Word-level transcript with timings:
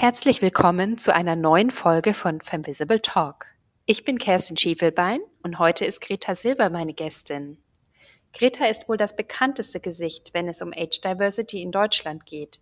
Herzlich 0.00 0.40
willkommen 0.40 0.96
zu 0.96 1.14
einer 1.14 1.36
neuen 1.36 1.70
Folge 1.70 2.14
von 2.14 2.40
Femvisible 2.40 3.02
Talk. 3.02 3.44
Ich 3.84 4.02
bin 4.02 4.16
Kerstin 4.16 4.56
Schiefelbein 4.56 5.20
und 5.42 5.58
heute 5.58 5.84
ist 5.84 6.00
Greta 6.00 6.34
Silber 6.34 6.70
meine 6.70 6.94
Gästin. 6.94 7.58
Greta 8.32 8.64
ist 8.64 8.88
wohl 8.88 8.96
das 8.96 9.14
bekannteste 9.14 9.78
Gesicht, 9.78 10.30
wenn 10.32 10.48
es 10.48 10.62
um 10.62 10.72
Age 10.74 11.02
Diversity 11.02 11.60
in 11.60 11.70
Deutschland 11.70 12.24
geht. 12.24 12.60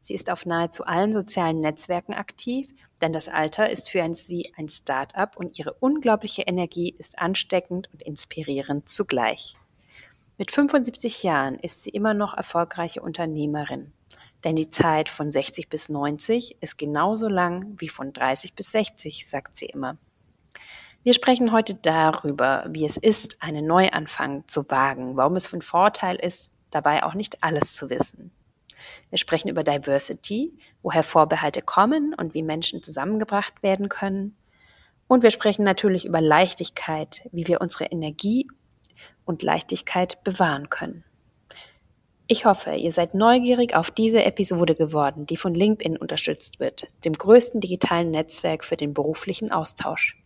Sie 0.00 0.14
ist 0.14 0.30
auf 0.30 0.46
nahezu 0.46 0.86
allen 0.86 1.12
sozialen 1.12 1.60
Netzwerken 1.60 2.14
aktiv, 2.14 2.70
denn 3.02 3.12
das 3.12 3.28
Alter 3.28 3.68
ist 3.68 3.90
für 3.90 4.10
sie 4.14 4.54
ein 4.56 4.70
Start-up 4.70 5.36
und 5.36 5.58
ihre 5.58 5.74
unglaubliche 5.74 6.44
Energie 6.44 6.94
ist 6.96 7.18
ansteckend 7.18 7.90
und 7.92 8.02
inspirierend 8.02 8.88
zugleich. 8.88 9.56
Mit 10.38 10.50
75 10.52 11.22
Jahren 11.22 11.58
ist 11.58 11.82
sie 11.82 11.90
immer 11.90 12.14
noch 12.14 12.34
erfolgreiche 12.34 13.02
Unternehmerin. 13.02 13.92
Denn 14.44 14.56
die 14.56 14.68
Zeit 14.68 15.08
von 15.08 15.32
60 15.32 15.68
bis 15.68 15.88
90 15.88 16.58
ist 16.60 16.78
genauso 16.78 17.28
lang 17.28 17.74
wie 17.78 17.88
von 17.88 18.12
30 18.12 18.54
bis 18.54 18.70
60, 18.72 19.28
sagt 19.28 19.56
sie 19.56 19.66
immer. 19.66 19.98
Wir 21.02 21.12
sprechen 21.12 21.52
heute 21.52 21.74
darüber, 21.74 22.66
wie 22.68 22.84
es 22.84 22.96
ist, 22.96 23.42
einen 23.42 23.66
Neuanfang 23.66 24.46
zu 24.46 24.70
wagen, 24.70 25.16
warum 25.16 25.36
es 25.36 25.46
von 25.46 25.62
Vorteil 25.62 26.16
ist, 26.16 26.50
dabei 26.70 27.04
auch 27.04 27.14
nicht 27.14 27.42
alles 27.42 27.74
zu 27.74 27.88
wissen. 27.88 28.30
Wir 29.10 29.18
sprechen 29.18 29.48
über 29.48 29.64
Diversity, 29.64 30.56
woher 30.82 31.02
Vorbehalte 31.02 31.62
kommen 31.62 32.14
und 32.14 32.34
wie 32.34 32.42
Menschen 32.42 32.82
zusammengebracht 32.82 33.62
werden 33.62 33.88
können. 33.88 34.36
Und 35.06 35.22
wir 35.22 35.30
sprechen 35.30 35.64
natürlich 35.64 36.04
über 36.04 36.20
Leichtigkeit, 36.20 37.28
wie 37.32 37.46
wir 37.46 37.60
unsere 37.60 37.86
Energie 37.86 38.46
und 39.24 39.42
Leichtigkeit 39.42 40.22
bewahren 40.24 40.68
können. 40.68 41.04
Ich 42.30 42.44
hoffe, 42.44 42.74
ihr 42.74 42.92
seid 42.92 43.14
neugierig 43.14 43.74
auf 43.74 43.90
diese 43.90 44.22
Episode 44.22 44.74
geworden, 44.74 45.24
die 45.24 45.38
von 45.38 45.54
LinkedIn 45.54 45.96
unterstützt 45.96 46.60
wird, 46.60 46.86
dem 47.06 47.14
größten 47.14 47.62
digitalen 47.62 48.10
Netzwerk 48.10 48.66
für 48.66 48.76
den 48.76 48.92
beruflichen 48.92 49.50
Austausch. 49.50 50.22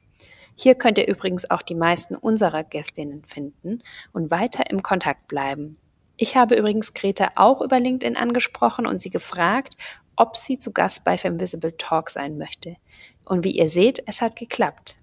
Hier 0.58 0.74
könnt 0.74 0.98
ihr 0.98 1.06
übrigens 1.06 1.48
auch 1.48 1.62
die 1.62 1.76
meisten 1.76 2.16
unserer 2.16 2.64
Gästinnen 2.64 3.24
finden 3.24 3.84
und 4.12 4.32
weiter 4.32 4.68
im 4.68 4.82
Kontakt 4.82 5.28
bleiben. 5.28 5.78
Ich 6.16 6.36
habe 6.36 6.56
übrigens 6.56 6.92
Greta 6.92 7.28
auch 7.36 7.62
über 7.62 7.78
LinkedIn 7.78 8.16
angesprochen 8.16 8.84
und 8.84 9.00
sie 9.00 9.10
gefragt, 9.10 9.76
ob 10.16 10.36
sie 10.36 10.58
zu 10.58 10.72
Gast 10.72 11.04
bei 11.04 11.16
Femvisible 11.16 11.76
Talk 11.76 12.10
sein 12.10 12.36
möchte. 12.36 12.78
Und 13.26 13.44
wie 13.44 13.52
ihr 13.52 13.68
seht, 13.68 14.02
es 14.06 14.20
hat 14.20 14.34
geklappt. 14.34 14.98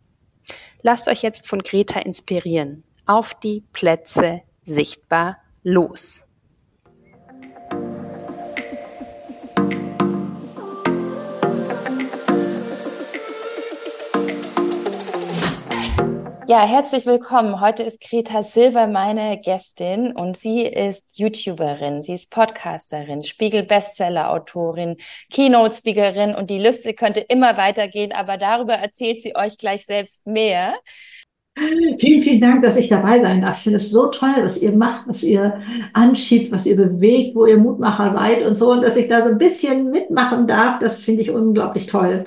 Lasst 0.82 1.08
euch 1.08 1.22
jetzt 1.24 1.48
von 1.48 1.60
Greta 1.60 2.02
inspirieren. 2.02 2.84
Auf 3.06 3.34
die 3.36 3.64
Plätze 3.72 4.42
sichtbar 4.66 5.38
los. 5.64 6.26
Ja, 16.50 16.66
herzlich 16.66 17.06
willkommen. 17.06 17.62
Heute 17.62 17.84
ist 17.84 18.02
Greta 18.02 18.42
Silver 18.42 18.88
meine 18.88 19.40
Gästin 19.40 20.14
und 20.14 20.36
sie 20.36 20.64
ist 20.64 21.16
YouTuberin, 21.16 22.02
sie 22.02 22.14
ist 22.14 22.32
Podcasterin, 22.32 23.22
Spiegel-Bestseller-Autorin, 23.22 24.96
Keynote-Speakerin 25.32 26.34
und 26.34 26.50
die 26.50 26.58
Liste 26.58 26.96
könnte 26.96 27.20
immer 27.20 27.56
weitergehen, 27.58 28.12
aber 28.12 28.38
darüber 28.38 28.74
erzählt 28.74 29.22
sie 29.22 29.36
euch 29.36 29.60
gleich 29.60 29.86
selbst 29.86 30.26
mehr. 30.26 30.74
Vielen, 31.56 32.24
vielen 32.24 32.40
Dank, 32.40 32.64
dass 32.64 32.78
ich 32.78 32.90
dabei 32.90 33.22
sein 33.22 33.42
darf. 33.42 33.58
Ich 33.58 33.64
finde 33.66 33.78
es 33.78 33.92
so 33.92 34.08
toll, 34.08 34.34
was 34.38 34.60
ihr 34.60 34.72
macht, 34.72 35.08
was 35.08 35.22
ihr 35.22 35.62
anschiebt, 35.94 36.52
was 36.52 36.66
ihr 36.66 36.78
bewegt, 36.78 37.36
wo 37.36 37.46
ihr 37.46 37.58
Mutmacher 37.58 38.12
seid 38.12 38.44
und 38.44 38.56
so. 38.56 38.72
Und 38.72 38.82
dass 38.82 38.96
ich 38.96 39.08
da 39.08 39.22
so 39.22 39.30
ein 39.30 39.38
bisschen 39.38 39.92
mitmachen 39.92 40.48
darf, 40.48 40.80
das 40.80 41.04
finde 41.04 41.22
ich 41.22 41.30
unglaublich 41.30 41.86
toll. 41.86 42.26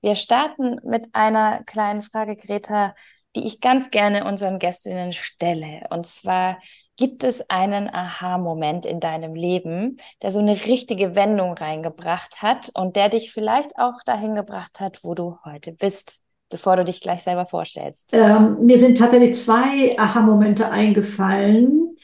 Wir 0.00 0.14
starten 0.14 0.76
mit 0.84 1.06
einer 1.12 1.64
kleinen 1.64 2.02
Frage, 2.02 2.36
Greta 2.36 2.94
die 3.36 3.44
ich 3.44 3.60
ganz 3.60 3.90
gerne 3.90 4.24
unseren 4.24 4.58
Gästinnen 4.58 5.12
stelle. 5.12 5.86
Und 5.90 6.06
zwar, 6.06 6.58
gibt 6.96 7.24
es 7.24 7.48
einen 7.50 7.92
Aha-Moment 7.92 8.86
in 8.86 9.00
deinem 9.00 9.34
Leben, 9.34 9.96
der 10.22 10.30
so 10.30 10.38
eine 10.38 10.52
richtige 10.66 11.14
Wendung 11.14 11.54
reingebracht 11.54 12.42
hat 12.42 12.70
und 12.74 12.96
der 12.96 13.08
dich 13.08 13.32
vielleicht 13.32 13.76
auch 13.78 14.02
dahin 14.04 14.34
gebracht 14.34 14.80
hat, 14.80 15.00
wo 15.02 15.14
du 15.14 15.38
heute 15.44 15.72
bist, 15.72 16.22
bevor 16.50 16.76
du 16.76 16.84
dich 16.84 17.00
gleich 17.00 17.22
selber 17.22 17.46
vorstellst? 17.46 18.10
Ähm, 18.12 18.64
mir 18.64 18.78
sind 18.78 18.98
tatsächlich 18.98 19.36
zwei 19.36 19.98
Aha-Momente 19.98 20.70
eingefallen. 20.70 21.96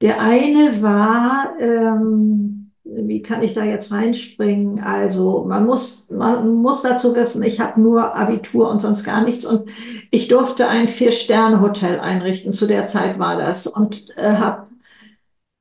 Der 0.00 0.20
eine 0.20 0.80
war, 0.80 1.54
ähm, 1.58 2.57
wie 2.90 3.22
kann 3.22 3.42
ich 3.42 3.54
da 3.54 3.64
jetzt 3.64 3.92
reinspringen? 3.92 4.80
Also 4.80 5.44
man 5.46 5.66
muss, 5.66 6.08
man 6.10 6.54
muss 6.54 6.82
dazu 6.82 7.14
wissen, 7.14 7.42
ich 7.42 7.60
habe 7.60 7.80
nur 7.80 8.14
Abitur 8.16 8.70
und 8.70 8.80
sonst 8.80 9.04
gar 9.04 9.22
nichts 9.22 9.44
und 9.44 9.70
ich 10.10 10.28
durfte 10.28 10.68
ein 10.68 10.88
Vier-Sterne-Hotel 10.88 12.00
einrichten. 12.00 12.54
Zu 12.54 12.66
der 12.66 12.86
Zeit 12.86 13.18
war 13.18 13.36
das 13.36 13.66
und 13.66 14.06
äh, 14.16 14.36
habe 14.36 14.68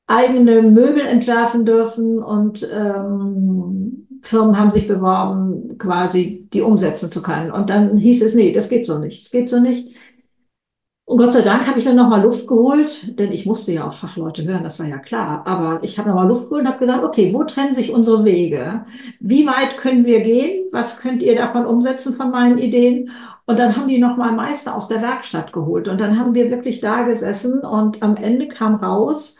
eigene 0.07 0.61
Möbel 0.61 1.01
entwerfen 1.05 1.65
dürfen 1.65 2.23
und 2.23 2.67
ähm, 2.73 4.07
Firmen 4.21 4.57
haben 4.57 4.71
sich 4.71 4.87
beworben, 4.87 5.77
quasi 5.77 6.47
die 6.53 6.61
umsetzen 6.61 7.11
zu 7.11 7.21
können. 7.21 7.51
Und 7.51 7.69
dann 7.69 7.97
hieß 7.97 8.21
es, 8.23 8.35
nee, 8.35 8.51
das 8.51 8.69
geht 8.69 8.85
so 8.85 8.99
nicht, 8.99 9.25
das 9.25 9.31
geht 9.31 9.49
so 9.49 9.59
nicht. 9.59 9.95
Und 11.07 11.19
Gott 11.19 11.31
sei 11.31 11.41
Dank 11.41 11.65
habe 11.65 11.79
ich 11.79 11.85
dann 11.85 11.95
nochmal 11.95 12.21
Luft 12.21 12.47
geholt, 12.47 13.17
denn 13.17 13.31
ich 13.31 13.45
musste 13.45 13.71
ja 13.71 13.87
auf 13.87 13.97
Fachleute 13.97 14.43
hören, 14.43 14.65
das 14.65 14.77
war 14.79 14.87
ja 14.87 14.97
klar. 14.97 15.47
Aber 15.47 15.81
ich 15.81 15.97
habe 15.97 16.09
nochmal 16.09 16.27
Luft 16.27 16.49
geholt 16.49 16.63
und 16.63 16.67
habe 16.67 16.79
gesagt, 16.79 17.01
okay, 17.05 17.33
wo 17.33 17.45
trennen 17.45 17.73
sich 17.73 17.93
unsere 17.93 18.25
Wege? 18.25 18.85
Wie 19.21 19.47
weit 19.47 19.77
können 19.77 20.03
wir 20.03 20.19
gehen? 20.19 20.65
Was 20.73 20.99
könnt 20.99 21.21
ihr 21.23 21.37
davon 21.37 21.65
umsetzen 21.65 22.13
von 22.13 22.29
meinen 22.29 22.57
Ideen? 22.57 23.09
Und 23.45 23.57
dann 23.57 23.77
haben 23.77 23.87
die 23.87 23.99
nochmal 23.99 24.33
Meister 24.33 24.75
aus 24.75 24.89
der 24.89 25.01
Werkstatt 25.01 25.53
geholt. 25.53 25.87
Und 25.87 26.01
dann 26.01 26.19
haben 26.19 26.33
wir 26.33 26.51
wirklich 26.51 26.81
da 26.81 27.03
gesessen 27.03 27.61
und 27.61 28.03
am 28.03 28.17
Ende 28.17 28.49
kam 28.49 28.75
raus, 28.75 29.37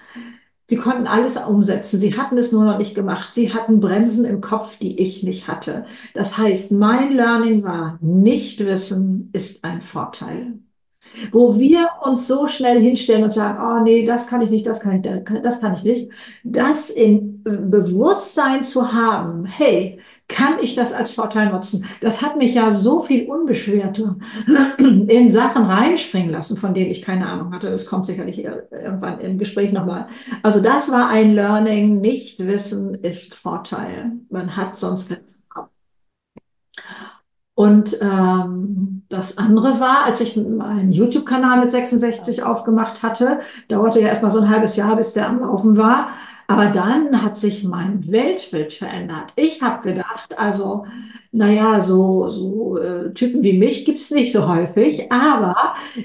sie 0.70 0.78
konnten 0.78 1.06
alles 1.06 1.36
umsetzen. 1.36 2.00
Sie 2.00 2.18
hatten 2.18 2.38
es 2.38 2.54
nur 2.54 2.64
noch 2.64 2.78
nicht 2.78 2.96
gemacht. 2.96 3.34
Sie 3.36 3.54
hatten 3.54 3.82
Bremsen 3.82 4.24
im 4.24 4.40
Kopf, 4.40 4.80
die 4.80 4.98
ich 5.02 5.22
nicht 5.24 5.50
hatte. 5.50 5.84
Das 6.14 6.38
heißt, 6.38 6.72
mein 6.72 7.12
Learning 7.12 7.66
war, 7.66 7.98
nicht 8.00 8.62
wissen 8.62 9.32
ist 9.34 9.66
ein 9.66 9.82
Vorteil 9.82 10.60
wo 11.32 11.58
wir 11.60 11.90
uns 12.02 12.28
so 12.28 12.48
schnell 12.48 12.82
hinstellen 12.82 13.24
und 13.24 13.34
sagen, 13.34 13.60
oh 13.62 13.84
nee, 13.84 14.06
das 14.06 14.28
kann 14.28 14.42
ich 14.42 14.50
nicht, 14.50 14.66
das 14.66 14.80
kann 14.80 15.04
ich, 15.04 15.42
das 15.44 15.62
kann 15.62 15.74
ich 15.74 15.84
nicht, 15.84 16.12
das 16.44 16.90
in 16.90 17.44
Bewusstsein 17.44 18.64
zu 18.64 18.94
haben, 18.94 19.46
hey, 19.46 20.00
kann 20.28 20.60
ich 20.62 20.76
das 20.76 20.92
als 20.92 21.12
Vorteil 21.12 21.52
nutzen? 21.52 21.86
Das 22.02 22.22
hat 22.22 22.38
mich 22.38 22.54
ja 22.54 22.72
so 22.72 23.02
viel 23.02 23.30
unbeschwerter 23.30 24.18
in 24.78 25.32
Sachen 25.32 25.64
reinspringen 25.64 26.30
lassen, 26.30 26.58
von 26.58 26.74
denen 26.74 26.92
ich 26.92 27.02
keine 27.02 27.28
Ahnung 27.28 27.54
hatte. 27.54 27.70
Das 27.70 27.86
kommt 27.86 28.06
sicherlich 28.06 28.44
irgendwann 28.44 29.22
im 29.22 29.38
Gespräch 29.38 29.72
nochmal. 29.72 30.08
Also 30.44 30.62
das 30.62 30.92
war 30.92 31.10
ein 31.10 31.34
Learning. 31.34 32.02
Nicht 32.02 32.40
wissen 32.40 32.96
ist 32.96 33.36
Vorteil. 33.36 34.12
Man 34.30 34.58
hat 34.58 34.76
sonst 34.76 35.10
nichts. 35.10 35.44
Und 37.58 37.98
ähm, 38.02 39.02
das 39.10 39.40
andere 39.40 39.80
war, 39.80 40.06
als 40.06 40.22
ich 40.22 40.38
meinen 40.38 40.92
YouTube-Kanal 40.92 41.62
mit 41.62 41.72
66 41.72 42.44
aufgemacht 42.44 43.02
hatte, 43.02 43.40
dauerte 43.68 44.00
ja 44.00 44.10
erstmal 44.10 44.30
so 44.30 44.40
ein 44.40 44.50
halbes 44.52 44.76
Jahr, 44.76 44.96
bis 44.96 45.14
der 45.14 45.28
am 45.28 45.40
Laufen 45.40 45.76
war. 45.76 46.10
Aber 46.46 46.68
dann 46.68 47.24
hat 47.24 47.36
sich 47.36 47.64
mein 47.64 48.12
Weltbild 48.12 48.74
verändert. 48.74 49.34
Ich 49.36 49.64
habe 49.64 49.82
gedacht, 49.82 50.38
also, 50.38 50.86
naja, 51.32 51.82
so, 51.82 52.30
so 52.30 52.78
äh, 52.78 53.12
Typen 53.16 53.42
wie 53.42 53.58
mich 53.58 53.86
gibt's 53.86 54.12
nicht 54.12 54.34
so 54.34 54.48
häufig, 54.48 55.12
aber 55.12 55.56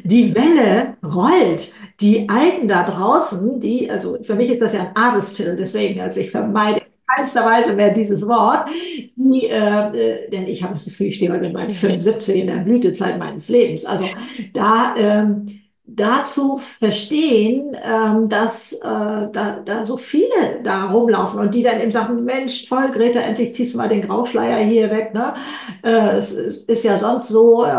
die 0.04 0.34
Welle 0.34 0.96
rollt. 1.04 1.74
Die 2.00 2.30
Alten 2.30 2.66
da 2.66 2.82
draußen, 2.84 3.60
die, 3.60 3.90
also 3.90 4.16
für 4.22 4.36
mich 4.36 4.48
ist 4.48 4.62
das 4.62 4.72
ja 4.72 4.80
ein 4.80 4.96
Adelstitel, 4.96 5.54
deswegen, 5.54 6.00
also 6.00 6.18
ich 6.18 6.30
vermeide 6.30 6.80
keinster 7.06 7.44
Weise 7.44 7.74
mehr 7.74 7.92
dieses 7.92 8.26
Wort, 8.26 8.68
die, 9.16 9.46
äh, 9.46 10.30
denn 10.30 10.46
ich 10.46 10.62
habe 10.62 10.74
das 10.74 10.84
Gefühl, 10.84 11.08
ich 11.08 11.16
stehe 11.16 11.30
heute 11.30 11.42
mit 11.42 11.52
meinen 11.52 11.70
75 11.70 12.36
in 12.36 12.46
der 12.46 12.56
Blütezeit 12.56 13.18
meines 13.18 13.48
Lebens. 13.48 13.84
Also 13.84 14.06
da 14.54 14.94
ähm, 14.96 15.61
dazu 15.94 16.58
verstehen, 16.58 17.76
ähm, 17.82 18.28
dass 18.28 18.72
äh, 18.72 18.78
da, 18.82 19.60
da 19.64 19.86
so 19.86 19.96
viele 19.96 20.60
da 20.62 20.86
rumlaufen 20.90 21.40
und 21.40 21.54
die 21.54 21.62
dann 21.62 21.80
eben 21.80 21.92
sagen, 21.92 22.24
Mensch, 22.24 22.66
toll, 22.68 22.90
Greta, 22.92 23.20
endlich 23.20 23.54
ziehst 23.54 23.74
du 23.74 23.78
mal 23.78 23.88
den 23.88 24.02
Grauschleier 24.02 24.64
hier 24.64 24.90
weg. 24.90 25.12
Ne? 25.14 25.34
Äh, 25.82 26.16
es 26.16 26.32
ist 26.32 26.84
ja 26.84 26.98
sonst 26.98 27.28
so, 27.28 27.64
äh, 27.64 27.72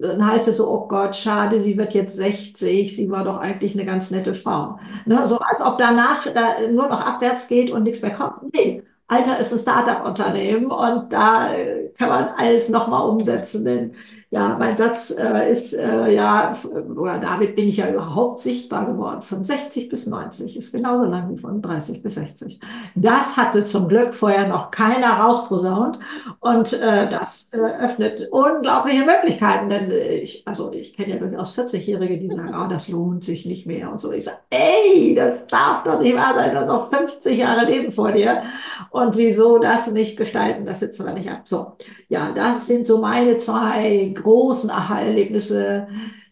dann 0.00 0.26
heißt 0.26 0.48
es 0.48 0.56
so, 0.56 0.68
oh 0.68 0.88
Gott, 0.88 1.16
schade, 1.16 1.60
sie 1.60 1.76
wird 1.76 1.94
jetzt 1.94 2.16
60, 2.16 2.94
sie 2.94 3.10
war 3.10 3.24
doch 3.24 3.38
eigentlich 3.38 3.74
eine 3.74 3.84
ganz 3.84 4.10
nette 4.10 4.34
Frau. 4.34 4.78
Ne? 5.06 5.26
So 5.28 5.38
als 5.38 5.62
ob 5.62 5.78
danach 5.78 6.26
da 6.32 6.68
nur 6.70 6.88
noch 6.88 7.00
abwärts 7.00 7.48
geht 7.48 7.70
und 7.70 7.84
nichts 7.84 8.02
mehr 8.02 8.12
kommt. 8.12 8.54
Nee, 8.54 8.82
Alter 9.08 9.38
ist 9.38 9.52
ein 9.52 9.58
Startup-Unternehmen 9.58 10.66
und 10.66 11.12
da 11.12 11.50
kann 11.98 12.08
man 12.08 12.28
alles 12.36 12.68
nochmal 12.68 13.08
umsetzen. 13.08 13.64
Denn 13.64 13.94
Ja, 14.30 14.56
mein 14.58 14.76
Satz 14.76 15.10
äh, 15.18 15.50
ist, 15.50 15.72
äh, 15.72 16.12
ja, 16.12 16.54
oder 16.94 17.18
damit 17.18 17.56
bin 17.56 17.66
ich 17.66 17.78
ja 17.78 17.90
überhaupt 17.90 18.40
sichtbar 18.40 18.84
geworden. 18.84 19.22
Von 19.22 19.42
60 19.42 19.88
bis 19.88 20.06
90 20.06 20.54
ist 20.54 20.70
genauso 20.70 21.04
lang 21.04 21.30
wie 21.34 21.38
von 21.38 21.62
30 21.62 22.02
bis 22.02 22.16
60. 22.16 22.60
Das 22.94 23.38
hatte 23.38 23.64
zum 23.64 23.88
Glück 23.88 24.12
vorher 24.12 24.46
noch 24.46 24.70
keiner 24.70 25.14
rausposaunt. 25.14 25.98
Und 26.40 26.74
äh, 26.74 27.08
das 27.08 27.50
äh, 27.54 27.56
öffnet 27.56 28.28
unglaubliche 28.30 29.06
Möglichkeiten. 29.06 29.70
Denn 29.70 29.90
ich, 29.90 30.42
also 30.46 30.70
ich 30.72 30.92
kenne 30.92 31.14
ja 31.14 31.18
durchaus 31.18 31.58
40-Jährige, 31.58 32.18
die 32.18 32.28
sagen, 32.28 32.54
oh, 32.54 32.68
das 32.68 32.90
lohnt 32.90 33.24
sich 33.24 33.46
nicht 33.46 33.66
mehr 33.66 33.90
und 33.90 33.98
so. 33.98 34.12
Ich 34.12 34.24
sage, 34.24 34.38
ey, 34.50 35.14
das 35.14 35.46
darf 35.46 35.84
doch 35.84 36.00
nicht 36.00 36.16
wahr 36.16 36.34
sein. 36.36 36.52
Du 36.52 36.60
hast 36.60 36.66
noch 36.66 36.90
50 36.90 37.38
Jahre 37.38 37.64
Leben 37.64 37.90
vor 37.90 38.12
dir. 38.12 38.42
Und 38.90 39.16
wieso 39.16 39.58
das 39.58 39.90
nicht 39.90 40.18
gestalten, 40.18 40.66
das 40.66 40.80
sitzen 40.80 41.06
wir 41.06 41.14
nicht 41.14 41.30
ab. 41.30 41.42
So, 41.44 41.76
ja, 42.08 42.32
das 42.32 42.66
sind 42.66 42.86
so 42.86 42.98
meine 42.98 43.36
zwei 43.36 44.12
großen 44.14 44.70
Aha-Erlebnisse 44.70 45.88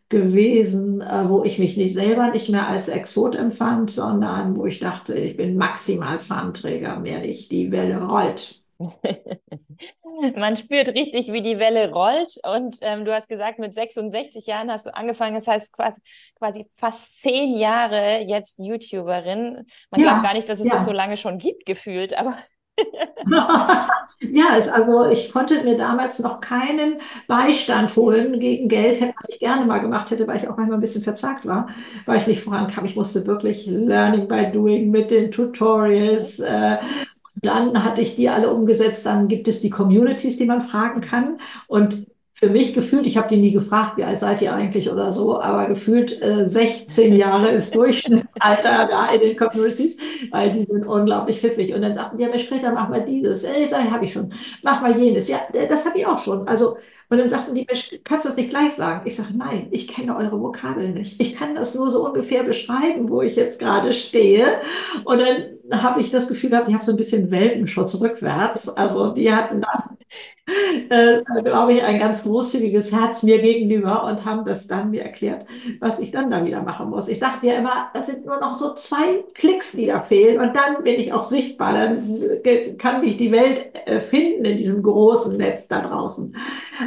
gewesen, 0.09 1.01
äh, 1.01 1.29
wo 1.29 1.43
ich 1.45 1.59
mich 1.59 1.77
nicht 1.77 1.95
selber 1.95 2.31
nicht 2.31 2.49
mehr 2.49 2.69
als 2.69 2.89
Exot 2.89 3.35
empfand, 3.35 3.91
sondern 3.91 4.57
wo 4.57 4.67
ich 4.67 4.79
dachte, 4.79 5.15
ich 5.15 5.37
bin 5.37 5.57
maximal 5.57 6.19
Fahnträger, 6.19 6.99
mehr 7.01 7.21
nicht. 7.21 7.51
Die 7.51 7.73
Welle 7.73 8.03
rollt. 8.03 8.63
Man 10.37 10.57
spürt 10.57 10.89
richtig, 10.89 11.33
wie 11.33 11.43
die 11.43 11.59
Welle 11.59 11.91
rollt. 11.91 12.39
Und 12.45 12.79
ähm, 12.83 13.05
du 13.05 13.13
hast 13.13 13.29
gesagt, 13.29 13.59
mit 13.59 13.75
66 13.75 14.47
Jahren 14.47 14.71
hast 14.71 14.87
du 14.87 14.95
angefangen. 14.95 15.35
Das 15.35 15.49
heißt 15.49 15.73
quasi, 15.73 16.01
quasi 16.39 16.67
fast 16.73 17.21
zehn 17.21 17.57
Jahre 17.57 18.25
jetzt 18.27 18.59
YouTuberin. 18.59 19.67
Man 19.91 20.01
ja, 20.01 20.11
glaubt 20.11 20.23
gar 20.23 20.35
nicht, 20.35 20.49
dass 20.49 20.61
es 20.61 20.67
ja. 20.67 20.75
das 20.75 20.85
so 20.85 20.93
lange 20.93 21.17
schon 21.17 21.39
gibt, 21.39 21.67
gefühlt. 21.67 22.17
Aber 22.17 22.39
ja, 24.21 24.57
es, 24.57 24.69
also 24.69 25.07
ich 25.07 25.33
konnte 25.33 25.63
mir 25.63 25.77
damals 25.77 26.19
noch 26.19 26.41
keinen 26.41 27.01
Beistand 27.27 27.95
holen 27.97 28.39
gegen 28.41 28.69
Geld, 28.69 29.01
was 29.01 29.29
ich 29.29 29.39
gerne 29.39 29.67
mal 29.67 29.79
gemacht 29.79 30.11
hätte, 30.11 30.27
weil 30.27 30.39
ich 30.39 30.49
auch 30.49 30.57
manchmal 30.57 30.79
ein 30.79 30.83
bisschen 30.83 31.03
verzagt 31.03 31.47
war, 31.47 31.69
weil 32.05 32.19
ich 32.19 32.27
nicht 32.27 32.43
vorankam. 32.43 32.85
Ich 32.85 32.97
musste 32.97 33.27
wirklich 33.27 33.67
Learning 33.67 34.29
by 34.29 34.51
Doing 34.53 34.91
mit 34.91 35.11
den 35.11 35.31
Tutorials. 35.31 36.39
Äh, 36.41 36.79
dann 37.37 37.85
hatte 37.85 38.01
ich 38.01 38.17
die 38.17 38.29
alle 38.29 38.51
umgesetzt. 38.51 39.07
Dann 39.07 39.29
gibt 39.29 39.49
es 39.49 39.61
die 39.61 39.71
Communities, 39.71 40.39
die 40.39 40.47
man 40.47 40.63
fragen 40.63 41.01
kann. 41.01 41.39
Und 41.67 42.07
für 42.39 42.51
mich 42.51 42.75
gefühlt, 42.75 43.07
ich 43.07 43.17
habe 43.17 43.29
die 43.29 43.39
nie 43.39 43.53
gefragt, 43.53 43.97
wie 43.97 44.05
alt 44.05 44.19
seid 44.19 44.43
ihr 44.43 44.55
eigentlich 44.55 44.91
oder 44.91 45.11
so, 45.11 45.41
aber 45.41 45.69
gefühlt 45.69 46.21
äh, 46.21 46.47
16 46.47 47.17
Jahre 47.17 47.51
ist 47.51 47.75
Durchschnittsalter 47.75 48.87
da 48.91 49.11
in 49.11 49.21
den 49.21 49.37
Communities, 49.39 49.97
weil 50.31 50.53
die 50.53 50.65
sind 50.65 50.87
unglaublich 50.87 51.41
pfiffig. 51.41 51.73
Und 51.73 51.81
dann 51.81 51.95
sagten 51.95 52.19
die, 52.19 52.25
ja, 52.25 52.39
später 52.39 52.73
mach 52.73 52.91
mal 52.91 53.03
dieses. 53.07 53.43
Sag, 53.43 53.91
habe 53.91 54.05
ich 54.05 54.13
schon. 54.13 54.35
Mach 54.63 54.83
mal 54.83 54.99
jenes. 54.99 55.29
Ja, 55.29 55.41
das 55.69 55.87
habe 55.87 55.99
ich 55.99 56.07
auch 56.07 56.19
schon. 56.19 56.47
Also, 56.47 56.77
und 57.09 57.19
dann 57.19 57.31
sagten 57.31 57.55
die, 57.55 57.65
kannst 58.05 58.27
du 58.27 58.29
das 58.29 58.37
nicht 58.37 58.51
gleich 58.51 58.73
sagen? 58.73 59.03
Ich 59.07 59.17
sage, 59.17 59.31
nein, 59.35 59.69
ich 59.71 59.89
kenne 59.89 60.15
eure 60.15 60.39
Vokabeln 60.39 60.93
nicht. 60.93 61.19
Ich 61.21 61.37
kann 61.37 61.55
das 61.55 61.75
nur 61.75 61.91
so 61.91 62.05
ungefähr 62.05 62.43
beschreiben, 62.43 63.09
wo 63.09 63.23
ich 63.23 63.37
jetzt 63.37 63.61
gerade 63.61 63.95
stehe. 63.95 64.61
Und 65.05 65.21
dann 65.21 65.56
habe 65.73 66.01
ich 66.01 66.11
das 66.11 66.29
Gefühl 66.29 66.51
gehabt, 66.51 66.69
ich 66.69 66.75
habe 66.75 66.85
so 66.85 66.93
ein 66.93 66.97
bisschen 66.97 67.31
Welpenschutz 67.31 68.01
rückwärts. 68.01 68.69
Also 68.69 69.13
die 69.13 69.33
hatten 69.33 69.61
dann 69.63 69.97
äh, 70.91 71.23
glaube 71.43 71.73
ich, 71.73 71.83
ein 71.83 71.99
ganz 71.99 72.23
großzügiges 72.23 72.93
Herz 72.93 73.23
mir 73.23 73.41
gegenüber 73.41 74.05
und 74.05 74.25
haben 74.25 74.45
das 74.45 74.67
dann 74.67 74.91
mir 74.91 75.03
erklärt, 75.03 75.47
was 75.81 75.99
ich 75.99 76.13
dann 76.13 76.31
da 76.31 76.45
wieder 76.45 76.63
machen 76.63 76.91
muss. 76.91 77.09
Ich 77.09 77.19
dachte 77.19 77.47
ja 77.47 77.55
immer, 77.55 77.91
es 77.95 78.07
sind 78.07 78.27
nur 78.27 78.39
noch 78.41 78.55
so 78.55 78.75
zwei 78.75 79.25
Klicks, 79.35 79.73
die 79.73 79.87
da 79.87 80.03
fehlen 80.03 80.41
und 80.41 80.55
dann 80.55 80.85
bin 80.85 81.01
ich 81.01 81.13
auch 81.13 81.25
sichtbar. 81.25 81.73
Dann 81.73 81.99
kann 82.79 83.01
mich 83.01 83.17
die 83.17 83.33
Welt 83.33 83.75
äh, 83.87 84.01
finden 84.01 84.45
in 84.45 84.57
diesem 84.57 84.83
großen 84.83 85.37
Netz 85.37 85.69
da 85.69 85.83
draußen. 85.83 86.35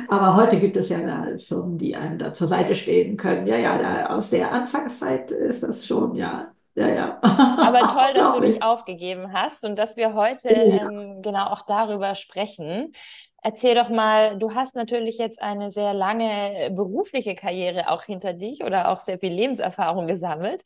Aber 0.08 0.36
heute 0.36 0.60
gibt 0.60 0.78
es 0.78 0.90
ja 0.90 1.00
da 1.02 1.38
Firmen, 1.38 1.78
die 1.78 1.96
einem 1.96 2.18
da 2.18 2.34
zur 2.34 2.48
Seite 2.48 2.76
stehen 2.76 3.18
können. 3.18 3.48
Ja, 3.48 3.58
ja, 3.58 3.78
da, 3.78 4.16
aus 4.16 4.30
der 4.30 4.52
Anfangszeit 4.52 5.32
ist 5.32 5.64
das 5.64 5.86
schon, 5.86 6.16
ja, 6.16 6.52
ja, 6.80 6.88
ja. 6.88 7.20
Aber 7.22 7.88
toll, 7.90 8.14
dass 8.14 8.34
du 8.34 8.40
dich 8.40 8.64
aufgegeben 8.64 9.34
hast 9.34 9.66
und 9.66 9.78
dass 9.78 9.98
wir 9.98 10.14
heute 10.14 10.50
ähm, 10.50 11.22
genau 11.22 11.48
auch 11.48 11.64
darüber 11.64 12.16
sprechen. 12.16 12.94
Erzähl 13.42 13.76
doch 13.76 13.90
mal, 13.90 14.38
du 14.38 14.54
hast 14.54 14.76
natürlich 14.76 15.18
jetzt 15.18 15.42
eine 15.42 15.72
sehr 15.72 15.94
lange 15.94 16.72
berufliche 16.72 17.36
Karriere 17.36 17.90
auch 17.90 18.04
hinter 18.04 18.34
dich 18.34 18.64
oder 18.64 18.90
auch 18.90 19.00
sehr 19.00 19.18
viel 19.18 19.32
Lebenserfahrung 19.32 20.08
gesammelt. 20.08 20.64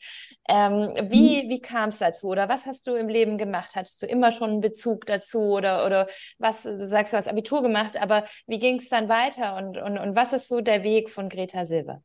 Ähm, 0.47 0.93
wie 1.09 1.43
mhm. 1.43 1.49
wie 1.49 1.61
kam 1.61 1.89
es 1.89 1.99
dazu 1.99 2.27
oder 2.29 2.49
was 2.49 2.65
hast 2.65 2.87
du 2.87 2.95
im 2.95 3.09
Leben 3.09 3.37
gemacht? 3.37 3.75
Hattest 3.75 4.01
du 4.01 4.07
immer 4.07 4.31
schon 4.31 4.51
einen 4.51 4.61
Bezug 4.61 5.05
dazu 5.05 5.39
oder, 5.39 5.85
oder 5.85 6.07
was, 6.39 6.63
du 6.63 6.85
sagst, 6.85 7.13
du 7.13 7.17
hast 7.17 7.27
Abitur 7.27 7.61
gemacht, 7.61 8.01
aber 8.01 8.23
wie 8.47 8.59
ging 8.59 8.77
es 8.77 8.89
dann 8.89 9.09
weiter 9.09 9.55
und, 9.55 9.77
und, 9.77 9.97
und 9.97 10.15
was 10.15 10.33
ist 10.33 10.47
so 10.47 10.61
der 10.61 10.83
Weg 10.83 11.09
von 11.09 11.29
Greta 11.29 11.65
Silber? 11.65 12.01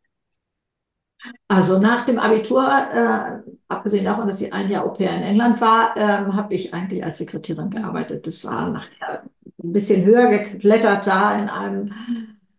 Also 1.48 1.78
nach 1.78 2.04
dem 2.06 2.18
Abitur, 2.18 2.66
äh, 2.66 3.50
abgesehen 3.68 4.04
davon, 4.04 4.26
dass 4.28 4.40
ich 4.40 4.52
ein 4.52 4.70
Jahr 4.70 4.84
Au 4.84 4.90
pair 4.90 5.14
in 5.14 5.22
England 5.22 5.60
war, 5.60 5.96
ähm, 5.96 6.36
habe 6.36 6.54
ich 6.54 6.72
eigentlich 6.74 7.04
als 7.04 7.18
Sekretärin 7.18 7.70
gearbeitet. 7.70 8.26
Das 8.26 8.44
war 8.44 8.70
nachher 8.70 9.24
ein 9.62 9.72
bisschen 9.72 10.04
höher 10.04 10.28
geklettert 10.28 11.06
da 11.06 11.38
in 11.38 11.48
einem 11.48 11.92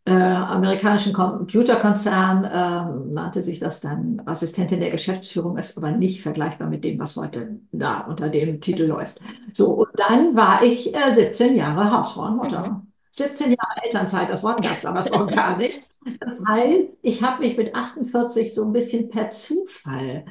äh, 0.06 0.12
amerikanischen 0.12 1.14
Computerkonzern, 1.14 2.44
äh, 2.44 3.14
nannte 3.14 3.44
sich 3.44 3.60
das 3.60 3.80
dann 3.82 4.22
Assistentin 4.26 4.80
der 4.80 4.90
Geschäftsführung, 4.92 5.58
ist 5.58 5.78
aber 5.78 5.92
nicht 5.92 6.22
vergleichbar 6.22 6.68
mit 6.68 6.84
dem, 6.84 7.00
was 7.00 7.16
heute 7.16 7.60
da 7.72 8.02
unter 8.02 8.30
dem 8.30 8.60
Titel 8.60 8.84
läuft. 8.86 9.20
So, 9.54 9.72
und 9.74 9.90
dann 9.96 10.36
war 10.36 10.64
ich 10.64 10.96
äh, 10.96 11.14
17 11.14 11.56
Jahre 11.56 11.92
Hausfrau 11.92 12.24
und 12.24 12.38
Mutter. 12.38 12.68
Mhm. 12.68 12.89
17 13.20 13.50
Jahre 13.50 13.84
Elternzeit, 13.84 14.30
das 14.30 14.44
Wort 14.44 14.64
gab 14.64 14.78
es 14.80 14.86
aber 14.86 15.00
auch 15.14 15.28
gar 15.28 15.58
nicht. 15.58 15.80
Das 16.20 16.44
heißt, 16.48 17.00
ich 17.02 17.22
habe 17.22 17.44
mich 17.44 17.58
mit 17.58 17.76
48 17.76 18.54
so 18.56 18.64
ein 18.64 18.74
bisschen 18.74 19.10
per 19.10 19.32
Zufall 19.32 20.26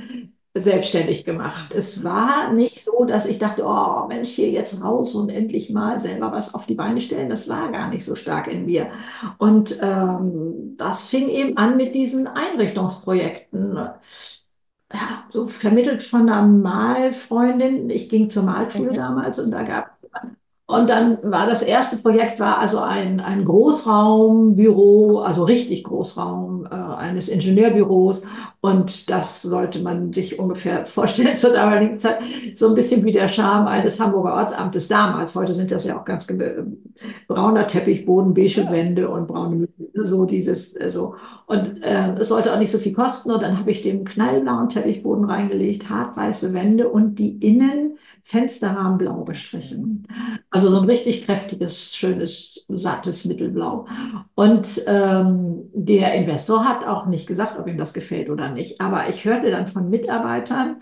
selbstständig 0.55 1.25
gemacht. 1.25 1.75
Es 1.75 2.02
war 2.02 2.52
nicht 2.52 2.82
so, 2.82 3.05
dass 3.05 3.29
ich 3.29 3.38
dachte, 3.38 3.64
oh 3.64 4.06
Mensch, 4.08 4.31
hier 4.31 4.50
jetzt 4.50 4.82
raus 4.82 5.14
und 5.14 5.29
endlich 5.29 5.70
mal 5.70 6.00
selber 6.00 6.32
was 6.32 6.55
auf 6.55 6.67
die 6.67 6.75
Beine 6.75 7.00
stellen. 7.00 7.29
Das 7.29 7.49
war 7.49 7.70
gar 7.70 7.88
nicht 7.88 8.05
so 8.05 8.17
stark 8.17 8.49
in 8.49 8.67
mir. 8.67 8.90
Und 9.37 9.79
ähm, 9.81 10.75
das 10.76 11.08
fing 11.08 11.29
eben 11.29 11.56
an 11.56 11.76
mit 11.76 11.94
diesen 11.94 12.26
Einrichtungsprojekten. 12.26 13.76
Ja, 14.90 15.25
so 15.29 15.46
vermittelt 15.49 16.02
von 16.02 16.23
einer 16.23 16.43
Malfreundin. 16.43 17.90
Ich 17.90 18.08
ging 18.08 18.31
zur 18.31 18.44
Malschule 18.44 18.88
okay. 18.88 18.96
damals 18.96 19.38
und 19.38 19.50
da 19.50 19.62
gab 19.62 19.90
es 19.90 19.97
und 20.70 20.90
dann 20.90 21.16
war 21.22 21.46
das 21.46 21.62
erste 21.62 21.96
Projekt 21.96 22.40
war 22.40 22.58
also 22.58 22.80
ein, 22.80 23.20
ein 23.20 23.46
Großraumbüro, 23.46 25.20
also 25.20 25.44
richtig 25.44 25.82
Großraum 25.84 26.66
äh, 26.70 26.74
eines 26.74 27.30
Ingenieurbüros. 27.30 28.26
Und 28.60 29.08
das 29.08 29.40
sollte 29.40 29.78
man 29.78 30.12
sich 30.12 30.38
ungefähr 30.38 30.84
vorstellen 30.87 31.37
zur 31.37 31.54
damaligen 31.54 31.98
Zeit. 31.98 32.18
So 32.54 32.68
ein 32.68 32.75
bisschen 32.75 33.02
wie 33.06 33.12
der 33.12 33.28
Charme 33.28 33.66
eines 33.66 33.98
Hamburger 33.98 34.34
Ortsamtes 34.34 34.88
damals. 34.88 35.34
Heute 35.34 35.54
sind 35.54 35.70
das 35.70 35.87
ja 35.87 35.98
auch 35.98 36.04
ganz 36.04 36.26
brauner 37.28 37.66
Teppichboden, 37.66 38.34
beige 38.34 38.70
Wände 38.70 39.08
und 39.08 39.26
braune 39.26 39.68
so 39.94 40.26
dieses 40.26 40.76
äh, 40.76 40.90
so. 40.90 41.14
Und 41.46 41.82
äh, 41.82 42.12
es 42.18 42.28
sollte 42.28 42.52
auch 42.52 42.58
nicht 42.58 42.72
so 42.72 42.76
viel 42.76 42.92
kosten. 42.92 43.30
Und 43.30 43.42
dann 43.42 43.58
habe 43.58 43.70
ich 43.70 43.80
den 43.80 44.04
knallblauen 44.04 44.68
Teppichboden 44.68 45.25
reingelegt, 45.25 45.88
hartweiße 45.88 46.52
Wände 46.52 46.90
und 46.90 47.18
die 47.18 47.38
Innen 47.38 47.96
Fensterrahmen 48.28 48.99
blau 48.99 49.25
gestrichen. 49.25 50.06
Also 50.50 50.68
so 50.70 50.80
ein 50.80 50.85
richtig 50.85 51.25
kräftiges, 51.25 51.97
schönes, 51.97 52.66
sattes 52.68 53.25
Mittelblau. 53.25 53.87
Und 54.35 54.82
ähm, 54.87 55.70
der 55.73 56.12
Investor 56.12 56.66
hat 56.66 56.87
auch 56.87 57.06
nicht 57.06 57.26
gesagt, 57.26 57.58
ob 57.58 57.66
ihm 57.66 57.78
das 57.78 57.94
gefällt 57.94 58.28
oder 58.28 58.50
nicht. 58.50 58.82
Aber 58.82 59.08
ich 59.08 59.25
hörte 59.25 59.50
dann 59.50 59.66
von 59.66 59.88
Mitarbeitern, 59.88 60.76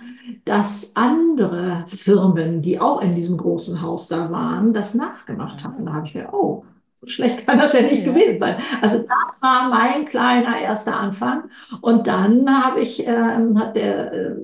dass 0.44 0.96
andere 0.96 1.84
Firmen, 1.86 2.62
die 2.62 2.80
auch 2.80 3.00
in 3.00 3.14
diesem 3.14 3.36
großen 3.36 3.80
Haus 3.80 4.08
da 4.08 4.32
waren, 4.32 4.74
das 4.74 4.94
nachgemacht 4.94 5.62
haben. 5.62 5.86
Da 5.86 5.92
habe 5.92 6.06
ich 6.08 6.14
gedacht, 6.14 6.32
oh, 6.32 6.64
so 7.00 7.06
schlecht 7.06 7.46
kann 7.46 7.60
das 7.60 7.74
ja 7.74 7.82
nicht 7.82 8.04
ja. 8.04 8.12
gewesen 8.12 8.40
sein. 8.40 8.56
Also 8.82 8.98
das 8.98 9.40
war 9.40 9.68
mein 9.68 10.04
kleiner 10.06 10.58
erster 10.58 10.96
Anfang. 10.96 11.44
Und 11.80 12.08
dann 12.08 12.50
habe 12.64 12.80
ich, 12.80 13.06
äh, 13.06 13.38
hat 13.54 13.76
der 13.76 14.12
äh, 14.12 14.34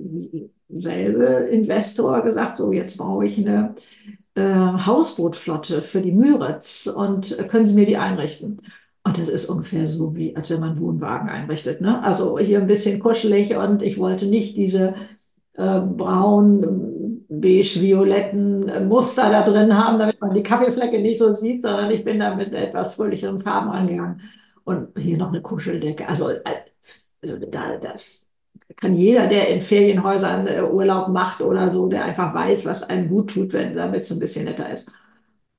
selbe 0.73 1.25
Investor 1.51 2.23
gesagt, 2.23 2.57
so 2.57 2.73
jetzt 2.73 2.97
brauche 2.97 3.27
ich 3.27 3.39
eine 3.39 3.75
äh, 4.35 4.43
Hausbootflotte 4.87 5.83
für 5.83 6.01
die 6.01 6.13
Müritz 6.13 6.87
und 6.87 7.39
äh, 7.39 7.45
können 7.45 7.67
Sie 7.67 7.75
mir 7.75 7.87
die 7.87 7.97
einrichten? 7.97 8.61
Und 9.05 9.19
das 9.19 9.29
ist 9.29 9.47
ungefähr 9.47 9.89
so, 9.89 10.15
wie 10.15 10.37
als 10.37 10.51
wenn 10.51 10.61
man 10.61 10.71
einen 10.71 10.81
Wohnwagen 10.81 11.29
einrichtet. 11.29 11.81
Ne? 11.81 12.03
Also 12.03 12.39
hier 12.39 12.61
ein 12.61 12.69
bisschen 12.69 13.01
kuschelig 13.01 13.57
und 13.57 13.83
ich 13.83 13.99
wollte 13.99 14.27
nicht 14.27 14.57
diese 14.57 14.95
äh, 15.55 15.81
braun, 15.81 17.25
beige-violetten 17.29 18.69
äh, 18.69 18.81
Muster 18.81 19.31
da 19.31 19.43
drin 19.43 19.77
haben, 19.77 19.99
damit 19.99 20.21
man 20.21 20.35
die 20.35 20.43
Kaffeeflecke 20.43 21.01
nicht 21.01 21.19
so 21.19 21.35
sieht, 21.35 21.63
sondern 21.63 21.91
ich 21.91 22.05
bin 22.05 22.21
da 22.21 22.35
mit 22.35 22.53
etwas 22.53 22.95
fröhlicheren 22.95 23.41
Farben 23.41 23.71
angegangen. 23.71 24.21
Und 24.65 24.97
hier 24.97 25.17
noch 25.19 25.29
eine 25.29 25.43
Kuscheldecke. 25.43 26.09
Also, 26.09 26.31
äh, 26.31 26.41
also 27.23 27.37
da, 27.39 27.77
das, 27.79 28.31
kann 28.77 28.95
jeder, 28.97 29.27
der 29.29 29.49
in 29.49 29.63
Ferienhäusern 29.63 30.47
äh, 30.47 30.63
Urlaub 30.63 31.09
macht 31.09 31.41
oder 31.41 31.71
so, 31.71 31.89
der 31.89 32.05
einfach 32.05 32.35
weiß, 32.35 32.67
was 32.67 32.83
einem 32.85 33.09
gut 33.09 33.31
tut, 33.35 33.53
wenn 33.53 33.75
damit 33.75 34.03
es 34.03 34.11
ein 34.13 34.21
bisschen 34.21 34.45
netter 34.47 34.71
ist. 34.71 34.91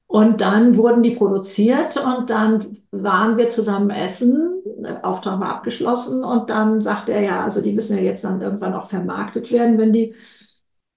Und 0.07 0.41
dann 0.41 0.77
wurden 0.77 1.03
die 1.03 1.11
produziert 1.15 1.97
und 1.97 2.29
dann 2.29 2.77
waren 2.91 3.37
wir 3.37 3.49
zusammen 3.49 3.89
essen. 3.89 4.61
Der 4.65 5.05
Auftrag 5.05 5.39
war 5.39 5.49
abgeschlossen 5.55 6.23
und 6.23 6.49
dann 6.49 6.81
sagte 6.81 7.13
er, 7.13 7.21
ja, 7.21 7.43
also 7.43 7.61
die 7.61 7.73
müssen 7.73 7.97
ja 7.97 8.03
jetzt 8.03 8.23
dann 8.23 8.41
irgendwann 8.41 8.73
auch 8.75 8.89
vermarktet 8.89 9.51
werden, 9.51 9.77
wenn 9.79 9.93
die 9.93 10.13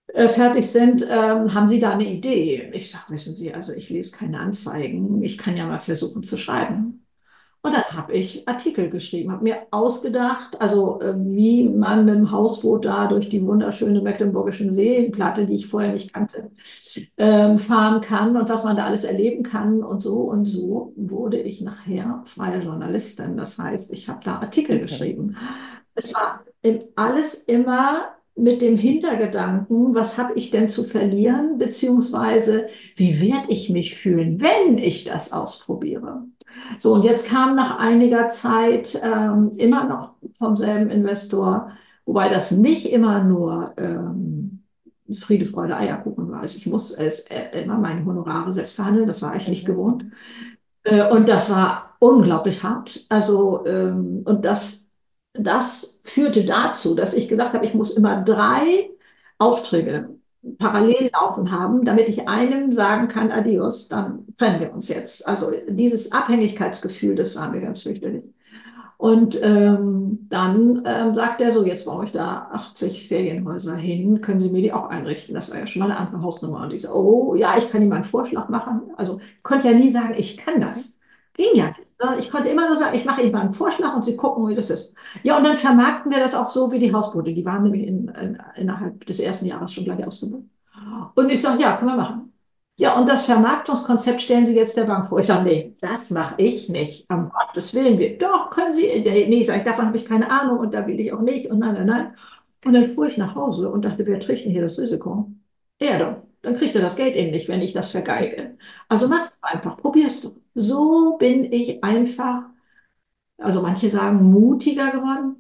äh, 0.08 0.28
fertig 0.28 0.70
sind. 0.70 1.02
Ähm, 1.08 1.54
haben 1.54 1.68
Sie 1.68 1.80
da 1.80 1.92
eine 1.92 2.06
Idee? 2.06 2.70
Ich 2.74 2.90
sage, 2.90 3.04
wissen 3.10 3.34
Sie, 3.34 3.54
also 3.54 3.72
ich 3.72 3.90
lese 3.90 4.16
keine 4.16 4.40
Anzeigen. 4.40 5.22
Ich 5.22 5.38
kann 5.38 5.56
ja 5.56 5.66
mal 5.66 5.78
versuchen 5.80 6.22
zu 6.22 6.36
schreiben. 6.38 7.05
Und 7.66 7.74
dann 7.74 7.96
habe 7.96 8.12
ich 8.12 8.46
Artikel 8.46 8.88
geschrieben, 8.88 9.32
habe 9.32 9.42
mir 9.42 9.66
ausgedacht, 9.72 10.60
also 10.60 11.00
äh, 11.00 11.14
wie 11.16 11.68
man 11.68 12.04
mit 12.04 12.14
dem 12.14 12.30
Hausboot 12.30 12.84
da 12.84 13.08
durch 13.08 13.28
die 13.28 13.44
wunderschöne 13.44 14.00
Mecklenburgischen 14.00 14.70
Seenplatte, 14.70 15.46
die 15.46 15.56
ich 15.56 15.66
vorher 15.66 15.92
nicht 15.92 16.14
kannte, 16.14 16.52
ähm, 17.16 17.58
fahren 17.58 18.02
kann 18.02 18.36
und 18.36 18.48
was 18.48 18.62
man 18.62 18.76
da 18.76 18.84
alles 18.84 19.02
erleben 19.02 19.42
kann 19.42 19.82
und 19.82 20.00
so. 20.00 20.20
Und 20.20 20.44
so 20.44 20.92
wurde 20.94 21.40
ich 21.40 21.60
nachher 21.60 22.22
freie 22.26 22.62
Journalistin. 22.62 23.36
Das 23.36 23.58
heißt, 23.58 23.92
ich 23.92 24.08
habe 24.08 24.20
da 24.22 24.36
Artikel 24.36 24.78
geschrieben. 24.78 25.36
Es 25.96 26.14
war 26.14 26.44
alles 26.94 27.34
immer 27.34 28.12
mit 28.36 28.62
dem 28.62 28.76
Hintergedanken, 28.76 29.92
was 29.96 30.18
habe 30.18 30.34
ich 30.34 30.50
denn 30.50 30.68
zu 30.68 30.84
verlieren, 30.84 31.58
beziehungsweise 31.58 32.68
wie 32.94 33.20
werde 33.20 33.50
ich 33.50 33.70
mich 33.70 33.96
fühlen, 33.96 34.40
wenn 34.40 34.78
ich 34.78 35.02
das 35.02 35.32
ausprobiere. 35.32 36.26
So, 36.78 36.94
und 36.94 37.02
jetzt 37.04 37.26
kam 37.28 37.54
nach 37.56 37.78
einiger 37.78 38.30
Zeit 38.30 39.00
ähm, 39.02 39.52
immer 39.56 39.84
noch 39.84 40.14
vom 40.34 40.56
selben 40.56 40.90
Investor, 40.90 41.70
wobei 42.04 42.28
das 42.28 42.50
nicht 42.50 42.86
immer 42.86 43.22
nur 43.22 43.74
ähm, 43.76 44.62
Friede, 45.18 45.46
Freude, 45.46 45.76
Eierkuchen 45.76 46.30
war. 46.30 46.40
Also 46.40 46.58
ich 46.58 46.66
muss 46.66 46.90
es 46.92 47.20
äh, 47.30 47.62
immer 47.62 47.78
meine 47.78 48.04
Honorare 48.04 48.52
selbst 48.52 48.76
verhandeln, 48.76 49.06
das 49.06 49.22
war 49.22 49.36
ich 49.36 49.48
nicht 49.48 49.66
gewohnt. 49.66 50.04
Äh, 50.84 51.08
und 51.10 51.28
das 51.28 51.50
war 51.50 51.96
unglaublich 51.98 52.62
hart. 52.62 53.06
Also, 53.08 53.66
ähm, 53.66 54.22
und 54.24 54.44
das, 54.44 54.90
das 55.32 56.00
führte 56.04 56.44
dazu, 56.44 56.94
dass 56.94 57.14
ich 57.14 57.28
gesagt 57.28 57.54
habe, 57.54 57.66
ich 57.66 57.74
muss 57.74 57.96
immer 57.96 58.22
drei 58.24 58.90
Aufträge 59.38 60.10
parallel 60.58 61.10
laufen 61.12 61.50
haben, 61.50 61.84
damit 61.84 62.08
ich 62.08 62.28
einem 62.28 62.72
sagen 62.72 63.08
kann, 63.08 63.30
adios, 63.30 63.88
dann 63.88 64.26
trennen 64.38 64.60
wir 64.60 64.72
uns 64.72 64.88
jetzt. 64.88 65.26
Also 65.26 65.50
dieses 65.68 66.12
Abhängigkeitsgefühl, 66.12 67.14
das 67.14 67.36
war 67.36 67.50
mir 67.50 67.60
ganz 67.60 67.82
fürchterlich. 67.82 68.24
Und 68.98 69.38
ähm, 69.42 70.26
dann 70.30 70.82
ähm, 70.86 71.14
sagt 71.14 71.40
er 71.42 71.52
so, 71.52 71.64
jetzt 71.66 71.84
brauche 71.84 72.06
ich 72.06 72.12
da 72.12 72.48
80 72.52 73.06
Ferienhäuser 73.06 73.76
hin, 73.76 74.22
können 74.22 74.40
Sie 74.40 74.50
mir 74.50 74.62
die 74.62 74.72
auch 74.72 74.88
einrichten? 74.88 75.34
Das 75.34 75.50
war 75.50 75.58
ja 75.58 75.66
schon 75.66 75.80
mal 75.80 75.90
eine 75.90 75.98
andere 75.98 76.22
Hausnummer. 76.22 76.62
Und 76.62 76.72
ich 76.72 76.82
so, 76.82 76.92
oh 76.94 77.34
ja, 77.34 77.58
ich 77.58 77.68
kann 77.68 77.82
Ihnen 77.82 77.90
mal 77.90 77.96
einen 77.96 78.04
Vorschlag 78.06 78.48
machen. 78.48 78.82
Also 78.96 79.20
ich 79.20 79.42
konnte 79.42 79.68
ja 79.68 79.74
nie 79.74 79.90
sagen, 79.90 80.14
ich 80.16 80.38
kann 80.38 80.60
das. 80.62 80.95
Ging 81.36 81.54
ja 81.54 81.66
nicht. 81.66 82.02
Ne? 82.02 82.16
Ich 82.18 82.30
konnte 82.30 82.48
immer 82.48 82.66
nur 82.66 82.76
sagen, 82.76 82.96
ich 82.96 83.04
mache 83.04 83.22
Ihnen 83.22 83.32
mal 83.32 83.42
einen 83.42 83.54
Vorschlag 83.54 83.94
und 83.94 84.04
Sie 84.04 84.16
gucken, 84.16 84.48
wie 84.48 84.54
das 84.54 84.70
ist. 84.70 84.94
Ja, 85.22 85.36
und 85.36 85.44
dann 85.44 85.56
vermarkten 85.56 86.10
wir 86.10 86.18
das 86.18 86.34
auch 86.34 86.48
so 86.50 86.70
wie 86.72 86.78
die 86.78 86.92
Hausboote. 86.92 87.32
Die 87.32 87.44
waren 87.44 87.62
nämlich 87.62 87.86
in, 87.86 88.08
in, 88.08 88.38
innerhalb 88.54 89.04
des 89.06 89.20
ersten 89.20 89.46
Jahres 89.46 89.72
schon 89.72 89.84
gleich 89.84 90.04
ausgebucht. 90.06 90.44
Und 91.14 91.30
ich 91.30 91.40
sage, 91.42 91.60
ja, 91.62 91.76
können 91.76 91.90
wir 91.92 91.96
machen. 91.96 92.32
Ja, 92.78 92.98
und 92.98 93.08
das 93.08 93.24
Vermarktungskonzept 93.24 94.20
stellen 94.20 94.44
Sie 94.44 94.54
jetzt 94.54 94.76
der 94.76 94.84
Bank 94.84 95.08
vor. 95.08 95.18
Ich 95.18 95.26
sage, 95.26 95.44
nee, 95.44 95.74
das 95.80 96.10
mache 96.10 96.34
ich 96.42 96.68
nicht. 96.68 97.10
Um 97.10 97.30
Gottes 97.30 97.72
Willen. 97.74 97.98
Wir, 97.98 98.18
doch, 98.18 98.50
können 98.50 98.74
Sie. 98.74 98.86
Nee, 99.02 99.42
sag 99.44 99.58
ich, 99.58 99.64
davon 99.64 99.86
habe 99.86 99.96
ich 99.96 100.04
keine 100.04 100.30
Ahnung 100.30 100.58
und 100.58 100.74
da 100.74 100.86
will 100.86 101.00
ich 101.00 101.12
auch 101.12 101.22
nicht. 101.22 101.50
Und 101.50 101.60
nein, 101.60 101.74
nein, 101.74 101.86
nein. 101.86 102.14
Und 102.64 102.72
dann 102.74 102.90
fuhr 102.90 103.06
ich 103.06 103.16
nach 103.16 103.34
Hause 103.34 103.70
und 103.70 103.84
dachte, 103.84 104.06
wer 104.06 104.20
trägt 104.20 104.44
denn 104.44 104.52
hier 104.52 104.62
das 104.62 104.78
Risiko? 104.78 105.30
Er 105.78 105.98
doch. 105.98 106.22
Dann 106.42 106.56
kriegt 106.56 106.74
er 106.76 106.82
das 106.82 106.96
Geld 106.96 107.16
eben 107.16 107.30
nicht, 107.30 107.48
wenn 107.48 107.62
ich 107.62 107.72
das 107.72 107.90
vergeige. 107.90 108.58
Also 108.88 109.08
mach's 109.08 109.38
einfach, 109.42 109.78
probierst 109.78 110.24
du. 110.24 110.40
So 110.56 111.16
bin 111.18 111.52
ich 111.52 111.84
einfach, 111.84 112.44
also 113.38 113.62
manche 113.62 113.90
sagen 113.90 114.30
mutiger 114.30 114.90
geworden. 114.92 115.36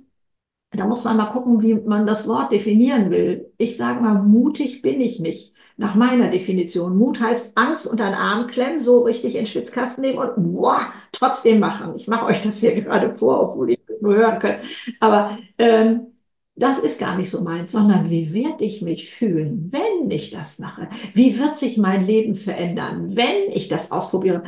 Da 0.72 0.86
muss 0.86 1.04
man 1.04 1.16
mal 1.18 1.26
gucken, 1.32 1.62
wie 1.62 1.74
man 1.74 2.06
das 2.06 2.28
Wort 2.28 2.52
definieren 2.52 3.10
will. 3.10 3.52
Ich 3.58 3.76
sage 3.76 4.00
mal, 4.02 4.22
mutig 4.22 4.82
bin 4.82 5.00
ich 5.00 5.20
nicht. 5.20 5.54
Nach 5.78 5.94
meiner 5.96 6.30
Definition. 6.30 6.96
Mut 6.98 7.20
heißt 7.20 7.56
Angst 7.58 7.86
unter 7.86 8.06
den 8.06 8.14
Arm 8.14 8.46
klemmen, 8.48 8.80
so 8.80 9.00
richtig 9.02 9.34
in 9.34 9.42
den 9.42 9.46
Schwitzkasten 9.46 10.02
nehmen 10.02 10.18
und 10.18 10.32
boah, 10.54 10.92
trotzdem 11.12 11.60
machen. 11.60 11.94
Ich 11.96 12.08
mache 12.08 12.26
euch 12.26 12.42
das 12.42 12.58
hier 12.60 12.80
gerade 12.82 13.16
vor, 13.16 13.40
obwohl 13.52 13.70
ihr 13.72 13.78
nur 14.02 14.14
hören 14.16 14.38
könnt. 14.40 14.60
Aber 15.00 15.38
ähm, 15.58 16.08
das 16.56 16.78
ist 16.80 16.98
gar 17.00 17.16
nicht 17.16 17.30
so 17.30 17.42
meins, 17.42 17.72
sondern 17.72 18.10
wie 18.10 18.32
werde 18.34 18.64
ich 18.64 18.82
mich 18.82 19.10
fühlen, 19.10 19.70
wenn 19.72 20.10
ich 20.10 20.30
das 20.30 20.58
mache? 20.58 20.88
Wie 21.14 21.38
wird 21.38 21.58
sich 21.58 21.78
mein 21.78 22.06
Leben 22.06 22.36
verändern, 22.36 23.16
wenn 23.16 23.50
ich 23.52 23.68
das 23.68 23.92
ausprobiere? 23.92 24.44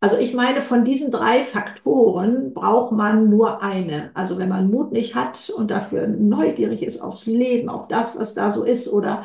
Also 0.00 0.16
ich 0.16 0.32
meine, 0.32 0.62
von 0.62 0.84
diesen 0.84 1.10
drei 1.10 1.42
Faktoren 1.42 2.54
braucht 2.54 2.92
man 2.92 3.28
nur 3.30 3.62
eine. 3.62 4.12
Also 4.14 4.38
wenn 4.38 4.48
man 4.48 4.70
Mut 4.70 4.92
nicht 4.92 5.16
hat 5.16 5.50
und 5.50 5.70
dafür 5.72 6.06
neugierig 6.06 6.82
ist 6.82 7.00
aufs 7.00 7.26
Leben, 7.26 7.68
auf 7.68 7.88
das, 7.88 8.18
was 8.18 8.34
da 8.34 8.50
so 8.50 8.64
ist, 8.64 8.92
oder 8.92 9.24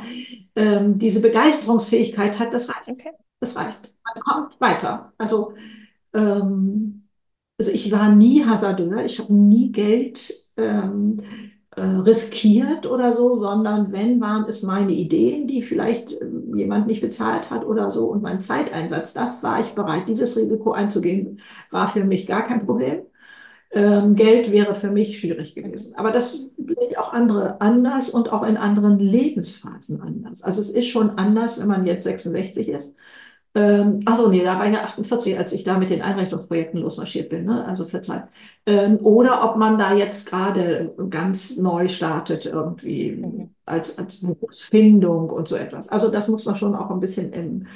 ähm, 0.56 0.98
diese 0.98 1.22
Begeisterungsfähigkeit 1.22 2.40
hat, 2.40 2.54
das 2.54 2.70
reicht. 2.70 2.90
Okay. 2.90 3.12
Das 3.40 3.56
reicht. 3.56 3.94
Man 4.04 4.24
kommt 4.24 4.62
weiter. 4.62 5.14
Also, 5.18 5.54
ähm, 6.14 7.08
also 7.60 7.72
ich 7.72 7.92
war 7.92 8.10
nie 8.10 8.44
Hasardeur, 8.46 9.06
ich 9.06 9.20
habe 9.20 9.34
nie 9.34 9.72
Geld 9.72 10.34
ähm, 10.58 11.22
äh, 11.76 11.82
riskiert 11.82 12.86
oder 12.86 13.14
so, 13.14 13.40
sondern 13.42 13.92
wenn, 13.92 14.22
waren 14.22 14.46
es 14.48 14.64
meine 14.64 14.92
Ideen, 14.92 15.48
die 15.48 15.64
vielleicht 15.64 16.12
äh, 16.12 16.26
jemand 16.54 16.88
nicht 16.88 17.02
bezahlt 17.02 17.50
hat 17.52 17.66
oder 17.66 17.92
so 17.92 18.08
und 18.08 18.22
mein 18.22 18.42
Zeiteinsatz, 18.42 19.14
das 19.14 19.44
war 19.44 19.60
ich 19.62 19.74
bereit, 19.74 20.08
dieses 20.08 20.38
Risiko 20.38 20.72
einzugehen, 20.74 21.42
war 21.72 21.88
für 21.88 22.04
mich 22.06 22.28
gar 22.28 22.44
kein 22.44 22.66
Problem. 22.66 23.02
Ähm, 23.72 24.16
Geld 24.16 24.52
wäre 24.52 24.76
für 24.76 24.92
mich 24.92 25.20
schwierig 25.20 25.56
gewesen. 25.56 25.96
Aber 25.96 26.12
das 26.12 26.34
sehen 26.34 26.98
auch 26.98 27.12
andere 27.14 27.60
anders 27.60 28.10
und 28.12 28.32
auch 28.32 28.44
in 28.44 28.58
anderen 28.58 29.00
Lebensphasen 29.00 30.02
anders. 30.02 30.44
Also 30.44 30.62
es 30.62 30.70
ist 30.70 30.88
schon 30.90 31.12
anders, 31.18 31.60
wenn 31.60 31.68
man 31.68 31.86
jetzt 31.88 32.04
66 32.04 32.70
ist 32.70 32.96
ähm, 33.56 34.00
achso, 34.06 34.30
nee, 34.30 34.44
da 34.44 34.58
war 34.58 34.66
ich 34.68 34.74
ja 34.74 34.84
48, 34.84 35.38
als 35.38 35.54
ich 35.54 35.64
da 35.64 35.78
mit 35.78 35.92
den 35.92 36.02
Einrichtungsprojekten 36.02 36.80
losmarschiert 36.82 37.30
bin, 37.30 37.46
ne? 37.46 37.64
also 37.66 37.86
für 37.86 38.02
Zeit. 38.02 38.28
Ähm, 38.66 38.98
oder 39.04 39.48
ob 39.48 39.58
man 39.58 39.78
da 39.78 39.94
jetzt 39.94 40.28
gerade 40.28 40.96
ganz 41.12 41.58
neu 41.58 41.88
startet, 41.88 42.48
irgendwie 42.48 43.12
mhm. 43.12 43.50
als, 43.66 44.00
als 44.00 44.22
Berufsfindung 44.22 45.30
und 45.30 45.48
so 45.48 45.56
etwas. 45.56 45.88
Also 45.90 46.10
das 46.10 46.28
muss 46.28 46.46
man 46.46 46.56
schon 46.56 46.74
auch 46.74 46.90
ein 46.90 47.00
bisschen 47.00 47.32
im, 47.32 47.68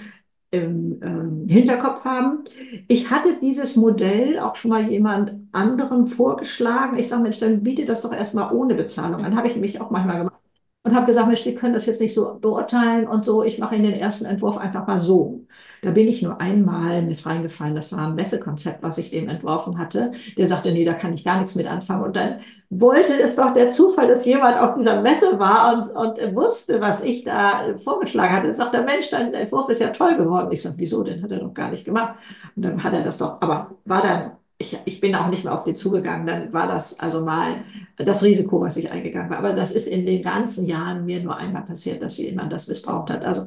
im 0.49 0.99
ähm, 1.03 1.47
Hinterkopf 1.47 2.03
haben. 2.05 2.43
Ich 2.87 3.11
hatte 3.11 3.37
dieses 3.41 3.75
Modell 3.75 4.39
auch 4.39 4.55
schon 4.55 4.71
mal 4.71 4.89
jemand 4.89 5.33
anderem 5.51 6.07
vorgeschlagen. 6.07 6.97
Ich 6.97 7.09
sage, 7.09 7.21
Mensch, 7.21 7.39
dann 7.39 7.61
biete 7.63 7.85
das 7.85 8.01
doch 8.01 8.13
erstmal 8.13 8.51
ohne 8.53 8.73
Bezahlung. 8.75 9.21
Dann 9.21 9.35
habe 9.35 9.47
ich 9.49 9.57
mich 9.57 9.79
auch 9.79 9.91
manchmal 9.91 10.19
gemacht 10.19 10.41
und 10.83 10.95
habe 10.95 11.05
gesagt, 11.05 11.27
Mensch, 11.27 11.41
Sie 11.43 11.55
können 11.55 11.73
das 11.73 11.85
jetzt 11.85 12.01
nicht 12.01 12.13
so 12.13 12.39
beurteilen 12.39 13.07
und 13.07 13.25
so. 13.25 13.43
Ich 13.43 13.59
mache 13.59 13.75
Ihnen 13.75 13.85
den 13.91 13.99
ersten 13.99 14.25
Entwurf 14.25 14.57
einfach 14.57 14.87
mal 14.87 14.97
so. 14.97 15.45
Da 15.81 15.91
bin 15.91 16.07
ich 16.07 16.21
nur 16.21 16.39
einmal 16.41 17.01
mit 17.01 17.25
reingefallen. 17.25 17.75
Das 17.75 17.91
war 17.91 18.07
ein 18.07 18.15
Messekonzept, 18.15 18.83
was 18.83 18.97
ich 18.97 19.11
dem 19.11 19.29
entworfen 19.29 19.77
hatte. 19.77 20.11
Der 20.37 20.47
sagte, 20.47 20.71
nee, 20.71 20.85
da 20.85 20.93
kann 20.93 21.13
ich 21.13 21.23
gar 21.23 21.37
nichts 21.37 21.55
mit 21.55 21.67
anfangen. 21.67 22.03
Und 22.03 22.15
dann 22.15 22.39
wollte 22.69 23.21
es 23.21 23.35
doch 23.35 23.53
der 23.53 23.71
Zufall, 23.71 24.07
dass 24.07 24.25
jemand 24.25 24.59
auf 24.59 24.75
dieser 24.75 25.01
Messe 25.01 25.39
war 25.39 25.73
und, 25.73 25.89
und 25.95 26.35
wusste, 26.35 26.81
was 26.81 27.03
ich 27.03 27.23
da 27.23 27.77
vorgeschlagen 27.83 28.35
hatte. 28.35 28.47
Er 28.47 28.53
sagte, 28.53 28.81
Mensch, 28.83 29.09
dein 29.09 29.33
Entwurf 29.33 29.69
ist 29.69 29.81
ja 29.81 29.89
toll 29.89 30.15
geworden. 30.17 30.51
Ich 30.51 30.61
sage, 30.61 30.75
wieso? 30.77 31.03
Den 31.03 31.23
hat 31.23 31.31
er 31.31 31.39
doch 31.39 31.53
gar 31.53 31.71
nicht 31.71 31.85
gemacht. 31.85 32.15
Und 32.55 32.63
dann 32.65 32.83
hat 32.83 32.93
er 32.93 33.03
das 33.03 33.17
doch, 33.17 33.41
aber 33.41 33.71
war 33.85 34.01
dann 34.01 34.31
ich, 34.59 34.75
ich 34.85 34.99
bin 34.99 35.13
auch 35.13 35.27
nicht 35.27 35.43
mehr 35.43 35.53
auf 35.53 35.65
den 35.65 35.75
zugegangen, 35.75 36.25
dann 36.25 36.51
war 36.51 36.67
das 36.67 36.99
also 36.99 37.23
mal 37.23 37.61
das 37.95 38.23
Risiko, 38.23 38.59
was 38.59 38.75
ich 38.77 38.91
eingegangen 38.91 39.29
war. 39.29 39.37
Aber 39.37 39.53
das 39.53 39.71
ist 39.71 39.87
in 39.87 40.05
den 40.07 40.23
ganzen 40.23 40.65
Jahren 40.65 41.05
mir 41.05 41.21
nur 41.21 41.35
einmal 41.35 41.61
passiert, 41.61 42.01
dass 42.01 42.17
jemand 42.17 42.51
das 42.51 42.67
missbraucht 42.67 43.11
hat. 43.11 43.23
Also 43.23 43.45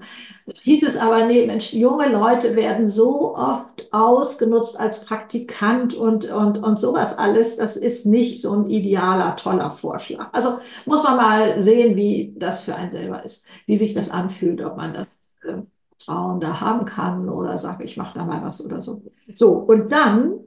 hieß 0.62 0.84
es 0.84 0.96
aber, 0.96 1.26
nee, 1.26 1.46
Mensch, 1.46 1.72
junge 1.72 2.08
Leute 2.08 2.54
werden 2.54 2.86
so 2.86 3.36
oft 3.36 3.92
ausgenutzt 3.92 4.78
als 4.78 5.04
Praktikant 5.04 5.94
und, 5.94 6.30
und, 6.30 6.58
und 6.62 6.78
sowas 6.78 7.18
alles. 7.18 7.56
Das 7.56 7.76
ist 7.76 8.06
nicht 8.06 8.40
so 8.40 8.52
ein 8.54 8.66
idealer, 8.66 9.34
toller 9.34 9.70
Vorschlag. 9.70 10.28
Also 10.32 10.58
muss 10.86 11.02
man 11.02 11.16
mal 11.16 11.62
sehen, 11.62 11.96
wie 11.96 12.34
das 12.38 12.62
für 12.62 12.76
einen 12.76 12.92
selber 12.92 13.24
ist, 13.24 13.44
wie 13.66 13.76
sich 13.76 13.94
das 13.94 14.10
anfühlt, 14.10 14.62
ob 14.62 14.76
man 14.76 14.94
das 14.94 15.06
äh, 15.42 15.62
da 16.06 16.60
haben 16.60 16.86
kann 16.86 17.28
oder 17.28 17.58
sagt, 17.58 17.82
ich 17.84 17.96
mache 17.96 18.18
da 18.18 18.24
mal 18.24 18.42
was 18.42 18.64
oder 18.64 18.80
so. 18.80 19.02
So, 19.34 19.52
und 19.52 19.90
dann 19.92 20.40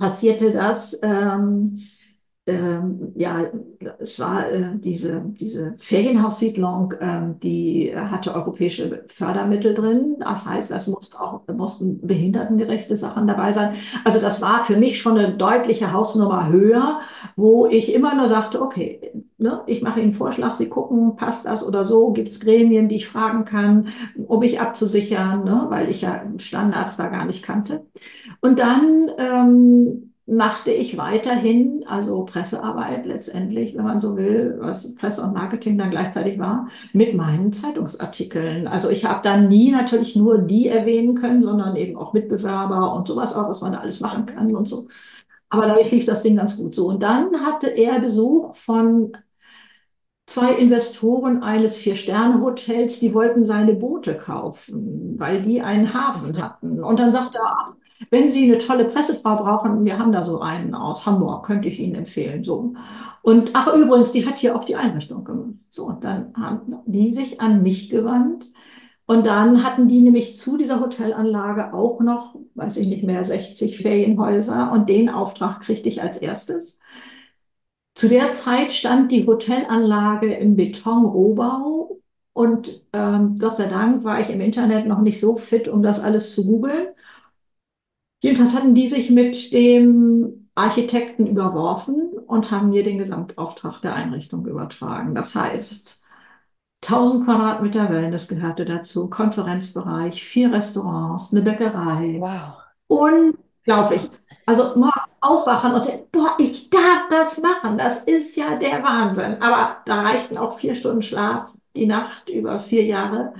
passierte 0.00 0.50
das, 0.52 0.98
ähm, 1.02 1.78
ähm, 2.46 3.12
ja, 3.16 3.44
es 3.98 4.18
war 4.18 4.50
äh, 4.50 4.78
diese, 4.78 5.22
diese 5.38 5.74
Ferienhaussiedlung, 5.78 6.94
ähm, 7.00 7.38
die 7.40 7.92
hatte 7.94 8.34
europäische 8.34 9.04
Fördermittel 9.08 9.74
drin. 9.74 10.16
Das 10.20 10.46
heißt, 10.46 10.70
es 10.70 10.86
mussten 10.86 11.16
auch, 11.16 11.46
mussten 11.48 12.00
behindertengerechte 12.00 12.96
Sachen 12.96 13.26
dabei 13.26 13.52
sein. 13.52 13.74
Also 14.04 14.20
das 14.20 14.40
war 14.42 14.64
für 14.64 14.76
mich 14.76 15.00
schon 15.00 15.18
eine 15.18 15.34
deutliche 15.36 15.92
Hausnummer 15.92 16.48
höher, 16.48 17.00
wo 17.36 17.66
ich 17.66 17.94
immer 17.94 18.14
nur 18.14 18.28
sagte, 18.28 18.62
okay, 18.62 19.12
ne, 19.38 19.62
ich 19.66 19.82
mache 19.82 20.00
Ihnen 20.00 20.08
einen 20.08 20.14
Vorschlag, 20.14 20.54
Sie 20.54 20.68
gucken, 20.68 21.16
passt 21.16 21.46
das 21.46 21.66
oder 21.66 21.84
so? 21.84 22.10
Gibt 22.12 22.28
es 22.28 22.40
Gremien, 22.40 22.88
die 22.88 22.96
ich 22.96 23.08
fragen 23.08 23.44
kann, 23.44 23.88
um 24.26 24.40
mich 24.40 24.60
abzusichern, 24.60 25.44
ne, 25.44 25.66
weil 25.68 25.90
ich 25.90 26.00
ja 26.00 26.22
Standards 26.38 26.96
da 26.96 27.08
gar 27.08 27.26
nicht 27.26 27.42
kannte. 27.42 27.86
Und 28.40 28.58
dann 28.58 29.10
ähm, 29.18 30.09
machte 30.30 30.70
ich 30.70 30.96
weiterhin, 30.96 31.84
also 31.86 32.24
Pressearbeit 32.24 33.04
letztendlich, 33.04 33.76
wenn 33.76 33.84
man 33.84 33.98
so 33.98 34.16
will, 34.16 34.56
was 34.60 34.94
Presse 34.94 35.22
und 35.22 35.34
Marketing 35.34 35.76
dann 35.76 35.90
gleichzeitig 35.90 36.38
war, 36.38 36.68
mit 36.92 37.14
meinen 37.14 37.52
Zeitungsartikeln. 37.52 38.68
Also 38.68 38.90
ich 38.90 39.04
habe 39.04 39.20
dann 39.24 39.48
nie 39.48 39.72
natürlich 39.72 40.16
nur 40.16 40.38
die 40.38 40.68
erwähnen 40.68 41.16
können, 41.16 41.42
sondern 41.42 41.76
eben 41.76 41.96
auch 41.96 42.12
Mitbewerber 42.12 42.94
und 42.94 43.08
sowas 43.08 43.34
auch, 43.34 43.48
was 43.48 43.60
man 43.60 43.72
da 43.72 43.80
alles 43.80 44.00
machen 44.00 44.26
kann 44.26 44.54
und 44.54 44.68
so. 44.68 44.88
Aber 45.50 45.66
dadurch 45.66 45.90
lief 45.90 46.06
das 46.06 46.22
Ding 46.22 46.36
ganz 46.36 46.56
gut 46.56 46.74
so. 46.76 46.88
Und 46.88 47.02
dann 47.02 47.44
hatte 47.44 47.68
er 47.68 48.00
Besuch 48.00 48.56
von 48.56 49.12
zwei 50.26 50.52
Investoren 50.54 51.42
eines 51.42 51.76
Vier-Sterne-Hotels, 51.76 53.00
die 53.00 53.14
wollten 53.14 53.44
seine 53.44 53.74
Boote 53.74 54.16
kaufen, 54.16 55.18
weil 55.18 55.42
die 55.42 55.60
einen 55.60 55.92
Hafen 55.92 56.40
hatten. 56.40 56.82
Und 56.84 57.00
dann 57.00 57.12
sagte 57.12 57.38
er, 57.38 57.76
wenn 58.08 58.30
Sie 58.30 58.44
eine 58.44 58.58
tolle 58.58 58.86
Pressefrau 58.86 59.36
brauchen, 59.36 59.84
wir 59.84 59.98
haben 59.98 60.12
da 60.12 60.24
so 60.24 60.40
einen 60.40 60.74
aus 60.74 61.04
Hamburg, 61.04 61.44
könnte 61.44 61.68
ich 61.68 61.78
Ihnen 61.78 61.96
empfehlen. 61.96 62.44
So. 62.44 62.74
Und 63.22 63.50
ach 63.52 63.74
übrigens, 63.74 64.12
die 64.12 64.26
hat 64.26 64.38
hier 64.38 64.56
auch 64.56 64.64
die 64.64 64.76
Einrichtung 64.76 65.24
gemacht. 65.24 65.54
So, 65.70 65.86
und 65.86 66.04
dann 66.04 66.32
haben 66.34 66.76
die 66.86 67.12
sich 67.12 67.40
an 67.40 67.62
mich 67.62 67.90
gewandt. 67.90 68.46
Und 69.06 69.26
dann 69.26 69.64
hatten 69.64 69.88
die 69.88 70.00
nämlich 70.00 70.38
zu 70.38 70.56
dieser 70.56 70.80
Hotelanlage 70.80 71.74
auch 71.74 72.00
noch, 72.00 72.36
weiß 72.54 72.76
ich 72.78 72.86
nicht 72.86 73.04
mehr, 73.04 73.24
60 73.24 73.78
Ferienhäuser. 73.78 74.72
Und 74.72 74.88
den 74.88 75.08
Auftrag 75.08 75.60
kriegte 75.60 75.88
ich 75.88 76.00
als 76.00 76.18
erstes. 76.18 76.78
Zu 77.94 78.08
der 78.08 78.30
Zeit 78.30 78.72
stand 78.72 79.12
die 79.12 79.26
Hotelanlage 79.26 80.32
im 80.34 80.56
Betonrohbau. 80.56 81.98
Und 82.32 82.82
ähm, 82.92 83.38
Gott 83.38 83.56
sei 83.56 83.66
Dank 83.66 84.04
war 84.04 84.20
ich 84.20 84.30
im 84.30 84.40
Internet 84.40 84.86
noch 84.86 85.00
nicht 85.00 85.20
so 85.20 85.36
fit, 85.36 85.68
um 85.68 85.82
das 85.82 86.02
alles 86.02 86.34
zu 86.34 86.46
googeln. 86.46 86.86
Jedenfalls 88.20 88.54
hatten 88.54 88.74
die 88.74 88.88
sich 88.88 89.10
mit 89.10 89.52
dem 89.52 90.48
Architekten 90.54 91.26
überworfen 91.26 92.10
und 92.26 92.50
haben 92.50 92.70
mir 92.70 92.82
den 92.82 92.98
Gesamtauftrag 92.98 93.80
der 93.80 93.94
Einrichtung 93.94 94.46
übertragen. 94.46 95.14
Das 95.14 95.34
heißt, 95.34 96.04
1000 96.82 97.24
Quadratmeter 97.24 97.90
Wellness 97.90 98.28
gehörte 98.28 98.64
dazu, 98.64 99.10
Konferenzbereich, 99.10 100.22
vier 100.22 100.52
Restaurants, 100.52 101.32
eine 101.32 101.42
Bäckerei. 101.42 102.16
Wow. 102.18 102.56
Unglaublich. 102.86 104.02
Also 104.46 104.76
morgens 104.76 105.16
aufwachen 105.20 105.72
und 105.72 105.86
denken, 105.86 106.08
boah, 106.10 106.34
ich 106.38 106.70
darf 106.70 107.08
das 107.10 107.40
machen. 107.40 107.78
Das 107.78 108.04
ist 108.04 108.36
ja 108.36 108.56
der 108.56 108.82
Wahnsinn. 108.82 109.40
Aber 109.40 109.76
da 109.86 110.02
reichten 110.02 110.38
auch 110.38 110.58
vier 110.58 110.74
Stunden 110.74 111.02
Schlaf 111.02 111.50
die 111.76 111.86
Nacht 111.86 112.28
über 112.28 112.58
vier 112.58 112.84
Jahre. 112.84 113.34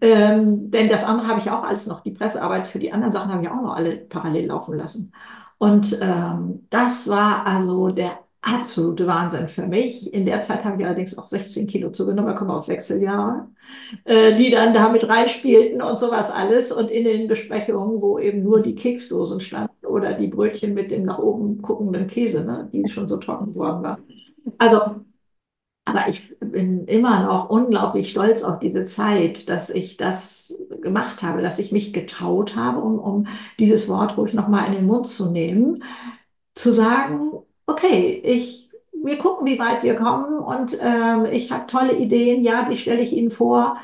Ähm, 0.00 0.70
denn 0.70 0.88
das 0.88 1.04
andere 1.04 1.28
habe 1.28 1.40
ich 1.40 1.50
auch 1.50 1.64
alles 1.64 1.86
noch, 1.86 2.02
die 2.02 2.12
Pressearbeit 2.12 2.66
für 2.66 2.78
die 2.78 2.92
anderen 2.92 3.12
Sachen 3.12 3.32
habe 3.32 3.42
ich 3.42 3.50
auch 3.50 3.62
noch 3.62 3.74
alle 3.74 3.96
parallel 3.96 4.46
laufen 4.46 4.76
lassen. 4.76 5.12
Und 5.58 5.98
ähm, 6.00 6.66
das 6.70 7.08
war 7.08 7.46
also 7.46 7.88
der 7.88 8.18
absolute 8.44 9.06
Wahnsinn 9.06 9.48
für 9.48 9.66
mich. 9.66 10.12
In 10.12 10.26
der 10.26 10.42
Zeit 10.42 10.64
habe 10.64 10.80
ich 10.80 10.86
allerdings 10.86 11.16
auch 11.16 11.26
16 11.26 11.66
Kilo 11.66 11.90
zugenommen, 11.90 12.30
da 12.30 12.36
kommen 12.36 12.50
wir 12.50 12.58
auf 12.58 12.68
Wechseljahre, 12.68 13.48
äh, 14.04 14.36
die 14.36 14.50
dann 14.50 14.74
da 14.74 14.90
mit 14.90 15.08
reinspielten 15.08 15.80
und 15.80 15.98
sowas 15.98 16.30
alles. 16.30 16.70
Und 16.70 16.90
in 16.90 17.04
den 17.04 17.28
Besprechungen, 17.28 18.02
wo 18.02 18.18
eben 18.18 18.42
nur 18.42 18.60
die 18.60 18.74
Keksdosen 18.74 19.40
standen 19.40 19.86
oder 19.86 20.12
die 20.12 20.28
Brötchen 20.28 20.74
mit 20.74 20.90
dem 20.90 21.04
nach 21.04 21.18
oben 21.18 21.62
guckenden 21.62 22.06
Käse, 22.06 22.44
ne, 22.44 22.68
die 22.72 22.86
schon 22.88 23.08
so 23.08 23.16
trocken 23.16 23.54
geworden 23.54 23.82
waren. 23.82 24.02
Also 24.58 24.80
aber 25.86 26.08
ich 26.08 26.38
bin 26.40 26.86
immer 26.86 27.24
noch 27.24 27.50
unglaublich 27.50 28.10
stolz 28.10 28.42
auf 28.42 28.58
diese 28.58 28.84
Zeit, 28.86 29.48
dass 29.50 29.68
ich 29.70 29.96
das 29.98 30.66
gemacht 30.80 31.22
habe, 31.22 31.42
dass 31.42 31.58
ich 31.58 31.72
mich 31.72 31.92
getraut 31.92 32.56
habe, 32.56 32.80
um, 32.80 32.98
um 32.98 33.26
dieses 33.58 33.88
Wort 33.88 34.16
ruhig 34.16 34.32
nochmal 34.32 34.66
in 34.68 34.72
den 34.74 34.86
Mund 34.86 35.06
zu 35.08 35.30
nehmen, 35.30 35.84
zu 36.54 36.72
sagen, 36.72 37.32
okay, 37.66 38.20
ich, 38.24 38.70
wir 38.92 39.18
gucken, 39.18 39.46
wie 39.46 39.58
weit 39.58 39.82
wir 39.82 39.96
kommen 39.96 40.38
und 40.38 40.78
ähm, 40.80 41.26
ich 41.26 41.52
habe 41.52 41.66
tolle 41.66 41.94
Ideen, 41.96 42.42
ja, 42.42 42.68
die 42.68 42.78
stelle 42.78 43.02
ich 43.02 43.12
Ihnen 43.12 43.30
vor. 43.30 43.76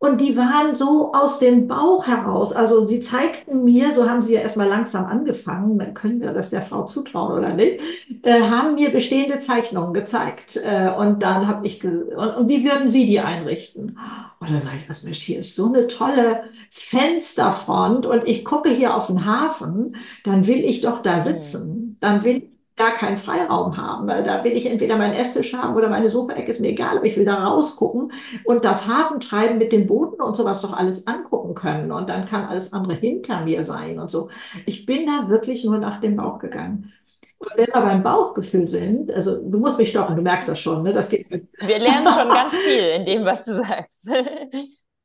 Und 0.00 0.20
die 0.20 0.36
waren 0.36 0.76
so 0.76 1.12
aus 1.12 1.40
dem 1.40 1.66
Bauch 1.66 2.06
heraus. 2.06 2.52
Also 2.52 2.86
sie 2.86 3.00
zeigten 3.00 3.64
mir, 3.64 3.90
so 3.90 4.08
haben 4.08 4.22
sie 4.22 4.34
ja 4.34 4.40
erstmal 4.40 4.68
langsam 4.68 5.06
angefangen, 5.06 5.76
dann 5.76 5.92
können 5.92 6.20
wir 6.20 6.32
das 6.32 6.50
der 6.50 6.62
Frau 6.62 6.84
zutrauen 6.84 7.36
oder 7.36 7.52
nicht, 7.52 7.80
äh, 8.22 8.42
haben 8.42 8.76
mir 8.76 8.90
bestehende 8.90 9.40
Zeichnungen 9.40 9.94
gezeigt. 9.94 10.56
Äh, 10.62 10.92
und 10.96 11.24
dann 11.24 11.48
habe 11.48 11.66
ich, 11.66 11.82
und, 11.82 12.12
und, 12.12 12.48
wie 12.48 12.64
würden 12.64 12.90
Sie 12.90 13.06
die 13.06 13.18
einrichten? 13.18 13.98
Und 14.38 14.50
dann 14.50 14.60
sage 14.60 14.76
ich, 14.76 14.88
was 14.88 15.02
Mensch, 15.02 15.18
hier 15.18 15.40
ist 15.40 15.56
so 15.56 15.66
eine 15.66 15.88
tolle 15.88 16.44
Fensterfront 16.70 18.06
und 18.06 18.22
ich 18.28 18.44
gucke 18.44 18.68
hier 18.68 18.94
auf 18.94 19.08
den 19.08 19.26
Hafen, 19.26 19.96
dann 20.22 20.46
will 20.46 20.64
ich 20.64 20.80
doch 20.80 21.02
da 21.02 21.20
sitzen. 21.20 21.96
Dann 22.00 22.22
will 22.22 22.36
ich 22.36 22.57
gar 22.78 22.92
keinen 22.92 23.18
Freiraum 23.18 23.76
haben. 23.76 24.06
Weil 24.06 24.24
da 24.24 24.44
will 24.44 24.52
ich 24.52 24.66
entweder 24.66 24.96
meinen 24.96 25.14
Esstisch 25.14 25.52
haben 25.54 25.76
oder 25.76 25.90
meine 25.90 26.08
Sofaecke, 26.08 26.50
ist 26.50 26.60
mir 26.60 26.68
egal, 26.68 26.98
aber 26.98 27.06
ich 27.06 27.16
will 27.16 27.24
da 27.24 27.44
rausgucken 27.44 28.12
und 28.44 28.64
das 28.64 28.88
Hafentreiben 28.88 29.58
mit 29.58 29.72
den 29.72 29.86
Booten 29.86 30.22
und 30.22 30.36
sowas 30.36 30.62
doch 30.62 30.72
alles 30.72 31.06
angucken 31.06 31.54
können. 31.54 31.92
Und 31.92 32.08
dann 32.08 32.26
kann 32.26 32.44
alles 32.44 32.72
andere 32.72 32.94
hinter 32.94 33.42
mir 33.42 33.64
sein 33.64 33.98
und 33.98 34.10
so. 34.10 34.30
Ich 34.66 34.86
bin 34.86 35.06
da 35.06 35.28
wirklich 35.28 35.64
nur 35.64 35.78
nach 35.78 36.00
dem 36.00 36.16
Bauch 36.16 36.38
gegangen. 36.38 36.92
Und 37.38 37.50
wenn 37.54 37.66
wir 37.66 37.80
beim 37.80 38.02
Bauchgefühl 38.02 38.66
sind, 38.66 39.12
also 39.12 39.36
du 39.36 39.58
musst 39.58 39.78
mich 39.78 39.90
stoppen, 39.90 40.16
du 40.16 40.22
merkst 40.22 40.48
das 40.48 40.58
schon, 40.58 40.82
ne? 40.82 40.92
Das 40.92 41.08
geht. 41.08 41.28
Wir 41.30 41.78
lernen 41.78 42.10
schon 42.10 42.28
ganz 42.28 42.54
viel 42.56 42.80
in 42.96 43.04
dem, 43.04 43.24
was 43.24 43.44
du 43.44 43.52
sagst. 43.54 44.10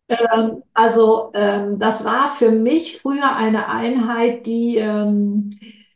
ähm, 0.09 0.63
also 0.73 1.31
ähm, 1.35 1.77
das 1.77 2.03
war 2.03 2.29
für 2.29 2.49
mich 2.49 2.99
früher 2.99 3.35
eine 3.35 3.67
Einheit, 3.69 4.47
die 4.47 4.77
ähm, 4.77 5.51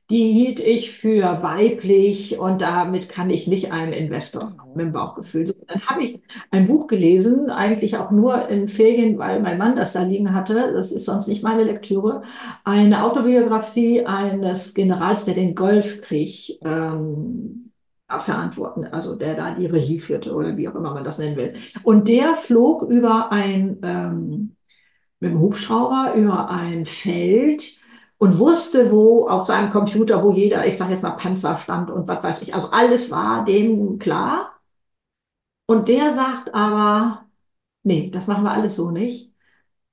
die 0.10 0.32
hielt 0.32 0.62
ich 0.62 0.92
für 0.92 1.44
weiblich 1.44 2.40
und 2.40 2.62
damit 2.62 3.10
kann 3.10 3.30
ich 3.30 3.46
nicht 3.48 3.74
einem 3.74 3.92
Investor 3.92 4.56
mit 4.74 4.86
dem 4.86 4.94
Bauchgefühl. 4.94 5.48
So, 5.48 5.54
dann 5.68 5.82
habe 5.86 6.04
ich 6.04 6.22
ein 6.50 6.68
Buch 6.68 6.88
gelesen, 6.88 7.50
eigentlich 7.50 7.98
auch 7.98 8.12
nur 8.12 8.48
in 8.48 8.70
Ferien, 8.70 9.18
weil 9.18 9.42
mein 9.42 9.58
Mann 9.58 9.76
das 9.76 9.94
da 9.94 10.04
liegen 10.04 10.34
hatte. 10.34 10.72
Das 10.74 10.94
ist 10.94 11.06
sonst 11.06 11.28
nicht 11.28 11.44
meine 11.44 11.64
Lektüre. 11.64 12.22
Eine 12.64 13.04
Autobiografie 13.04 14.06
eines 14.06 14.74
Generals, 14.74 15.26
der 15.26 15.34
den 15.34 15.56
Golfkrieg 15.56 16.58
ähm, 16.64 17.72
verantworten, 18.08 18.86
also 18.86 19.16
der 19.16 19.36
da 19.36 19.56
die 19.56 19.66
Regie 19.66 20.00
führte 20.00 20.34
oder 20.34 20.56
wie 20.56 20.70
auch 20.70 20.76
immer 20.76 20.94
man 20.94 21.04
das 21.04 21.18
nennen 21.18 21.36
will. 21.36 21.56
Und 21.84 22.08
der 22.08 22.36
flog 22.36 22.84
über 22.84 23.34
ein 23.34 23.80
ähm, 23.84 24.56
mit 25.20 25.32
dem 25.32 25.40
Hubschrauber 25.40 26.14
über 26.16 26.50
ein 26.50 26.86
Feld 26.86 27.78
und 28.18 28.40
wusste, 28.40 28.92
wo 28.92 29.28
auf 29.28 29.48
seinem 29.48 29.72
Computer, 29.72 30.24
wo 30.24 30.32
jeder, 30.32 30.66
ich 30.68 30.78
sage 30.78 30.92
jetzt 30.92 31.04
mal 31.04 31.12
Panzer 31.12 31.58
stand 31.58 31.90
und 31.92 32.08
was 32.08 32.24
weiß 32.24 32.42
ich, 32.42 32.54
also 32.54 32.70
alles 32.72 33.12
war 33.12 33.46
dem 33.46 34.00
klar. 34.00 34.54
Und 35.66 35.90
der 35.90 36.14
sagt 36.14 36.54
aber, 36.54 37.26
nee, 37.84 38.10
das 38.12 38.28
machen 38.28 38.44
wir 38.44 38.52
alles 38.52 38.76
so 38.76 38.92
nicht. 38.92 39.34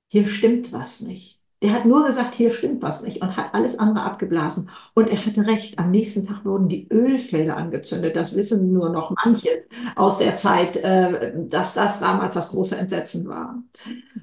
Hier 0.08 0.28
stimmt 0.28 0.72
was 0.72 1.00
nicht. 1.00 1.40
Der 1.62 1.72
hat 1.72 1.86
nur 1.86 2.06
gesagt, 2.06 2.34
hier 2.34 2.52
stimmt 2.52 2.82
was 2.82 3.02
nicht 3.02 3.22
und 3.22 3.36
hat 3.36 3.54
alles 3.54 3.78
andere 3.78 4.04
abgeblasen. 4.04 4.70
Und 4.94 5.08
er 5.08 5.24
hatte 5.24 5.46
recht. 5.46 5.78
Am 5.78 5.90
nächsten 5.90 6.26
Tag 6.26 6.44
wurden 6.44 6.68
die 6.68 6.88
Ölfelder 6.92 7.56
angezündet. 7.56 8.16
Das 8.16 8.36
wissen 8.36 8.72
nur 8.72 8.90
noch 8.90 9.14
manche 9.24 9.64
aus 9.96 10.18
der 10.18 10.36
Zeit, 10.36 10.76
äh, 10.76 11.32
dass 11.48 11.74
das 11.74 12.00
damals 12.00 12.34
das 12.34 12.50
große 12.50 12.76
Entsetzen 12.76 13.26
war. 13.28 13.62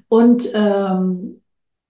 Und 0.08 0.50
ähm, 0.54 1.41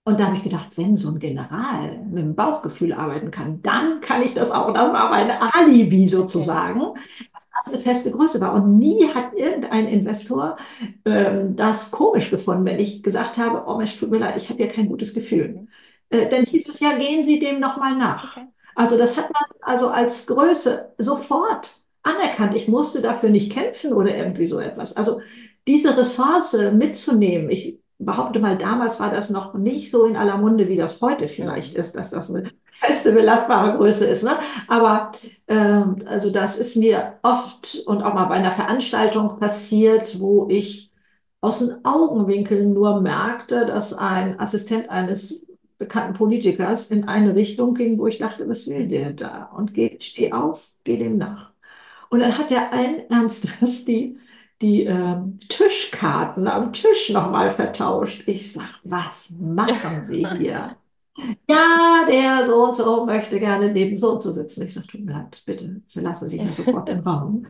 und 0.05 0.19
da 0.19 0.27
habe 0.27 0.37
ich 0.37 0.43
gedacht, 0.43 0.77
wenn 0.77 0.97
so 0.97 1.11
ein 1.11 1.21
General 1.21 1.97
mit 2.11 2.19
dem 2.19 2.35
Bauchgefühl 2.35 2.93
arbeiten 2.93 3.31
kann, 3.31 3.63
dann 3.63 4.01
kann 4.01 4.21
ich 4.23 4.35
das 4.35 4.51
auch. 4.51 4.73
Das 4.75 4.93
war 4.93 5.11
meine 5.11 5.55
Alibi 5.55 6.09
sozusagen, 6.09 6.95
dass 7.33 7.47
das 7.65 7.73
eine 7.73 7.83
feste 7.83 8.11
Größe 8.11 8.41
war. 8.41 8.53
Und 8.55 8.79
nie 8.79 9.07
hat 9.15 9.33
irgendein 9.35 9.87
Investor 9.87 10.57
ähm, 11.05 11.55
das 11.55 11.93
komisch 11.93 12.31
gefunden, 12.31 12.65
wenn 12.65 12.81
ich 12.81 13.05
gesagt 13.05 13.39
habe, 13.39 13.65
oh 13.69 13.77
Mensch, 13.77 13.97
tut 13.97 14.11
mir 14.11 14.19
leid, 14.19 14.37
ich 14.37 14.49
habe 14.49 14.59
hier 14.59 14.73
kein 14.73 14.89
gutes 14.89 15.15
Gefühl. 15.15 15.69
Äh, 16.11 16.29
dann 16.29 16.47
hieß 16.47 16.69
es 16.69 16.81
ja, 16.81 16.97
gehen 16.99 17.25
Sie 17.25 17.39
dem 17.39 17.61
nochmal 17.61 17.97
nach. 17.97 18.37
Okay. 18.37 18.47
Also 18.75 18.99
das 18.99 19.17
hat 19.17 19.31
man 19.33 19.45
also 19.61 19.89
als 19.89 20.27
Größe 20.27 20.95
sofort 20.99 21.81
anerkannt. 22.03 22.57
Ich 22.57 22.67
musste 22.69 23.03
dafür 23.03 23.31
nicht 23.31 23.53
kämpfen 23.53 23.93
oder 23.93 24.17
irgendwie 24.17 24.47
so 24.47 24.59
etwas. 24.59 24.97
Also 24.97 25.21
diese 25.67 25.97
Ressource 25.97 26.57
mitzunehmen, 26.73 27.51
ich 27.51 27.82
behaupte 28.05 28.41
mal, 28.41 28.59
damals 28.59 29.01
war 29.01 29.11
das 29.11 29.31
noch 29.31 29.55
nicht 29.55 29.91
so 29.91 30.05
in 30.07 30.17
aller 30.17 30.37
Munde, 30.39 30.69
wie 30.69 30.77
das 30.77 31.01
heute 31.01 31.29
vielleicht 31.29 31.75
ist, 31.75 31.97
dass 31.97 32.11
das 32.11 32.35
eine 32.35 32.51
feste 32.73 33.13
belastbare 33.13 33.77
Größe 33.77 34.05
ist. 34.07 34.25
Ne? 34.25 34.39
Aber 34.69 35.13
ähm, 35.49 35.97
also 36.07 36.31
das 36.31 36.59
ist 36.59 36.77
mir 36.77 37.19
oft 37.23 37.83
und 37.87 38.03
auch 38.03 38.15
mal 38.15 38.27
bei 38.27 38.35
einer 38.37 38.53
Veranstaltung 38.53 39.39
passiert, 39.39 40.21
wo 40.21 40.49
ich 40.51 40.91
aus 41.41 41.59
den 41.59 41.85
Augenwinkeln 41.85 42.73
nur 42.73 43.01
merkte, 43.01 43.67
dass 43.67 43.93
ein 43.93 44.39
Assistent 44.39 44.91
eines 44.91 45.47
bekannten 45.79 46.15
Politikers 46.15 46.91
in 46.91 47.09
eine 47.09 47.35
Richtung 47.35 47.75
ging, 47.75 47.99
wo 47.99 48.07
ich 48.07 48.19
dachte, 48.19 48.49
was 48.49 48.69
will 48.69 48.87
der 48.87 49.13
da? 49.13 49.51
Und 49.57 49.75
geh, 49.75 49.99
steh 50.01 50.33
auf, 50.33 50.71
geh 50.85 50.97
dem 50.97 51.19
nach. 51.19 51.53
Und 52.09 52.21
dann 52.21 52.39
hat 52.39 52.53
er 52.53 52.73
allen 52.73 53.01
Ernstes 53.11 53.85
die, 53.85 54.19
die 54.63 54.85
ähm, 54.85 55.41
Tischkarten 55.49 56.49
am 56.49 56.73
Tisch 56.73 57.11
nochmal 57.11 57.55
vertauscht. 57.55 58.25
Ich 58.27 58.53
sag, 58.53 58.69
was 58.85 59.31
machen 59.41 60.05
Sie 60.05 60.27
hier? 60.37 60.77
Ja, 61.49 62.07
der 62.09 62.47
so 62.47 62.65
und 62.67 62.77
so 62.77 63.05
möchte 63.07 63.39
gerne 63.41 63.73
neben 63.73 63.97
so 63.97 64.13
und 64.15 64.23
so 64.23 64.33
sitzen. 64.33 64.67
Ich 64.67 64.75
sage, 64.75 64.87
tut 64.89 65.05
mir 65.05 65.13
leid, 65.13 65.43
bitte 65.47 65.83
verlassen 65.89 66.29
Sie 66.31 66.39
hier 66.39 66.53
sofort 66.55 66.89
den 66.89 67.01
Raum. 67.01 67.47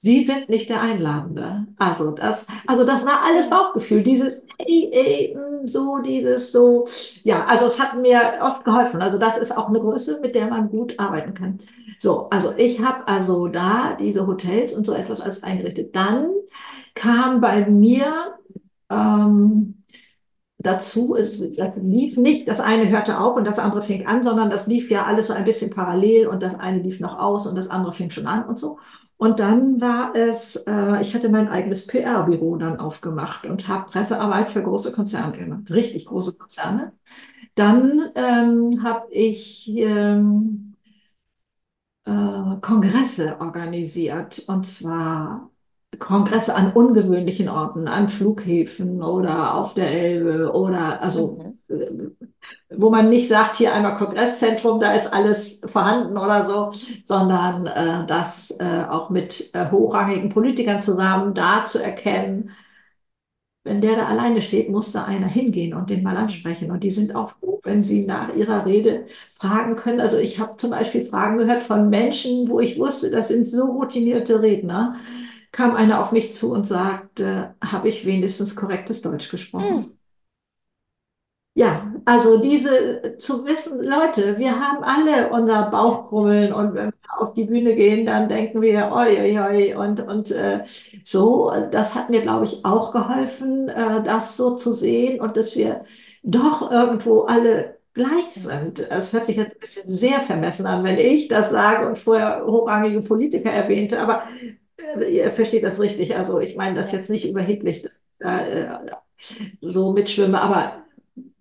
Sie 0.00 0.22
sind 0.22 0.48
nicht 0.48 0.70
der 0.70 0.80
Einladende. 0.80 1.66
Also 1.76 2.12
das, 2.12 2.46
also 2.68 2.84
das 2.84 3.04
war 3.04 3.22
alles 3.24 3.50
Bauchgefühl. 3.50 4.04
Dieses, 4.04 4.32
ey, 4.58 4.88
ey, 4.92 5.36
mm, 5.36 5.66
so, 5.66 5.98
dieses, 5.98 6.52
so. 6.52 6.86
Ja, 7.24 7.44
also 7.46 7.66
es 7.66 7.80
hat 7.80 8.00
mir 8.00 8.38
oft 8.42 8.64
geholfen. 8.64 9.02
Also 9.02 9.18
das 9.18 9.36
ist 9.36 9.56
auch 9.58 9.68
eine 9.68 9.80
Größe, 9.80 10.20
mit 10.22 10.36
der 10.36 10.46
man 10.46 10.70
gut 10.70 10.98
arbeiten 11.00 11.34
kann. 11.34 11.58
So, 11.98 12.28
also 12.30 12.54
ich 12.56 12.80
habe 12.80 13.08
also 13.08 13.48
da 13.48 13.94
diese 13.98 14.26
Hotels 14.28 14.72
und 14.72 14.86
so 14.86 14.92
etwas 14.94 15.20
als 15.20 15.42
eingerichtet. 15.42 15.96
Dann 15.96 16.28
kam 16.94 17.40
bei 17.40 17.68
mir 17.68 18.38
ähm, 18.90 19.82
dazu, 20.58 21.16
es 21.16 21.40
das 21.56 21.76
lief 21.76 22.16
nicht, 22.16 22.48
das 22.48 22.60
eine 22.60 22.88
hörte 22.88 23.20
auf 23.20 23.36
und 23.36 23.44
das 23.46 23.58
andere 23.58 23.82
fing 23.82 24.06
an, 24.06 24.22
sondern 24.22 24.50
das 24.50 24.66
lief 24.68 24.90
ja 24.90 25.04
alles 25.06 25.28
so 25.28 25.34
ein 25.34 25.44
bisschen 25.44 25.70
parallel 25.70 26.28
und 26.28 26.42
das 26.42 26.54
eine 26.58 26.80
lief 26.82 27.00
noch 27.00 27.18
aus 27.18 27.46
und 27.46 27.56
das 27.56 27.70
andere 27.70 27.92
fing 27.92 28.10
schon 28.10 28.26
an 28.28 28.44
und 28.44 28.58
so. 28.58 28.78
Und 29.18 29.40
dann 29.40 29.80
war 29.80 30.14
es, 30.14 30.56
äh, 30.66 31.00
ich 31.00 31.14
hatte 31.14 31.28
mein 31.28 31.48
eigenes 31.48 31.86
PR-Büro 31.88 32.56
dann 32.56 32.78
aufgemacht 32.80 33.46
und 33.46 33.68
habe 33.68 33.90
Pressearbeit 33.90 34.48
für 34.50 34.62
große 34.62 34.92
Konzerne 34.92 35.36
gemacht, 35.36 35.70
richtig 35.70 36.06
große 36.06 36.34
Konzerne. 36.34 36.92
Dann 37.56 38.10
ähm, 38.16 38.82
habe 38.84 39.08
ich 39.12 39.68
ähm, 39.76 40.74
äh, 42.04 42.10
Kongresse 42.60 43.40
organisiert 43.40 44.40
und 44.48 44.66
zwar 44.66 45.50
Kongresse 45.98 46.54
an 46.54 46.72
ungewöhnlichen 46.72 47.48
Orten, 47.48 47.88
an 47.88 48.08
Flughäfen 48.08 49.02
oder 49.02 49.54
auf 49.54 49.74
der 49.74 49.90
Elbe 49.90 50.52
oder 50.52 51.02
also 51.02 51.38
Mhm. 51.68 52.16
Wo 52.70 52.90
man 52.90 53.08
nicht 53.08 53.28
sagt, 53.28 53.56
hier 53.56 53.72
einmal 53.72 53.96
Kongresszentrum, 53.96 54.80
da 54.80 54.92
ist 54.92 55.12
alles 55.12 55.62
vorhanden 55.66 56.18
oder 56.18 56.46
so, 56.46 56.72
sondern 57.06 57.66
äh, 57.66 58.06
das 58.06 58.50
äh, 58.60 58.84
auch 58.88 59.10
mit 59.10 59.50
äh, 59.54 59.70
hochrangigen 59.70 60.28
Politikern 60.30 60.82
zusammen 60.82 61.34
da 61.34 61.64
zu 61.64 61.82
erkennen, 61.82 62.50
wenn 63.64 63.80
der 63.82 63.96
da 63.96 64.06
alleine 64.06 64.40
steht, 64.42 64.70
muss 64.70 64.92
da 64.92 65.04
einer 65.04 65.26
hingehen 65.26 65.74
und 65.74 65.90
den 65.90 66.02
mal 66.02 66.16
ansprechen. 66.16 66.70
Und 66.70 66.82
die 66.84 66.90
sind 66.90 67.14
auch 67.14 67.30
froh, 67.30 67.60
wenn 67.64 67.82
sie 67.82 68.06
nach 68.06 68.34
ihrer 68.34 68.64
Rede 68.64 69.06
fragen 69.34 69.76
können. 69.76 70.00
Also 70.00 70.18
ich 70.18 70.40
habe 70.40 70.56
zum 70.56 70.70
Beispiel 70.70 71.04
Fragen 71.04 71.38
gehört 71.38 71.62
von 71.62 71.90
Menschen, 71.90 72.48
wo 72.48 72.60
ich 72.60 72.78
wusste, 72.78 73.10
das 73.10 73.28
sind 73.28 73.46
so 73.46 73.66
routinierte 73.66 74.40
Redner. 74.42 74.96
Kam 75.52 75.74
einer 75.74 76.00
auf 76.00 76.12
mich 76.12 76.34
zu 76.34 76.52
und 76.52 76.66
sagte, 76.66 77.54
habe 77.62 77.88
ich 77.88 78.06
wenigstens 78.06 78.56
korrektes 78.56 79.02
Deutsch 79.02 79.30
gesprochen? 79.30 79.97
Ja, 81.58 81.92
also 82.04 82.38
diese 82.40 83.18
zu 83.18 83.44
wissen, 83.44 83.82
Leute, 83.82 84.38
wir 84.38 84.60
haben 84.60 84.84
alle 84.84 85.28
unser. 85.30 85.68
Bauchkrummeln 85.72 86.52
und 86.52 86.74
wenn 86.74 86.86
wir 86.86 87.20
auf 87.20 87.34
die 87.34 87.44
Bühne 87.46 87.74
gehen, 87.74 88.06
dann 88.06 88.28
denken 88.28 88.62
wir, 88.62 88.92
oi, 88.92 89.18
oi, 89.20 89.38
oi, 89.40 89.74
und, 89.74 90.00
und 90.00 90.30
äh, 90.30 90.62
so, 91.04 91.50
das 91.72 91.96
hat 91.96 92.10
mir, 92.10 92.22
glaube 92.22 92.44
ich, 92.44 92.64
auch 92.64 92.92
geholfen, 92.92 93.68
äh, 93.68 94.02
das 94.04 94.36
so 94.36 94.54
zu 94.56 94.72
sehen 94.72 95.20
und 95.20 95.36
dass 95.36 95.56
wir 95.56 95.84
doch 96.22 96.70
irgendwo 96.70 97.22
alle 97.22 97.78
gleich 97.92 98.30
sind. 98.34 98.78
Es 98.78 99.12
hört 99.12 99.26
sich 99.26 99.36
jetzt 99.36 99.54
ein 99.56 99.60
bisschen 99.60 99.96
sehr 99.96 100.20
vermessen 100.20 100.64
an, 100.66 100.84
wenn 100.84 100.98
ich 100.98 101.26
das 101.26 101.50
sage 101.50 101.88
und 101.88 101.98
vorher 101.98 102.44
hochrangige 102.46 103.00
Politiker 103.02 103.50
erwähnte, 103.50 103.98
aber 104.00 104.22
äh, 104.76 105.04
ihr 105.16 105.30
versteht 105.32 105.64
das 105.64 105.80
richtig. 105.80 106.16
Also 106.16 106.38
ich 106.40 106.56
meine 106.56 106.76
das 106.76 106.92
jetzt 106.92 107.10
nicht 107.10 107.28
überheblich, 107.28 107.82
dass 107.82 107.98
ich 107.98 108.04
da 108.20 108.40
äh, 108.46 108.68
so 109.60 109.92
mitschwimme, 109.92 110.40
aber 110.40 110.84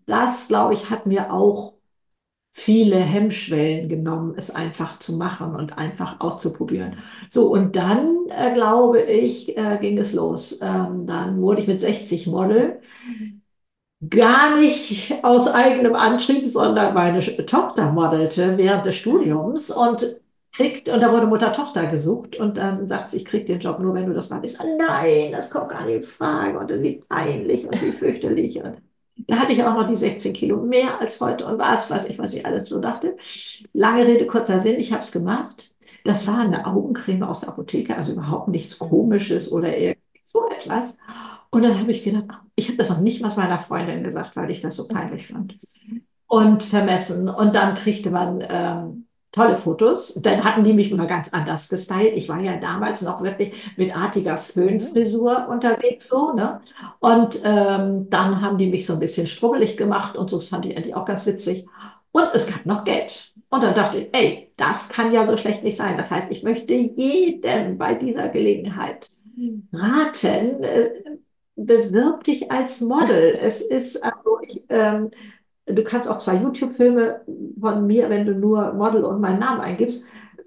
das, 0.07 0.47
glaube 0.49 0.73
ich, 0.75 0.89
hat 0.89 1.05
mir 1.05 1.33
auch 1.33 1.75
viele 2.53 2.97
Hemmschwellen 2.97 3.89
genommen, 3.89 4.33
es 4.37 4.51
einfach 4.51 4.99
zu 4.99 5.17
machen 5.17 5.55
und 5.55 5.77
einfach 5.77 6.19
auszuprobieren. 6.21 6.97
So, 7.29 7.49
und 7.51 7.75
dann, 7.75 8.27
äh, 8.29 8.53
glaube 8.53 9.01
ich, 9.03 9.57
äh, 9.57 9.77
ging 9.79 9.97
es 9.99 10.13
los. 10.13 10.59
Ähm, 10.61 11.07
dann 11.07 11.41
wurde 11.41 11.61
ich 11.61 11.67
mit 11.67 11.81
60 11.81 12.27
Model, 12.27 12.81
gar 14.09 14.55
nicht 14.59 15.13
aus 15.23 15.47
eigenem 15.53 15.95
Antrieb, 15.95 16.45
sondern 16.47 16.93
meine 16.93 17.21
Tochter 17.45 17.91
modelte 17.91 18.57
während 18.57 18.85
des. 18.85 18.95
Studiums 18.95 19.71
und 19.71 20.19
kriegt, 20.51 20.89
und 20.89 21.01
da 21.01 21.11
wurde 21.11 21.27
Mutter-Tochter 21.27 21.87
gesucht 21.87 22.35
und 22.37 22.57
dann 22.57 22.87
sagt 22.87 23.09
sie, 23.11 23.17
ich 23.17 23.25
krieg 23.25 23.45
den 23.45 23.59
Job 23.59 23.79
nur, 23.79 23.93
wenn 23.93 24.05
du 24.07 24.13
das 24.13 24.29
machst. 24.29 24.45
Ich 24.45 24.57
so, 24.57 24.63
nein, 24.77 25.31
das 25.31 25.49
kommt 25.51 25.69
gar 25.69 25.85
nicht 25.85 25.95
in 25.95 26.03
Frage 26.03 26.57
und 26.59 26.69
wie 26.83 27.03
peinlich 27.07 27.65
und 27.67 27.81
wie 27.81 27.91
fürchterlich. 27.91 28.61
Und 28.63 28.81
da 29.27 29.37
hatte 29.37 29.53
ich 29.53 29.63
auch 29.63 29.73
noch 29.73 29.87
die 29.87 29.95
16 29.95 30.33
Kilo 30.33 30.57
mehr 30.57 30.99
als 31.01 31.19
heute 31.19 31.45
und 31.45 31.57
was, 31.57 31.89
weiß 31.89 32.09
ich, 32.09 32.19
was 32.19 32.33
ich 32.33 32.45
alles 32.45 32.69
so 32.69 32.79
dachte. 32.79 33.17
Lange 33.73 34.05
Rede, 34.05 34.27
kurzer 34.27 34.59
Sinn, 34.59 34.79
ich 34.79 34.91
habe 34.91 35.01
es 35.01 35.11
gemacht. 35.11 35.73
Das 36.03 36.27
war 36.27 36.37
eine 36.39 36.65
Augencreme 36.67 37.23
aus 37.23 37.41
der 37.41 37.49
Apotheke, 37.49 37.95
also 37.95 38.13
überhaupt 38.13 38.49
nichts. 38.49 38.77
Komisches 38.77 39.51
oder 39.51 39.73
so 40.23 40.47
etwas. 40.49 40.97
Und 41.49 41.63
dann 41.63 41.79
habe 41.79 41.91
ich 41.91 42.03
gedacht, 42.03 42.25
ach, 42.29 42.41
ich 42.55 42.67
habe 42.67 42.77
das 42.77 42.89
noch 42.89 42.99
nicht 42.99 43.21
mal 43.21 43.33
meiner 43.35 43.59
Freundin 43.59 44.03
gesagt, 44.03 44.35
weil 44.35 44.51
ich 44.51 44.61
das 44.61 44.75
so 44.75 44.87
peinlich 44.87 45.27
fand. 45.27 45.57
Und 46.27 46.63
vermessen. 46.63 47.29
Und 47.29 47.55
dann 47.55 47.75
kriegte 47.75 48.11
man 48.11 48.43
ähm, 48.47 49.06
tolle 49.37 49.57
Fotos. 49.57 50.13
Dann 50.21 50.43
hatten 50.43 50.63
die 50.63 50.73
mich 50.73 50.91
mal 50.93 51.07
ganz 51.07 51.29
anders 51.33 51.69
gestylt. 51.69 52.13
Ich 52.15 52.29
war 52.29 52.39
ja 52.41 52.57
damals 52.57 53.01
noch 53.01 53.21
wirklich 53.23 53.53
mit 53.77 53.95
artiger 53.95 54.37
Mhm. 54.37 54.37
Föhnfrisur 54.37 55.47
unterwegs, 55.49 56.07
so, 56.09 56.33
ne? 56.33 56.61
Und 56.99 57.39
ähm, 57.43 58.09
dann 58.09 58.41
haben 58.41 58.57
die 58.57 58.67
mich 58.67 58.85
so 58.85 58.93
ein 58.93 58.99
bisschen 58.99 59.27
strubbelig 59.27 59.77
gemacht 59.77 60.15
und 60.17 60.29
so, 60.29 60.37
das 60.37 60.47
fand 60.49 60.65
ich 60.65 60.77
eigentlich 60.77 60.95
auch 60.95 61.05
ganz 61.05 61.25
witzig. 61.25 61.67
Und 62.11 62.27
es 62.33 62.47
gab 62.47 62.65
noch 62.65 62.83
Geld. 62.83 63.33
Und 63.49 63.63
dann 63.63 63.75
dachte 63.75 63.99
ich, 63.99 64.09
ey, 64.13 64.51
das 64.57 64.89
kann 64.89 65.11
ja 65.13 65.25
so 65.25 65.37
schlecht 65.37 65.63
nicht 65.63 65.77
sein. 65.77 65.97
Das 65.97 66.11
heißt, 66.11 66.31
ich 66.31 66.43
möchte 66.43 66.73
jedem 66.73 67.77
bei 67.77 67.95
dieser 67.95 68.29
Gelegenheit 68.29 69.09
raten, 69.73 70.63
äh, 70.63 70.91
bewirb 71.55 72.23
dich 72.23 72.51
als 72.51 72.81
Model. 72.81 73.37
Es 73.41 73.61
ist, 73.61 74.03
also 74.03 74.39
ich, 74.43 74.63
ähm, 74.69 75.11
du 75.67 75.83
kannst 75.83 76.09
auch 76.09 76.17
zwei 76.19 76.35
YouTube-Filme 76.37 77.21
von 77.59 77.85
mir, 77.87 78.09
wenn 78.09 78.25
du 78.25 78.33
nur 78.33 78.73
Model 78.73 79.03
und 79.05 79.21
meinen 79.21 79.39
Namen 79.39 79.61
eingibst. 79.61 80.05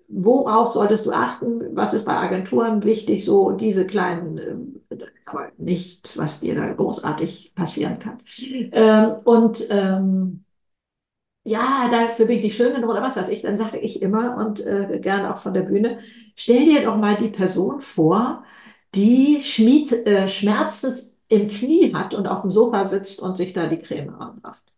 Worauf 0.09 0.73
solltest 0.73 1.07
du 1.07 1.13
achten? 1.13 1.75
Was 1.77 1.95
ist 1.95 2.05
bei 2.05 2.17
Agenturen 2.17 2.83
wichtig? 2.85 3.25
So 3.25 3.53
diese 3.53 3.87
kleinen, 3.87 4.39
äh, 4.39 4.97
aber 5.27 5.53
nichts, 5.59 6.19
was 6.19 6.41
dir 6.41 6.55
da 6.57 6.73
großartig 6.73 7.53
passieren 7.55 7.99
kann. 8.01 8.19
Ähm, 8.73 9.17
und 9.25 9.67
ähm, 9.71 10.45
ja, 11.45 11.89
dafür 11.91 12.27
bin 12.27 12.37
ich 12.39 12.43
nicht 12.45 12.57
schön 12.57 12.75
genug 12.75 12.91
oder 12.91 13.03
was 13.03 13.17
weiß 13.17 13.29
ich, 13.31 13.43
dann 13.43 13.57
sage 13.59 13.79
ich 13.79 14.03
immer 14.03 14.37
und 14.37 14.61
äh, 14.61 14.99
gerne 15.01 15.33
auch 15.35 15.39
von 15.39 15.55
der 15.55 15.63
Bühne, 15.63 15.99
stell 16.37 16.67
dir 16.67 16.83
doch 16.85 16.97
mal 16.97 17.17
die 17.17 17.29
Person 17.29 17.81
vor, 17.81 18.45
die 18.95 19.41
Schmied, 19.43 19.93
äh, 20.07 20.29
Schmerzen 20.29 20.93
im 21.29 21.49
Knie 21.49 21.95
hat 21.95 22.15
und 22.15 22.27
auf 22.27 22.43
dem 22.43 22.51
Sofa 22.51 22.87
sitzt 22.87 23.21
und 23.23 23.37
sich 23.37 23.53
da 23.55 23.69
die 23.69 23.79
Creme 23.79 24.11
anrafft. 24.15 24.70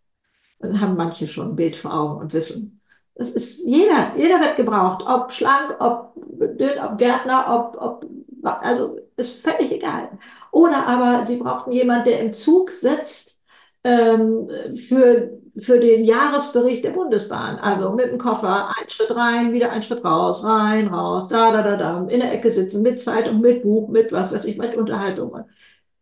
Dann 0.62 0.80
haben 0.80 0.96
manche 0.96 1.28
schon 1.28 1.50
ein 1.50 1.56
Bild 1.56 1.76
vor 1.76 1.92
Augen 1.92 2.20
und 2.20 2.32
wissen. 2.32 2.80
Das 3.14 3.30
ist 3.30 3.66
jeder, 3.66 4.12
jeder 4.16 4.40
wird 4.40 4.56
gebraucht, 4.56 5.04
ob 5.06 5.32
schlank, 5.32 5.76
ob 5.80 6.12
dünn, 6.16 6.78
ob 6.80 6.96
Gärtner, 6.98 7.46
ob, 7.48 7.80
ob, 7.80 8.06
also 8.42 8.98
ist 9.16 9.42
völlig 9.44 9.70
egal. 9.72 10.18
Oder 10.50 10.86
aber 10.86 11.26
sie 11.26 11.36
brauchten 11.36 11.72
jemanden, 11.72 12.06
der 12.06 12.20
im 12.20 12.32
Zug 12.32 12.70
sitzt 12.70 13.44
ähm, 13.84 14.48
für, 14.76 15.30
für 15.58 15.78
den 15.78 16.04
Jahresbericht 16.04 16.84
der 16.84 16.90
Bundesbahn. 16.90 17.58
Also 17.58 17.92
mit 17.92 18.06
dem 18.10 18.18
Koffer, 18.18 18.68
ein 18.68 18.88
Schritt 18.88 19.14
rein, 19.14 19.52
wieder 19.52 19.70
ein 19.70 19.82
Schritt 19.82 20.04
raus, 20.04 20.44
rein, 20.44 20.88
raus, 20.88 21.28
da, 21.28 21.52
da, 21.52 21.62
da, 21.62 21.76
da, 21.76 22.06
in 22.08 22.20
der 22.20 22.32
Ecke 22.32 22.50
sitzen, 22.50 22.82
mit 22.82 23.00
Zeitung, 23.00 23.40
mit 23.40 23.62
Buch, 23.62 23.88
mit 23.88 24.12
was 24.12 24.32
weiß 24.32 24.44
ich, 24.46 24.56
mit 24.58 24.76
Unterhaltung. 24.76 25.44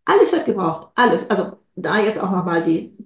Alles 0.05 0.33
wird 0.33 0.46
gebraucht, 0.46 0.88
alles. 0.94 1.29
Also 1.31 1.59
da 1.77 1.99
jetzt 1.99 2.20
auch 2.23 2.31
nochmal 2.31 2.62
die, 2.62 2.96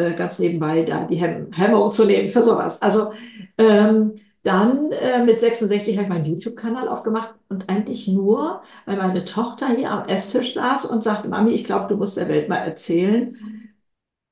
äh, 0.00 0.14
ganz 0.14 0.38
nebenbei, 0.38 0.84
da 0.84 1.04
die 1.04 1.16
Hemm 1.16 1.52
Hemmung 1.52 1.92
zu 1.92 2.04
nehmen 2.06 2.28
für 2.28 2.42
sowas. 2.42 2.82
Also 2.82 3.12
ähm, 3.58 4.16
Dann 4.42 4.90
äh, 4.92 5.22
mit 5.24 5.40
66 5.40 5.96
habe 5.96 6.04
ich 6.04 6.08
meinen 6.08 6.24
YouTube-Kanal 6.24 6.88
aufgemacht 6.88 7.34
und 7.50 7.68
eigentlich 7.68 8.08
nur, 8.08 8.62
weil 8.86 8.96
meine 8.96 9.24
Tochter 9.26 9.68
hier 9.68 9.90
am 9.90 10.08
Esstisch 10.08 10.54
saß 10.54 10.86
und 10.86 11.02
sagte, 11.04 11.28
Mami, 11.28 11.52
ich 11.52 11.64
glaube, 11.64 11.88
du 11.88 11.96
musst 11.96 12.16
der 12.16 12.28
Welt 12.28 12.48
mal 12.48 12.56
erzählen, 12.56 13.36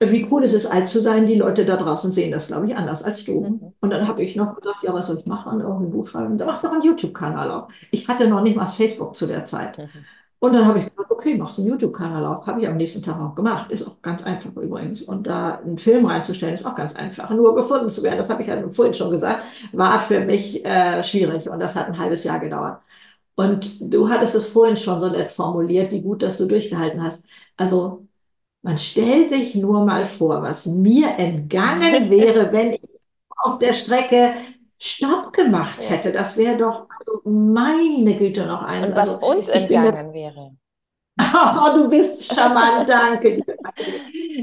wie 0.01 0.29
cool 0.31 0.45
es 0.45 0.55
ist, 0.55 0.67
alt 0.67 0.89
zu 0.89 1.01
sein. 1.01 1.27
Die 1.27 1.35
Leute 1.35 1.65
da 1.67 1.77
draußen 1.77 2.13
sehen 2.13 2.31
das, 2.31 2.47
glaube 2.49 2.67
ich, 2.67 2.77
anders 2.77 3.03
als 3.03 3.25
du. 3.25 3.41
Mhm. 3.41 3.75
Und 3.81 3.91
dann 3.93 4.07
habe 4.07 4.23
ich 4.23 4.37
noch 4.37 4.55
gesagt, 4.55 4.83
ja, 4.83 4.93
was 4.95 5.09
soll 5.09 5.19
ich 5.19 5.27
machen? 5.27 5.61
Irgendwie 5.61 5.87
ein 5.87 5.91
Buch 5.91 6.07
schreiben. 6.07 6.39
Da 6.39 6.47
mach 6.47 6.63
doch 6.63 6.73
einen 6.73 6.83
YouTube-Kanal 6.83 7.51
auf. 7.51 7.73
Ich 7.91 8.07
hatte 8.09 8.29
noch 8.29 8.43
nicht 8.43 8.57
mal 8.57 8.67
Facebook 8.67 9.17
zu 9.17 9.27
der 9.27 9.47
Zeit. 9.47 9.79
Mhm. 9.79 10.07
Und 10.39 10.53
dann 10.55 10.67
habe 10.67 10.79
ich 10.79 10.87
gesagt, 10.87 11.08
okay, 11.19 11.37
machst 11.37 11.59
einen 11.59 11.69
YouTube-Kanal 11.69 12.25
auf. 12.25 12.47
Habe 12.47 12.61
ich 12.63 12.69
am 12.69 12.77
nächsten 12.77 13.03
Tag 13.03 13.21
auch 13.21 13.35
gemacht. 13.35 13.71
Ist 13.71 13.87
auch 13.87 14.01
ganz 14.03 14.25
einfach 14.25 14.55
übrigens. 14.57 15.03
Und 15.03 15.27
da 15.27 15.57
einen 15.57 15.79
Film 15.79 16.07
reinzustellen, 16.07 16.55
ist 16.55 16.65
auch 16.67 16.77
ganz 16.77 16.95
einfach. 16.97 17.31
Nur 17.31 17.55
gefunden 17.57 17.91
zu 17.91 18.03
werden, 18.03 18.19
das 18.19 18.31
habe 18.31 18.43
ich 18.43 18.49
ja 18.49 18.69
vorhin 18.73 18.95
schon 18.95 19.11
gesagt, 19.11 19.43
war 19.73 20.01
für 20.01 20.21
mich 20.21 20.65
äh, 20.65 21.03
schwierig. 21.03 21.49
Und 21.51 21.61
das 21.61 21.75
hat 21.75 21.89
ein 21.89 21.99
halbes 21.99 22.25
Jahr 22.25 22.39
gedauert. 22.41 22.81
Und 23.35 23.79
du 23.81 24.09
hattest 24.11 24.35
es 24.35 24.49
vorhin 24.49 24.77
schon 24.77 25.01
so 25.01 25.09
nett 25.11 25.31
formuliert, 25.33 25.91
wie 25.93 26.03
gut, 26.03 26.23
dass 26.23 26.39
du 26.39 26.47
durchgehalten 26.47 27.03
hast. 27.03 27.25
Also 27.57 28.07
man 28.63 28.79
stellt 28.79 29.29
sich 29.29 29.55
nur 29.55 29.85
mal 29.85 30.07
vor, 30.07 30.43
was 30.43 30.67
mir 30.67 31.09
entgangen 31.19 32.11
wäre, 32.11 32.53
wenn 32.53 32.75
ich 32.75 32.83
auf 33.37 33.59
der 33.59 33.75
Strecke 33.75 34.35
Stopp 34.79 35.33
gemacht 35.33 35.89
hätte. 35.91 36.13
Das 36.13 36.37
wäre 36.37 36.57
doch, 36.57 36.87
also 37.01 37.29
meine 37.29 38.17
Güte, 38.17 38.47
noch 38.47 38.63
eins. 38.63 38.91
Und 38.91 38.97
was 38.97 39.15
Also, 39.15 39.27
uns 39.27 39.49
entgangen 39.49 40.13
wäre. 40.13 40.57
Oh, 41.35 41.75
du 41.77 41.89
bist 41.89 42.25
charmant, 42.33 42.89
danke. 42.89 43.43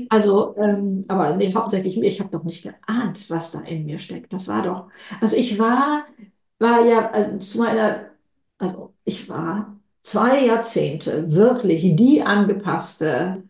Also, 0.09 0.55
ähm, 0.57 1.05
aber 1.07 1.35
nee, 1.35 1.53
hauptsächlich 1.53 1.97
mir, 1.97 2.07
ich 2.07 2.19
habe 2.19 2.29
doch 2.31 2.43
nicht 2.43 2.63
geahnt, 2.63 3.29
was 3.29 3.51
da 3.51 3.59
in 3.61 3.85
mir 3.85 3.99
steckt. 3.99 4.33
Das 4.33 4.47
war 4.47 4.63
doch, 4.63 4.89
also 5.21 5.35
ich 5.37 5.57
war, 5.59 5.97
war 6.59 6.85
ja 6.85 7.13
äh, 7.13 7.39
zu 7.39 7.59
meiner, 7.59 8.05
also 8.57 8.93
ich 9.03 9.29
war 9.29 9.75
zwei 10.03 10.45
Jahrzehnte 10.45 11.31
wirklich 11.31 11.95
die 11.95 12.21
angepasste 12.23 13.43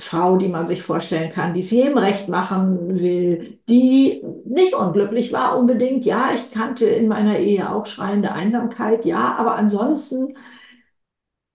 Frau, 0.00 0.36
die 0.36 0.48
man 0.48 0.66
sich 0.66 0.82
vorstellen 0.82 1.32
kann, 1.32 1.54
die 1.54 1.60
es 1.60 1.70
jedem 1.70 1.98
recht 1.98 2.28
machen 2.28 2.98
will, 3.00 3.58
die 3.68 4.22
nicht 4.46 4.74
unglücklich 4.74 5.32
war 5.32 5.58
unbedingt. 5.58 6.04
Ja, 6.04 6.32
ich 6.34 6.50
kannte 6.50 6.86
in 6.86 7.08
meiner 7.08 7.38
Ehe 7.38 7.70
auch 7.72 7.86
schreiende 7.86 8.32
Einsamkeit, 8.32 9.04
ja, 9.04 9.36
aber 9.36 9.54
ansonsten 9.56 10.36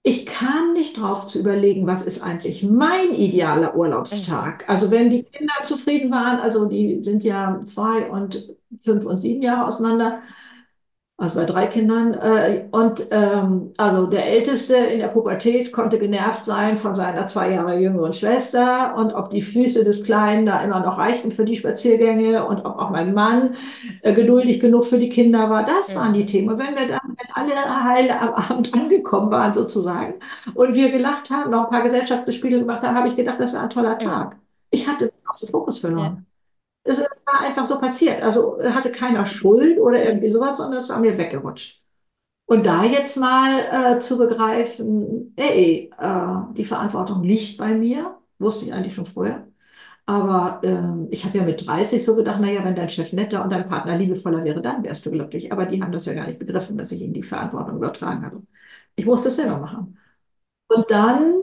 ich 0.07 0.25
kam 0.25 0.71
nicht 0.71 0.97
drauf 0.97 1.27
zu 1.27 1.37
überlegen, 1.37 1.85
was 1.85 2.05
ist 2.07 2.21
eigentlich 2.21 2.63
mein 2.63 3.13
idealer 3.13 3.75
Urlaubstag. 3.75 4.63
Also 4.69 4.89
wenn 4.89 5.09
die 5.09 5.23
Kinder 5.23 5.53
zufrieden 5.63 6.11
waren, 6.11 6.39
also 6.39 6.65
die 6.65 7.03
sind 7.03 7.25
ja 7.25 7.61
zwei 7.65 8.09
und 8.09 8.55
fünf 8.79 9.05
und 9.05 9.19
sieben 9.19 9.41
Jahre 9.41 9.67
auseinander, 9.67 10.19
also 11.19 11.39
bei 11.39 11.45
drei 11.45 11.65
Kindern. 11.65 12.13
Äh, 12.13 12.65
und 12.71 13.07
ähm, 13.09 13.73
also 13.77 14.05
der 14.05 14.27
Älteste 14.27 14.75
in 14.75 14.99
der 14.99 15.07
Pubertät 15.07 15.71
konnte 15.71 15.97
genervt 15.97 16.45
sein 16.45 16.77
von 16.77 16.93
seiner 16.93 17.25
zwei 17.25 17.53
Jahre 17.53 17.79
jüngeren 17.79 18.13
Schwester 18.13 18.95
und 18.95 19.13
ob 19.13 19.31
die 19.31 19.41
Füße 19.41 19.83
des 19.83 20.03
Kleinen 20.03 20.45
da 20.45 20.61
immer 20.63 20.79
noch 20.79 20.99
reichten 20.99 21.31
für 21.31 21.43
die 21.43 21.57
Spaziergänge 21.57 22.45
und 22.45 22.59
ob 22.59 22.77
auch 22.77 22.91
mein 22.91 23.15
Mann 23.15 23.55
äh, 24.03 24.13
geduldig 24.13 24.59
genug 24.59 24.85
für 24.85 24.99
die 24.99 25.09
Kinder 25.09 25.49
war. 25.49 25.65
Das 25.65 25.95
waren 25.95 26.13
die 26.13 26.27
Themen. 26.27 26.49
Und 26.49 26.59
wenn 26.59 26.75
wir 26.75 26.87
dann, 26.87 27.15
wenn 27.17 27.33
alle 27.33 27.83
heile 27.83 28.19
am 28.19 28.33
Abend 28.35 28.73
angekommen 28.75 29.31
waren 29.31 29.55
sozusagen 29.55 30.15
und 30.53 30.75
wir 30.75 30.91
gelacht 30.91 31.31
haben, 31.31 31.49
noch 31.49 31.65
ein 31.65 31.71
paar 31.71 31.83
Gesellschaftsspiele 31.83 32.59
gemacht 32.59 32.83
haben, 32.83 32.95
habe 32.95 33.09
ich 33.09 33.15
gedacht, 33.15 33.39
das 33.39 33.53
war 33.55 33.63
ein 33.63 33.69
toller 33.71 33.97
Tag. 33.97 34.35
Ich 34.69 34.87
hatte 34.87 35.07
dem 35.07 35.49
Fokus 35.49 35.79
verloren. 35.79 36.27
Es 36.87 36.99
es 36.99 37.25
war 37.25 37.41
einfach 37.41 37.65
so 37.65 37.79
passiert. 37.79 38.21
Also 38.23 38.57
hatte 38.63 38.91
keiner 38.91 39.25
Schuld 39.25 39.79
oder 39.79 40.03
irgendwie 40.03 40.31
sowas, 40.31 40.57
sondern 40.57 40.79
es 40.81 40.89
war 40.89 40.99
mir 40.99 41.17
weggerutscht. 41.17 41.81
Und 42.45 42.65
da 42.65 42.83
jetzt 42.85 43.17
mal 43.17 43.97
äh, 43.97 43.99
zu 43.99 44.17
begreifen, 44.17 45.33
ey, 45.35 45.91
äh, 45.99 46.27
die 46.53 46.65
Verantwortung 46.65 47.23
liegt 47.23 47.57
bei 47.57 47.73
mir, 47.75 48.17
wusste 48.39 48.65
ich 48.65 48.73
eigentlich 48.73 48.95
schon 48.95 49.05
vorher. 49.05 49.47
Aber 50.05 50.61
ähm, 50.63 51.07
ich 51.11 51.25
habe 51.25 51.37
ja 51.37 51.43
mit 51.43 51.65
30 51.67 52.05
so 52.05 52.15
gedacht, 52.15 52.39
naja, 52.41 52.63
wenn 52.65 52.75
dein 52.75 52.89
Chef 52.89 53.13
netter 53.13 53.43
und 53.43 53.51
dein 53.51 53.67
Partner 53.67 53.97
liebevoller 53.97 54.43
wäre, 54.45 54.61
dann 54.61 54.83
wärst 54.83 55.05
du 55.05 55.11
glücklich. 55.11 55.51
Aber 55.51 55.65
die 55.65 55.81
haben 55.83 55.91
das 55.91 56.05
ja 56.05 56.13
gar 56.13 56.27
nicht 56.27 56.39
begriffen, 56.39 56.77
dass 56.77 56.91
ich 56.93 57.01
ihnen 57.01 57.13
die 57.13 57.23
Verantwortung 57.23 57.77
übertragen 57.77 58.25
habe. 58.25 58.43
Ich 58.95 59.05
musste 59.05 59.29
es 59.29 59.35
selber 59.37 59.57
machen. 59.59 59.97
Und 60.69 60.91
dann 60.91 61.33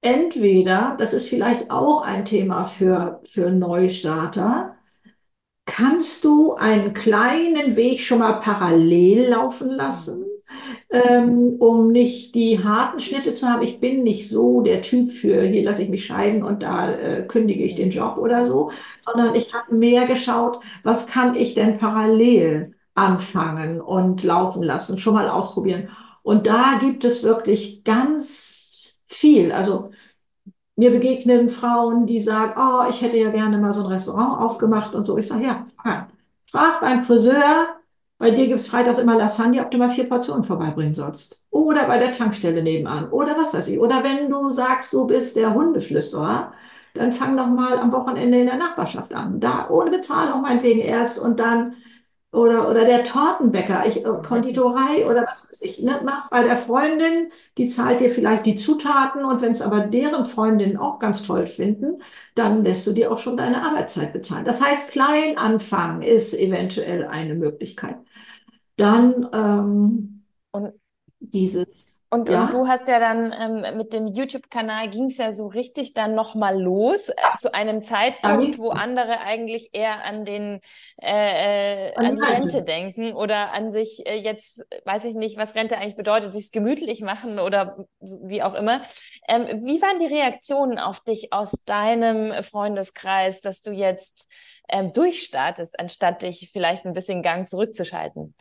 entweder, 0.00 0.96
das 0.98 1.14
ist 1.14 1.28
vielleicht 1.28 1.70
auch 1.70 2.02
ein 2.02 2.24
Thema 2.24 2.64
für, 2.64 3.20
für 3.24 3.50
Neustarter, 3.50 4.76
kannst 5.66 6.24
du 6.24 6.54
einen 6.54 6.94
kleinen 6.94 7.76
Weg 7.76 8.00
schon 8.00 8.20
mal 8.20 8.34
parallel 8.40 9.28
laufen 9.28 9.70
lassen, 9.70 10.24
ähm, 10.90 11.56
um 11.58 11.92
nicht 11.92 12.34
die 12.34 12.64
harten 12.64 13.00
Schnitte 13.00 13.34
zu 13.34 13.46
haben. 13.48 13.62
Ich 13.62 13.80
bin 13.80 14.02
nicht 14.02 14.28
so 14.30 14.62
der 14.62 14.82
Typ 14.82 15.12
für, 15.12 15.42
hier 15.42 15.62
lasse 15.64 15.82
ich 15.82 15.90
mich 15.90 16.06
scheiden 16.06 16.42
und 16.42 16.62
da 16.62 16.90
äh, 16.92 17.26
kündige 17.26 17.64
ich 17.64 17.74
den 17.76 17.90
Job 17.90 18.16
oder 18.18 18.46
so, 18.46 18.70
sondern 19.02 19.34
ich 19.34 19.52
habe 19.52 19.74
mehr 19.74 20.06
geschaut, 20.06 20.60
was 20.84 21.06
kann 21.06 21.34
ich 21.34 21.54
denn 21.54 21.78
parallel 21.78 22.74
anfangen 22.94 23.80
und 23.80 24.22
laufen 24.24 24.62
lassen, 24.62 24.98
schon 24.98 25.14
mal 25.14 25.28
ausprobieren. 25.28 25.90
Und 26.22 26.46
da 26.46 26.78
gibt 26.80 27.04
es 27.04 27.22
wirklich 27.22 27.84
ganz 27.84 28.57
viel. 29.08 29.52
Also 29.52 29.90
mir 30.76 30.90
begegnen 30.90 31.50
Frauen, 31.50 32.06
die 32.06 32.20
sagen, 32.20 32.54
oh, 32.56 32.88
ich 32.88 33.02
hätte 33.02 33.16
ja 33.16 33.30
gerne 33.30 33.58
mal 33.58 33.74
so 33.74 33.82
ein 33.82 33.92
Restaurant 33.92 34.40
aufgemacht 34.40 34.94
und 34.94 35.04
so. 35.04 35.18
Ich 35.18 35.26
sage, 35.26 35.44
ja, 35.44 35.66
frag, 35.76 36.08
frag 36.50 36.80
beim 36.80 37.02
Friseur, 37.02 37.68
bei 38.18 38.30
dir 38.30 38.48
gibt 38.48 38.60
es 38.60 38.68
freitags 38.68 38.98
immer 38.98 39.16
Lasagne, 39.16 39.60
ob 39.62 39.70
du 39.70 39.78
mal 39.78 39.90
vier 39.90 40.08
Portionen 40.08 40.44
vorbeibringen 40.44 40.94
sollst. 40.94 41.44
Oder 41.50 41.86
bei 41.86 41.98
der 41.98 42.12
Tankstelle 42.12 42.62
nebenan. 42.62 43.10
Oder 43.10 43.36
was 43.36 43.54
weiß 43.54 43.68
ich. 43.68 43.78
Oder 43.78 44.02
wenn 44.04 44.28
du 44.28 44.50
sagst, 44.50 44.92
du 44.92 45.06
bist 45.06 45.36
der 45.36 45.54
Hundeflüsterer, 45.54 46.52
dann 46.94 47.12
fang 47.12 47.36
doch 47.36 47.46
mal 47.46 47.78
am 47.78 47.92
Wochenende 47.92 48.38
in 48.38 48.46
der 48.46 48.56
Nachbarschaft 48.56 49.14
an. 49.14 49.40
Da 49.40 49.68
ohne 49.70 49.90
Bezahlung 49.90 50.42
meinetwegen 50.42 50.80
erst 50.80 51.18
und 51.18 51.38
dann 51.38 51.76
oder, 52.32 52.68
oder 52.70 52.84
der 52.84 53.04
Tortenbäcker, 53.04 53.86
ich, 53.86 54.04
äh, 54.04 54.08
Konditorei 54.26 55.06
oder 55.06 55.22
was 55.26 55.48
weiß 55.48 55.62
ich, 55.62 55.78
ne, 55.80 56.00
mach 56.04 56.28
bei 56.30 56.42
der 56.42 56.58
Freundin, 56.58 57.32
die 57.56 57.68
zahlt 57.68 58.00
dir 58.00 58.10
vielleicht 58.10 58.44
die 58.46 58.54
Zutaten 58.56 59.24
und 59.24 59.40
wenn 59.42 59.52
es 59.52 59.62
aber 59.62 59.80
deren 59.80 60.24
Freundinnen 60.26 60.76
auch 60.76 60.98
ganz 60.98 61.22
toll 61.22 61.46
finden, 61.46 62.02
dann 62.34 62.64
lässt 62.64 62.86
du 62.86 62.92
dir 62.92 63.10
auch 63.12 63.18
schon 63.18 63.36
deine 63.36 63.62
Arbeitszeit 63.62 64.12
bezahlen. 64.12 64.44
Das 64.44 64.62
heißt, 64.62 64.90
klein 64.90 65.38
anfangen 65.38 66.02
ist 66.02 66.34
eventuell 66.34 67.06
eine 67.06 67.34
Möglichkeit. 67.34 67.96
Dann 68.76 69.28
ähm, 69.32 70.24
Und 70.52 70.72
dieses, 71.20 71.97
Und, 72.10 72.30
Ja. 72.30 72.44
und 72.44 72.54
du 72.54 72.66
hast 72.66 72.88
ja 72.88 72.98
dann 72.98 73.34
ähm, 73.38 73.76
mit 73.76 73.92
dem 73.92 74.06
YouTube-Kanal 74.06 74.88
ging 74.88 75.06
es 75.06 75.18
ja 75.18 75.30
so 75.30 75.46
richtig 75.46 75.92
dann 75.92 76.14
nochmal 76.14 76.58
los, 76.58 77.10
äh, 77.10 77.14
zu 77.38 77.52
einem 77.52 77.82
Zeitpunkt, 77.82 78.58
wo 78.58 78.70
andere 78.70 79.20
eigentlich 79.20 79.70
eher 79.72 80.04
an 80.04 80.24
den 80.24 80.60
äh, 81.02 81.90
äh, 81.90 81.94
An 81.96 82.16
die 82.16 82.24
Rente. 82.24 82.62
Denken 82.62 83.12
oder 83.12 83.52
an 83.52 83.70
sich 83.70 84.06
äh, 84.06 84.16
jetzt, 84.16 84.64
weiß 84.86 85.04
ich 85.04 85.14
nicht, 85.14 85.36
was 85.36 85.54
Rente 85.54 85.76
eigentlich 85.76 85.96
bedeutet, 85.96 86.32
sich 86.32 86.50
gemütlich 86.50 87.02
machen 87.02 87.38
oder 87.38 87.76
wie 88.00 88.42
auch 88.42 88.54
immer. 88.54 88.82
Ähm, 89.28 89.66
wie 89.66 89.82
waren 89.82 89.98
die 89.98 90.06
Reaktionen 90.06 90.78
auf 90.78 91.00
dich 91.00 91.32
aus 91.32 91.62
deinem 91.64 92.42
Freundeskreis, 92.42 93.42
dass 93.42 93.60
du 93.60 93.70
jetzt 93.72 94.28
ähm, 94.70 94.92
durchstartest, 94.92 95.78
anstatt 95.78 96.22
dich 96.22 96.50
vielleicht 96.52 96.86
ein 96.86 96.94
bisschen 96.94 97.22
Gang 97.22 97.48
zurückzuschalten? 97.48 98.34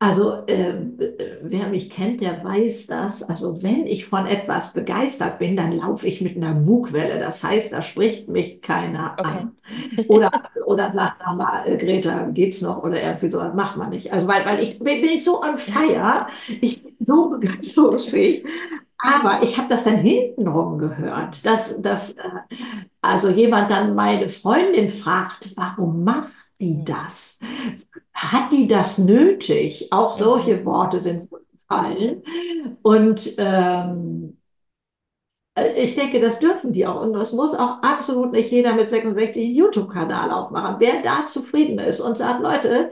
Also, 0.00 0.46
äh, 0.46 0.74
wer 1.42 1.66
mich 1.68 1.90
kennt, 1.90 2.20
der 2.20 2.44
weiß 2.44 2.86
das. 2.86 3.22
Also, 3.24 3.62
wenn 3.64 3.84
ich 3.86 4.06
von 4.06 4.26
etwas 4.26 4.72
begeistert 4.72 5.40
bin, 5.40 5.56
dann 5.56 5.72
laufe 5.72 6.06
ich 6.06 6.20
mit 6.20 6.36
einer 6.36 6.54
Bugwelle. 6.54 7.18
Das 7.18 7.42
heißt, 7.42 7.72
da 7.72 7.82
spricht 7.82 8.28
mich 8.28 8.62
keiner 8.62 9.16
Okay. 9.18 9.28
an. 9.28 9.56
Oder, 10.08 10.30
oder 10.66 10.92
sagt, 10.92 11.18
sag 11.18 11.36
mal, 11.36 11.64
äh, 11.66 11.76
Greta, 11.76 12.26
geht's 12.30 12.60
noch? 12.62 12.82
Oder 12.84 13.02
irgendwie 13.02 13.28
sowas 13.30 13.54
macht 13.54 13.76
man 13.76 13.90
nicht. 13.90 14.12
Also, 14.12 14.28
weil, 14.28 14.44
weil 14.46 14.62
ich 14.62 14.78
bin, 14.78 15.00
bin 15.02 15.10
ich 15.10 15.24
so 15.24 15.42
on 15.42 15.58
fire. 15.58 16.28
Ich 16.60 16.82
bin 16.82 16.94
so 17.04 17.30
begeisterungsfähig. 17.40 18.46
Aber 19.00 19.42
ich 19.42 19.56
habe 19.58 19.68
das 19.68 19.84
dann 19.84 19.98
hintenrum 19.98 20.78
gehört, 20.78 21.44
dass, 21.46 21.80
dass 21.82 22.14
äh, 22.14 22.22
also 23.00 23.28
jemand 23.30 23.70
dann 23.70 23.94
meine 23.94 24.28
Freundin 24.28 24.88
fragt, 24.88 25.52
warum 25.56 26.04
macht 26.04 26.47
die 26.60 26.84
das? 26.84 27.40
Hat 28.14 28.52
die 28.52 28.68
das 28.68 28.98
nötig? 28.98 29.88
Auch 29.92 30.14
solche 30.18 30.64
Worte 30.64 31.00
sind 31.00 31.30
gefallen. 31.52 32.22
Und 32.82 33.34
ähm, 33.38 34.38
äh, 35.54 35.72
ich 35.82 35.94
denke, 35.94 36.20
das 36.20 36.38
dürfen 36.38 36.72
die 36.72 36.86
auch. 36.86 37.00
Und 37.00 37.12
das 37.12 37.32
muss 37.32 37.54
auch 37.54 37.82
absolut 37.82 38.32
nicht 38.32 38.50
jeder 38.50 38.74
mit 38.74 38.88
66 38.88 39.44
einen 39.44 39.54
YouTube-Kanal 39.54 40.30
aufmachen. 40.30 40.76
Wer 40.78 41.02
da 41.02 41.26
zufrieden 41.26 41.78
ist 41.78 42.00
und 42.00 42.18
sagt, 42.18 42.42
Leute, 42.42 42.90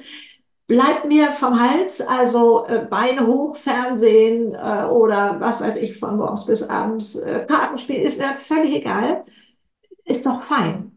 bleibt 0.67 1.07
mir 1.07 1.33
vom 1.33 1.61
Hals, 1.61 2.01
also 2.01 2.67
äh, 2.67 2.87
Beine 2.91 3.27
hoch, 3.27 3.57
Fernsehen 3.57 4.55
äh, 4.55 4.85
oder 4.87 5.41
was 5.41 5.61
weiß 5.61 5.77
ich, 5.79 5.99
von 5.99 6.17
morgens 6.17 6.47
bis 6.47 6.69
abends, 6.69 7.17
äh, 7.17 7.45
Kartenspiel, 7.49 8.03
ist 8.03 8.19
mir 8.19 8.35
völlig 8.37 8.75
egal. 8.77 9.25
Ist 10.05 10.27
doch 10.27 10.43
fein. 10.45 10.96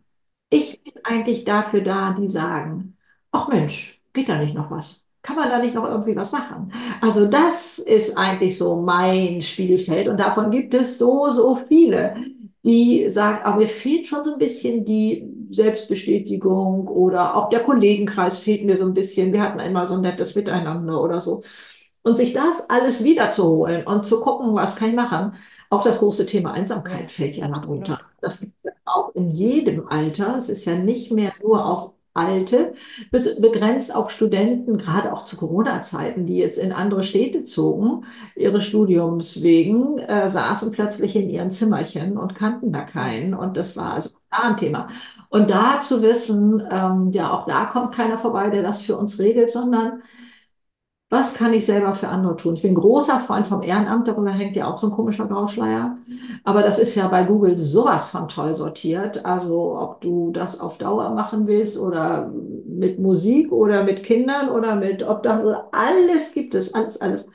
Ich 0.49 0.81
bin 0.83 0.93
eigentlich 1.03 1.45
dafür 1.45 1.81
da, 1.81 2.13
die 2.13 2.27
sagen, 2.27 2.97
ach 3.31 3.47
Mensch, 3.49 4.01
geht 4.13 4.29
da 4.29 4.39
nicht 4.39 4.55
noch 4.55 4.71
was? 4.71 5.05
Kann 5.21 5.35
man 5.35 5.49
da 5.49 5.59
nicht 5.59 5.75
noch 5.75 5.85
irgendwie 5.85 6.15
was 6.15 6.31
machen? 6.31 6.71
Also 7.01 7.27
das 7.27 7.77
ist 7.77 8.17
eigentlich 8.17 8.57
so 8.57 8.77
mein 8.81 9.41
Spielfeld 9.41 10.07
und 10.07 10.17
davon 10.19 10.49
gibt 10.49 10.73
es 10.73 10.97
so, 10.97 11.29
so 11.29 11.55
viele, 11.55 12.15
die 12.63 13.09
sagen, 13.09 13.43
aber 13.43 13.57
mir 13.57 13.67
fehlt 13.67 14.07
schon 14.07 14.23
so 14.23 14.33
ein 14.33 14.39
bisschen 14.39 14.85
die 14.85 15.27
Selbstbestätigung 15.51 16.87
oder 16.87 17.35
auch 17.35 17.49
der 17.49 17.61
Kollegenkreis 17.61 18.39
fehlt 18.39 18.65
mir 18.65 18.77
so 18.77 18.85
ein 18.85 18.93
bisschen. 18.93 19.33
Wir 19.33 19.41
hatten 19.41 19.59
einmal 19.59 19.87
so 19.87 19.95
ein 19.95 20.01
nettes 20.01 20.35
Miteinander 20.35 21.01
oder 21.01 21.21
so. 21.21 21.43
Und 22.03 22.17
sich 22.17 22.33
das 22.33 22.69
alles 22.69 23.03
wiederzuholen 23.03 23.85
und 23.87 24.05
zu 24.05 24.21
gucken, 24.21 24.55
was 24.55 24.75
kann 24.77 24.89
ich 24.89 24.95
machen. 24.95 25.35
Auch 25.69 25.83
das 25.83 25.99
große 25.99 26.25
Thema 26.25 26.53
Einsamkeit 26.53 27.11
Ja, 27.11 27.11
fällt 27.11 27.35
ja 27.37 27.47
darunter. 27.47 27.99
Das 28.21 28.39
gibt 28.41 28.53
es 28.63 28.73
auch 28.85 29.13
in 29.15 29.29
jedem 29.31 29.87
Alter. 29.87 30.37
Es 30.37 30.49
ist 30.49 30.65
ja 30.65 30.75
nicht 30.75 31.11
mehr 31.11 31.31
nur 31.43 31.65
auf 31.65 31.93
Alte, 32.13 32.73
be- 33.11 33.37
begrenzt 33.39 33.95
auf 33.95 34.11
Studenten, 34.11 34.77
gerade 34.77 35.13
auch 35.13 35.25
zu 35.25 35.37
Corona-Zeiten, 35.37 36.25
die 36.25 36.37
jetzt 36.37 36.57
in 36.57 36.71
andere 36.73 37.03
Städte 37.03 37.45
zogen, 37.45 38.05
ihre 38.35 38.61
Studiums 38.61 39.41
wegen, 39.43 39.99
äh, 39.99 40.29
saßen 40.29 40.71
plötzlich 40.71 41.15
in 41.15 41.29
ihren 41.29 41.51
Zimmerchen 41.51 42.17
und 42.17 42.35
kannten 42.35 42.73
da 42.73 42.81
keinen. 42.81 43.33
Und 43.35 43.55
das 43.57 43.77
war 43.77 43.93
also 43.93 44.09
da 44.31 44.37
ein 44.49 44.57
Thema. 44.57 44.87
Und 45.29 45.49
da 45.51 45.81
zu 45.81 46.01
wissen, 46.01 46.61
ähm, 46.71 47.11
ja, 47.11 47.31
auch 47.31 47.45
da 47.45 47.65
kommt 47.65 47.93
keiner 47.93 48.17
vorbei, 48.17 48.49
der 48.49 48.63
das 48.63 48.81
für 48.81 48.97
uns 48.97 49.19
regelt, 49.19 49.51
sondern 49.51 50.01
was 51.09 51.33
kann 51.33 51.53
ich 51.53 51.65
selber 51.65 51.95
für 51.95 52.07
andere 52.09 52.35
tun? 52.35 52.55
Ich 52.55 52.61
bin 52.61 52.75
großer 52.75 53.19
Freund 53.19 53.47
vom 53.47 53.63
Ehrenamt, 53.63 54.07
darüber 54.07 54.29
hängt 54.29 54.55
ja 54.55 54.71
auch 54.71 54.77
so 54.77 54.87
ein 54.87 54.93
komischer 54.93 55.25
Grauschleier. 55.25 55.97
Aber 56.43 56.61
das 56.61 56.77
ist 56.77 56.93
ja 56.93 57.07
bei 57.07 57.23
Google 57.23 57.57
sowas 57.57 58.09
von 58.09 58.27
toll 58.27 58.55
sortiert. 58.55 59.25
Also 59.25 59.75
ob 59.79 60.01
du 60.01 60.31
das 60.31 60.59
auf 60.59 60.77
Dauer 60.77 61.09
machen 61.15 61.47
willst 61.47 61.79
oder 61.79 62.31
mit 62.67 62.99
Musik 62.99 63.51
oder 63.51 63.83
mit 63.83 64.03
Kindern 64.03 64.49
oder 64.49 64.75
mit 64.75 65.01
Obdachlosen, 65.01 65.61
alles 65.71 66.31
gibt 66.33 66.53
es, 66.53 66.75
alles, 66.75 67.01
alles. 67.01 67.25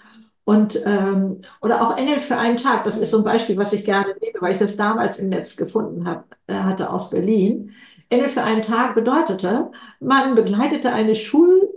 Und 0.45 0.81
ähm, 0.85 1.41
oder 1.63 1.83
auch 1.83 1.97
Engel 1.97 2.21
für 2.21 2.37
einen 2.37 2.59
Tag. 2.59 2.85
Das 2.85 2.97
ist 2.99 3.11
so 3.11 3.19
ein 3.19 3.25
Beispiel, 3.25 3.57
was 3.57 3.73
ich 3.73 3.85
gerne 3.85 4.15
nehme, 4.21 4.41
weil 4.41 4.53
ich 4.53 4.59
das 4.59 4.77
damals 4.77 5.19
im 5.19 5.31
Netz 5.31 5.57
gefunden 5.57 6.07
habe, 6.07 6.25
äh, 6.47 6.55
hatte 6.55 6.91
aus 6.91 7.11
Berlin. 7.11 7.73
Engel 8.11 8.29
für 8.29 8.43
einen 8.43 8.63
Tag 8.63 8.95
bedeutete, 8.95 9.71
man 10.01 10.35
begleitete 10.35 10.93
eine 10.93 11.15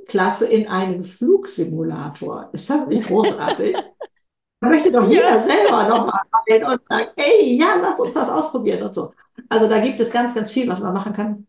Schulklasse 0.07 0.47
in 0.47 0.67
einem 0.67 1.03
Flugsimulator. 1.03 2.49
Ist 2.53 2.69
das 2.69 2.87
nicht 2.87 3.07
großartig? 3.07 3.75
Da 4.61 4.69
möchte 4.69 4.91
doch 4.91 5.09
jeder 5.09 5.31
Ja. 5.31 5.43
selber 5.43 5.87
nochmal 5.89 6.21
rein 6.49 6.63
und 6.65 6.81
sagen, 6.89 7.09
hey, 7.17 7.57
ja, 7.59 7.75
lass 7.81 7.99
uns 7.99 8.15
das 8.15 8.29
ausprobieren 8.29 8.83
und 8.83 8.95
so. 8.95 9.13
Also 9.49 9.67
da 9.69 9.79
gibt 9.79 9.99
es 9.99 10.11
ganz, 10.11 10.35
ganz 10.35 10.51
viel, 10.51 10.67
was 10.69 10.81
man 10.81 10.93
machen 10.93 11.13
kann, 11.13 11.46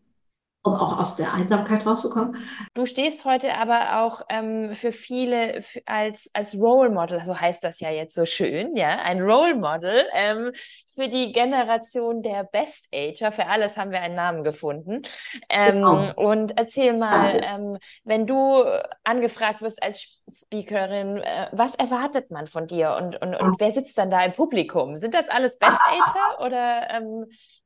um 0.61 0.73
auch 0.73 0.97
aus 0.99 1.15
der 1.15 1.33
Einsamkeit 1.33 1.85
rauszukommen. 1.85 2.35
Du 2.73 2.85
stehst 2.85 3.23
heute 3.25 3.55
aber 3.55 4.01
auch 4.03 4.21
ähm, 4.29 4.73
für 4.73 4.91
viele 4.91 5.63
als, 5.85 6.29
als 6.33 6.53
Role 6.55 6.89
Model, 6.89 7.23
so 7.23 7.39
heißt 7.39 7.63
das 7.63 7.79
ja 7.79 7.89
jetzt 7.91 8.13
so 8.13 8.25
schön, 8.25 8.75
ja, 8.75 8.99
ein 8.99 9.21
Role 9.21 9.55
Model 9.55 10.05
ähm, 10.13 10.51
für 10.95 11.07
die 11.07 11.31
Generation 11.31 12.21
der 12.21 12.43
Best 12.43 12.87
Ager. 12.93 13.31
Für 13.31 13.47
alles 13.47 13.77
haben 13.77 13.91
wir 13.91 14.01
einen 14.01 14.15
Namen 14.15 14.43
gefunden. 14.43 15.01
Ähm, 15.49 15.75
Genau. 15.75 16.13
und 16.15 16.57
erzähl 16.57 16.93
mal, 16.93 17.39
ähm, 17.41 17.77
wenn 18.03 18.27
du 18.27 18.63
angefragt 19.05 19.61
wirst 19.61 19.81
als 19.81 20.23
Speakerin, 20.29 21.17
äh, 21.17 21.47
was 21.53 21.75
erwartet 21.75 22.31
man 22.31 22.47
von 22.47 22.67
dir 22.67 22.97
und, 23.01 23.15
und, 23.21 23.33
und 23.35 23.59
wer 23.59 23.71
sitzt 23.71 23.97
dann 23.97 24.09
da 24.09 24.23
im 24.25 24.33
Publikum? 24.33 24.97
Sind 24.97 25.13
das 25.13 25.29
alles 25.29 25.57
Best 25.57 25.79
Ager 25.89 26.45
oder 26.45 26.89
ähm, 26.89 27.25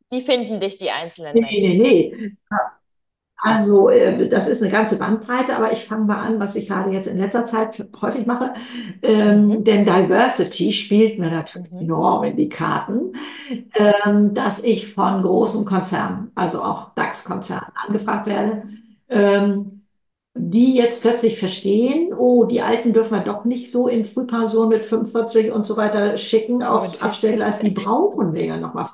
wie 0.10 0.22
finden 0.22 0.60
dich 0.60 0.78
die 0.78 0.92
einzelnen 0.92 1.34
Nee, 1.34 1.42
Menschen? 1.42 1.78
nee, 1.82 2.16
nee. 2.16 2.38
Also, 3.46 3.90
äh, 3.90 4.30
das 4.30 4.48
ist 4.48 4.62
eine 4.62 4.72
ganze 4.72 4.98
Bandbreite, 4.98 5.56
aber 5.58 5.74
ich 5.74 5.84
fange 5.84 6.06
mal 6.06 6.18
an, 6.26 6.40
was 6.40 6.56
ich 6.56 6.68
gerade 6.68 6.92
jetzt 6.92 7.08
in 7.08 7.18
letzter 7.18 7.46
Zeit 7.46 7.86
häufig 8.02 8.26
mache. 8.26 8.54
Ähm, 9.02 9.50
Mhm. 9.50 9.64
denn 9.66 9.86
Diversity 9.86 10.72
spielt 10.72 11.20
mir 11.20 11.30
natürlich 11.30 11.70
Mhm. 11.72 11.80
enorm 11.80 12.24
in 12.24 12.38
die 12.38 12.48
Karten, 12.48 13.12
ähm, 13.76 14.34
dass 14.34 14.64
ich 14.64 14.94
von 14.94 15.22
großen 15.24 15.66
Konzernen, 15.66 16.32
also 16.36 16.62
auch 16.64 16.94
DAX-Konzernen, 16.96 17.68
angefragt 17.76 18.28
werde, 18.28 18.64
ähm, 19.10 19.82
die 20.36 20.76
jetzt 20.76 21.02
plötzlich 21.02 21.40
verstehen, 21.40 22.14
oh, 22.14 22.46
die 22.46 22.62
Alten 22.62 22.94
dürfen 22.94 23.14
wir 23.16 23.22
doch 23.24 23.46
nicht 23.46 23.72
so 23.72 23.88
in 23.90 24.06
Frühpension 24.06 24.70
mit 24.70 24.86
45 24.86 25.52
und 25.52 25.66
so 25.68 25.78
weiter 25.78 26.18
schicken 26.18 26.64
Mit 26.78 26.94
aufs 26.94 26.96
40. 26.96 27.02
Abstellgleis, 27.02 27.62
die 27.62 27.72
brauchen 27.72 28.34
wir 28.34 28.46
ja 28.46 28.58
nochmal. 28.58 28.90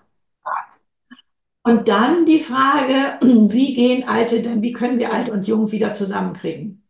Und 1.70 1.88
dann 1.88 2.26
die 2.26 2.40
Frage, 2.40 3.20
wie 3.22 3.76
gehen 3.76 4.08
Alte 4.08 4.42
denn, 4.42 4.62
wie 4.62 4.72
können 4.74 4.98
wir 5.00 5.14
Alt 5.14 5.30
und 5.30 5.48
Jung 5.48 5.72
wieder 5.72 5.94
zusammenkriegen? 5.94 6.84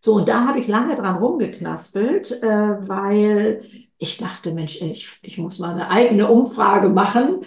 So, 0.00 0.14
und 0.14 0.28
da 0.28 0.46
habe 0.46 0.60
ich 0.60 0.68
lange 0.68 0.94
dran 0.96 1.16
rumgeknaspelt, 1.16 2.42
äh, 2.42 2.46
weil 2.46 3.62
ich 3.98 4.16
dachte, 4.16 4.52
Mensch, 4.52 4.80
ich, 4.80 5.18
ich 5.22 5.38
muss 5.38 5.58
mal 5.58 5.72
eine 5.72 5.90
eigene 5.90 6.28
Umfrage 6.28 6.88
machen. 6.88 7.40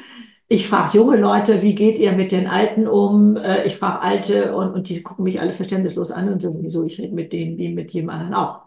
Ich 0.48 0.68
frage 0.68 0.98
junge 0.98 1.18
Leute, 1.18 1.62
wie 1.62 1.76
geht 1.76 1.98
ihr 1.98 2.12
mit 2.12 2.32
den 2.32 2.48
Alten 2.48 2.88
um? 2.88 3.38
Äh, 3.38 3.66
ich 3.66 3.78
frage 3.78 4.02
Alte 4.02 4.56
und, 4.56 4.74
und 4.74 4.90
die 4.90 5.02
gucken 5.02 5.24
mich 5.24 5.40
alle 5.40 5.54
verständnislos 5.54 6.12
an 6.12 6.32
und 6.32 6.42
sagen, 6.42 6.60
wieso, 6.62 6.86
ich 6.86 7.00
rede 7.00 7.16
mit 7.16 7.34
denen 7.34 7.58
wie 7.58 7.70
mit 7.70 7.92
jedem 7.94 8.10
anderen 8.10 8.34
auch. 8.36 8.62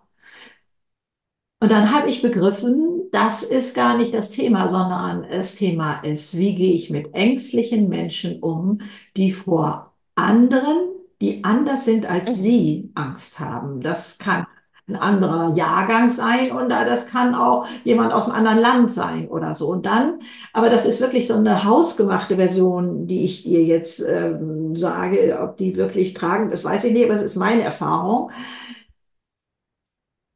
Und 1.61 1.71
dann 1.71 1.95
habe 1.95 2.11
ich 2.11 2.23
begriffen, 2.23 3.04
das 3.15 3.43
ist 3.43 3.75
gar 3.75 3.97
nicht 3.97 4.15
das 4.15 4.31
Thema, 4.31 4.69
sondern 4.69 5.27
das 5.31 5.55
Thema 5.57 6.01
ist, 6.03 6.37
wie 6.37 6.55
gehe 6.55 6.73
ich 6.75 6.91
mit 6.91 7.15
ängstlichen 7.15 7.89
Menschen 7.89 8.41
um, 8.43 8.81
die 9.17 9.33
vor 9.33 9.95
anderen, 10.17 10.89
die 11.21 11.45
anders 11.45 11.85
sind 11.85 12.07
als 12.07 12.29
Mhm. 12.31 12.43
sie, 12.43 12.91
Angst 12.95 13.39
haben. 13.41 13.81
Das 13.81 14.19
kann 14.19 14.47
ein 14.87 14.97
anderer 14.97 15.55
Jahrgang 15.57 16.11
sein 16.11 16.53
und 16.53 16.69
das 16.69 17.07
kann 17.07 17.35
auch 17.35 17.67
jemand 17.85 18.13
aus 18.13 18.27
einem 18.29 18.47
anderen 18.47 18.59
Land 18.61 18.93
sein 18.95 19.29
oder 19.29 19.55
so. 19.57 19.69
Und 19.71 19.87
dann, 19.87 20.21
aber 20.53 20.69
das 20.69 20.85
ist 20.87 21.01
wirklich 21.01 21.27
so 21.27 21.35
eine 21.35 21.65
hausgemachte 21.65 22.37
Version, 22.37 23.07
die 23.07 23.25
ich 23.25 23.45
dir 23.45 23.65
jetzt 23.65 24.01
ähm, 24.07 24.77
sage, 24.77 25.39
ob 25.43 25.57
die 25.57 25.77
wirklich 25.77 26.13
tragend 26.15 26.53
ist, 26.53 26.65
weiß 26.65 26.85
ich 26.85 26.93
nicht, 26.93 27.05
aber 27.07 27.15
es 27.15 27.23
ist 27.23 27.37
meine 27.37 27.63
Erfahrung. 27.63 28.31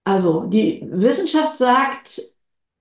Also 0.05 0.45
die 0.47 0.83
Wissenschaft 0.91 1.57
sagt, 1.57 2.23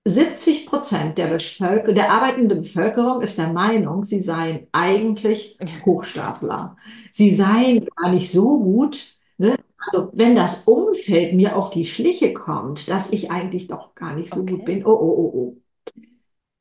70 0.08 0.66
Prozent 0.66 1.18
der 1.18 1.28
Bevölker 1.28 1.92
der 1.92 2.10
arbeitenden 2.12 2.62
Bevölkerung 2.62 3.20
ist 3.22 3.38
der 3.38 3.52
Meinung, 3.52 4.04
sie 4.04 4.20
seien 4.22 4.66
eigentlich 4.72 5.58
Hochstapler. 5.84 6.76
Sie 7.12 7.34
seien 7.34 7.86
gar 7.96 8.10
nicht 8.10 8.30
so 8.32 8.58
gut. 8.60 9.16
Ne? 9.38 9.56
Also 9.78 10.10
wenn 10.14 10.36
das 10.36 10.64
Umfeld 10.66 11.34
mir 11.34 11.56
auf 11.56 11.70
die 11.70 11.84
Schliche 11.84 12.32
kommt, 12.34 12.88
dass 12.88 13.12
ich 13.12 13.30
eigentlich 13.30 13.68
doch 13.68 13.94
gar 13.94 14.14
nicht 14.14 14.30
so 14.32 14.46
gut 14.46 14.60
Okay. 14.60 14.64
bin. 14.64 14.86
Oh, 14.86 14.90
oh, 14.90 14.94
oh, 14.94 15.32
oh. 15.34 15.56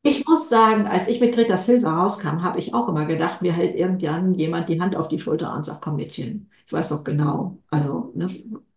Ich 0.04 0.26
muss 0.26 0.48
sagen, 0.50 0.88
als 0.88 1.08
ich 1.10 1.20
mit 1.20 1.34
Greta 1.36 1.58
Silva 1.58 2.02
rauskam, 2.04 2.42
habe 2.42 2.60
ich 2.60 2.74
auch 2.74 2.88
immer 2.88 3.06
gedacht, 3.06 3.42
mir 3.42 3.52
hält 3.52 3.76
irgendwann 3.76 4.34
jemand 4.36 4.70
die 4.70 4.80
Hand 4.80 4.96
auf 4.96 5.10
die 5.10 5.20
Schulter 5.20 5.54
und 5.54 5.66
sagt, 5.66 5.82
komm 5.82 5.98
Mädchen, 5.98 6.50
ich 6.66 6.72
weiß 6.72 6.90
doch 6.90 7.04
genau. 7.04 7.58
Also, 7.70 8.12
ne, 8.16 8.34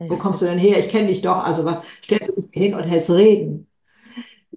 wo 0.08 0.16
kommst 0.18 0.42
du 0.42 0.46
denn 0.46 0.58
her? 0.58 0.78
Ich 0.80 0.88
kenne 0.90 1.06
dich 1.08 1.22
doch. 1.22 1.36
Also 1.44 1.64
was, 1.64 1.78
stellst 2.04 2.30
du 2.36 2.42
dich 2.42 2.50
hin 2.52 2.74
und 2.74 2.82
hältst 2.84 3.10
Reden? 3.10 3.69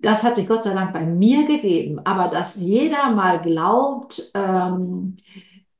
Das 0.03 0.23
hat 0.23 0.35
sich 0.35 0.47
Gott 0.47 0.63
sei 0.63 0.73
Dank 0.73 0.93
bei 0.93 1.05
mir 1.05 1.47
gegeben. 1.47 1.99
Aber 2.05 2.27
dass 2.27 2.55
jeder 2.57 3.11
mal 3.11 3.41
glaubt, 3.41 4.31
ähm, 4.35 5.17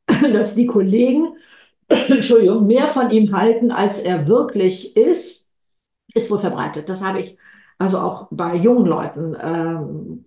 dass 0.34 0.56
die 0.56 0.66
Kollegen, 0.68 1.36
Entschuldigung, 1.88 2.66
mehr 2.66 2.88
von 2.88 3.12
ihm 3.12 3.36
halten, 3.36 3.72
als 3.72 4.00
er 4.00 4.28
wirklich 4.28 4.96
ist, 4.98 5.48
ist 6.14 6.32
wohl 6.32 6.40
verbreitet. 6.40 6.90
Das 6.90 7.04
habe 7.04 7.20
ich 7.22 7.38
also 7.78 8.00
auch 8.00 8.28
bei 8.32 8.56
jungen 8.56 8.86
Leuten 8.86 9.36
ähm, 9.40 10.26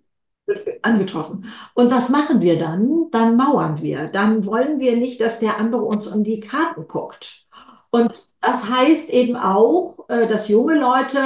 angetroffen. 0.83 1.47
Und 1.75 1.91
was 1.91 2.11
machen 2.11 2.41
wir 2.41 2.59
dann? 2.59 3.11
Dann 3.11 3.37
mauern 3.37 3.81
wir. 3.83 4.09
Dann 4.09 4.45
wollen 4.47 4.79
wir 4.79 4.97
nicht, 4.97 5.21
dass 5.21 5.41
der 5.41 5.59
andere 5.59 5.83
uns 5.83 6.07
in 6.07 6.25
die 6.25 6.41
Karten 6.41 6.87
guckt. 6.89 7.47
Und 7.91 8.13
das 8.41 8.69
heißt 8.69 9.11
eben 9.11 9.37
auch, 9.37 10.07
äh, 10.09 10.27
dass 10.27 10.49
junge 10.49 10.79
Leute, 10.79 11.21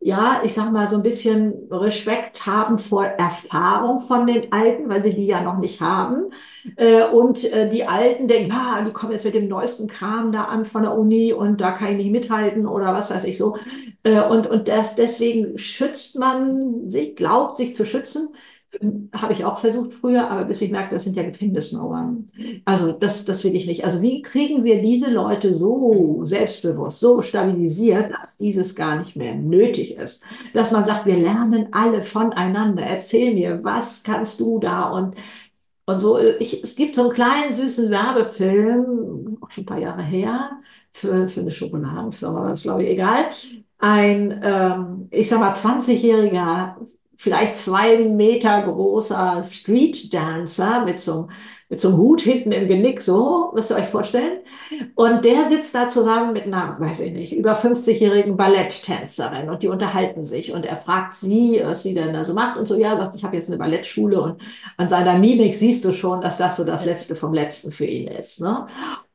ja, 0.00 0.42
ich 0.44 0.54
sag 0.54 0.70
mal, 0.72 0.88
so 0.88 0.96
ein 0.96 1.02
bisschen 1.02 1.68
Respekt 1.70 2.46
haben 2.46 2.78
vor 2.78 3.04
Erfahrung 3.04 3.98
von 4.00 4.26
den 4.28 4.52
Alten, 4.52 4.88
weil 4.88 5.02
sie 5.02 5.10
die 5.14 5.26
ja 5.26 5.42
noch 5.42 5.58
nicht 5.58 5.80
haben. 5.80 6.30
Äh, 6.76 7.02
Und 7.04 7.44
äh, 7.52 7.68
die 7.68 7.84
Alten 7.86 8.28
denken, 8.28 8.50
ja, 8.50 8.82
die 8.84 8.92
kommen 8.92 9.12
jetzt 9.12 9.24
mit 9.24 9.34
dem 9.34 9.48
neuesten 9.48 9.88
Kram 9.88 10.30
da 10.32 10.44
an 10.44 10.64
von 10.64 10.82
der 10.82 10.96
Uni 10.96 11.32
und 11.32 11.60
da 11.60 11.72
kann 11.72 11.90
ich 11.90 11.96
nicht 11.96 12.12
mithalten 12.12 12.66
oder 12.66 12.94
was 12.94 13.10
weiß 13.10 13.24
ich 13.24 13.36
so. 13.38 13.56
Äh, 14.04 14.20
Und, 14.20 14.46
und 14.46 14.68
das, 14.68 14.94
deswegen 14.94 15.58
schützt 15.58 16.16
man 16.18 16.88
sich, 16.90 17.16
glaubt 17.16 17.56
sich 17.56 17.74
zu 17.74 17.84
schützen. 17.84 18.28
Habe 19.14 19.32
ich 19.32 19.44
auch 19.44 19.58
versucht 19.58 19.94
früher, 19.94 20.30
aber 20.30 20.44
bis 20.44 20.60
ich 20.60 20.70
merkte, 20.70 20.94
das 20.94 21.04
sind 21.04 21.16
ja 21.16 21.22
Gefängnismauern. 21.22 22.30
Also 22.66 22.92
das, 22.92 23.24
das 23.24 23.42
will 23.44 23.56
ich 23.56 23.66
nicht. 23.66 23.84
Also 23.84 24.02
wie 24.02 24.20
kriegen 24.20 24.62
wir 24.62 24.82
diese 24.82 25.10
Leute 25.10 25.54
so 25.54 26.20
selbstbewusst, 26.24 27.00
so 27.00 27.22
stabilisiert, 27.22 28.12
dass 28.12 28.36
dieses 28.36 28.74
gar 28.74 28.98
nicht 28.98 29.16
mehr 29.16 29.34
nötig 29.34 29.96
ist? 29.96 30.22
Dass 30.52 30.70
man 30.70 30.84
sagt, 30.84 31.06
wir 31.06 31.16
lernen 31.16 31.68
alle 31.72 32.02
voneinander. 32.02 32.82
Erzähl 32.82 33.32
mir, 33.34 33.64
was 33.64 34.02
kannst 34.04 34.38
du 34.40 34.58
da? 34.58 34.90
Und 34.90 35.16
Und 35.86 35.98
so, 36.00 36.18
ich, 36.20 36.62
es 36.62 36.76
gibt 36.76 36.94
so 36.96 37.04
einen 37.04 37.12
kleinen 37.14 37.52
süßen 37.52 37.90
Werbefilm, 37.90 39.38
auch 39.40 39.50
schon 39.50 39.62
ein 39.64 39.66
paar 39.66 39.78
Jahre 39.78 40.02
her, 40.02 40.60
für, 40.92 41.28
für 41.28 41.40
eine 41.40 41.50
Schokoladenfirma, 41.50 42.52
ist 42.52 42.64
glaube 42.64 42.84
ich 42.84 42.90
egal. 42.90 43.30
Ein, 43.78 44.40
ähm, 44.42 45.08
ich 45.10 45.28
sag 45.28 45.40
mal, 45.40 45.54
20-jähriger, 45.54 46.76
vielleicht 47.18 47.56
zwei 47.56 47.98
Meter 47.98 48.62
großer 48.62 49.44
Street 49.44 50.14
Dancer 50.14 50.84
mit 50.86 51.00
so 51.00 51.12
einem 51.12 51.28
mit 51.70 51.82
so 51.82 51.88
einem 51.88 51.98
Hut 51.98 52.22
hinten 52.22 52.52
im 52.52 52.66
Genick, 52.66 53.02
so, 53.02 53.52
müsst 53.54 53.70
ihr 53.70 53.76
euch 53.76 53.88
vorstellen. 53.88 54.38
Und 54.94 55.24
der 55.24 55.48
sitzt 55.48 55.74
da 55.74 55.90
zusammen 55.90 56.32
mit 56.32 56.44
einer, 56.44 56.80
weiß 56.80 57.00
ich 57.00 57.12
nicht, 57.12 57.34
über 57.34 57.58
50-jährigen 57.58 58.38
Balletttänzerin 58.38 59.50
und 59.50 59.62
die 59.62 59.68
unterhalten 59.68 60.24
sich 60.24 60.52
und 60.52 60.64
er 60.64 60.78
fragt 60.78 61.12
sie, 61.12 61.60
was 61.62 61.82
sie 61.82 61.92
denn 61.92 62.14
da 62.14 62.24
so 62.24 62.32
macht 62.32 62.58
und 62.58 62.66
so, 62.66 62.74
ja, 62.76 62.96
sagt, 62.96 63.16
ich 63.16 63.24
habe 63.24 63.36
jetzt 63.36 63.48
eine 63.48 63.58
Ballettschule 63.58 64.20
und 64.20 64.40
an 64.78 64.88
seiner 64.88 65.18
Mimik 65.18 65.54
siehst 65.54 65.84
du 65.84 65.92
schon, 65.92 66.22
dass 66.22 66.38
das 66.38 66.56
so 66.56 66.64
das 66.64 66.86
Letzte 66.86 67.16
vom 67.16 67.34
Letzten 67.34 67.70
für 67.70 67.86
ihn 67.86 68.08
ist. 68.08 68.40
Ne? 68.40 68.66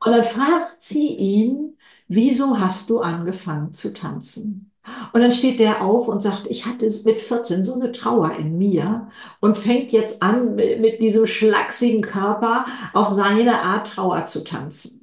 Und 0.04 0.12
dann 0.12 0.24
fragt 0.24 0.80
sie 0.80 1.08
ihn, 1.08 1.76
wieso 2.06 2.60
hast 2.60 2.88
du 2.88 3.00
angefangen 3.00 3.74
zu 3.74 3.92
tanzen? 3.92 4.70
Und 5.12 5.20
dann 5.20 5.32
steht 5.32 5.60
der 5.60 5.82
auf 5.82 6.08
und 6.08 6.20
sagt, 6.20 6.46
ich 6.48 6.66
hatte 6.66 6.90
mit 7.04 7.20
14 7.20 7.64
so 7.64 7.74
eine 7.74 7.92
Trauer 7.92 8.32
in 8.32 8.58
mir 8.58 9.08
und 9.40 9.56
fängt 9.56 9.92
jetzt 9.92 10.22
an, 10.22 10.56
mit 10.56 11.00
diesem 11.00 11.26
schlachsigen 11.26 12.02
Körper 12.02 12.66
auf 12.92 13.10
seine 13.10 13.62
Art 13.62 13.94
Trauer 13.94 14.26
zu 14.26 14.44
tanzen. 14.44 15.00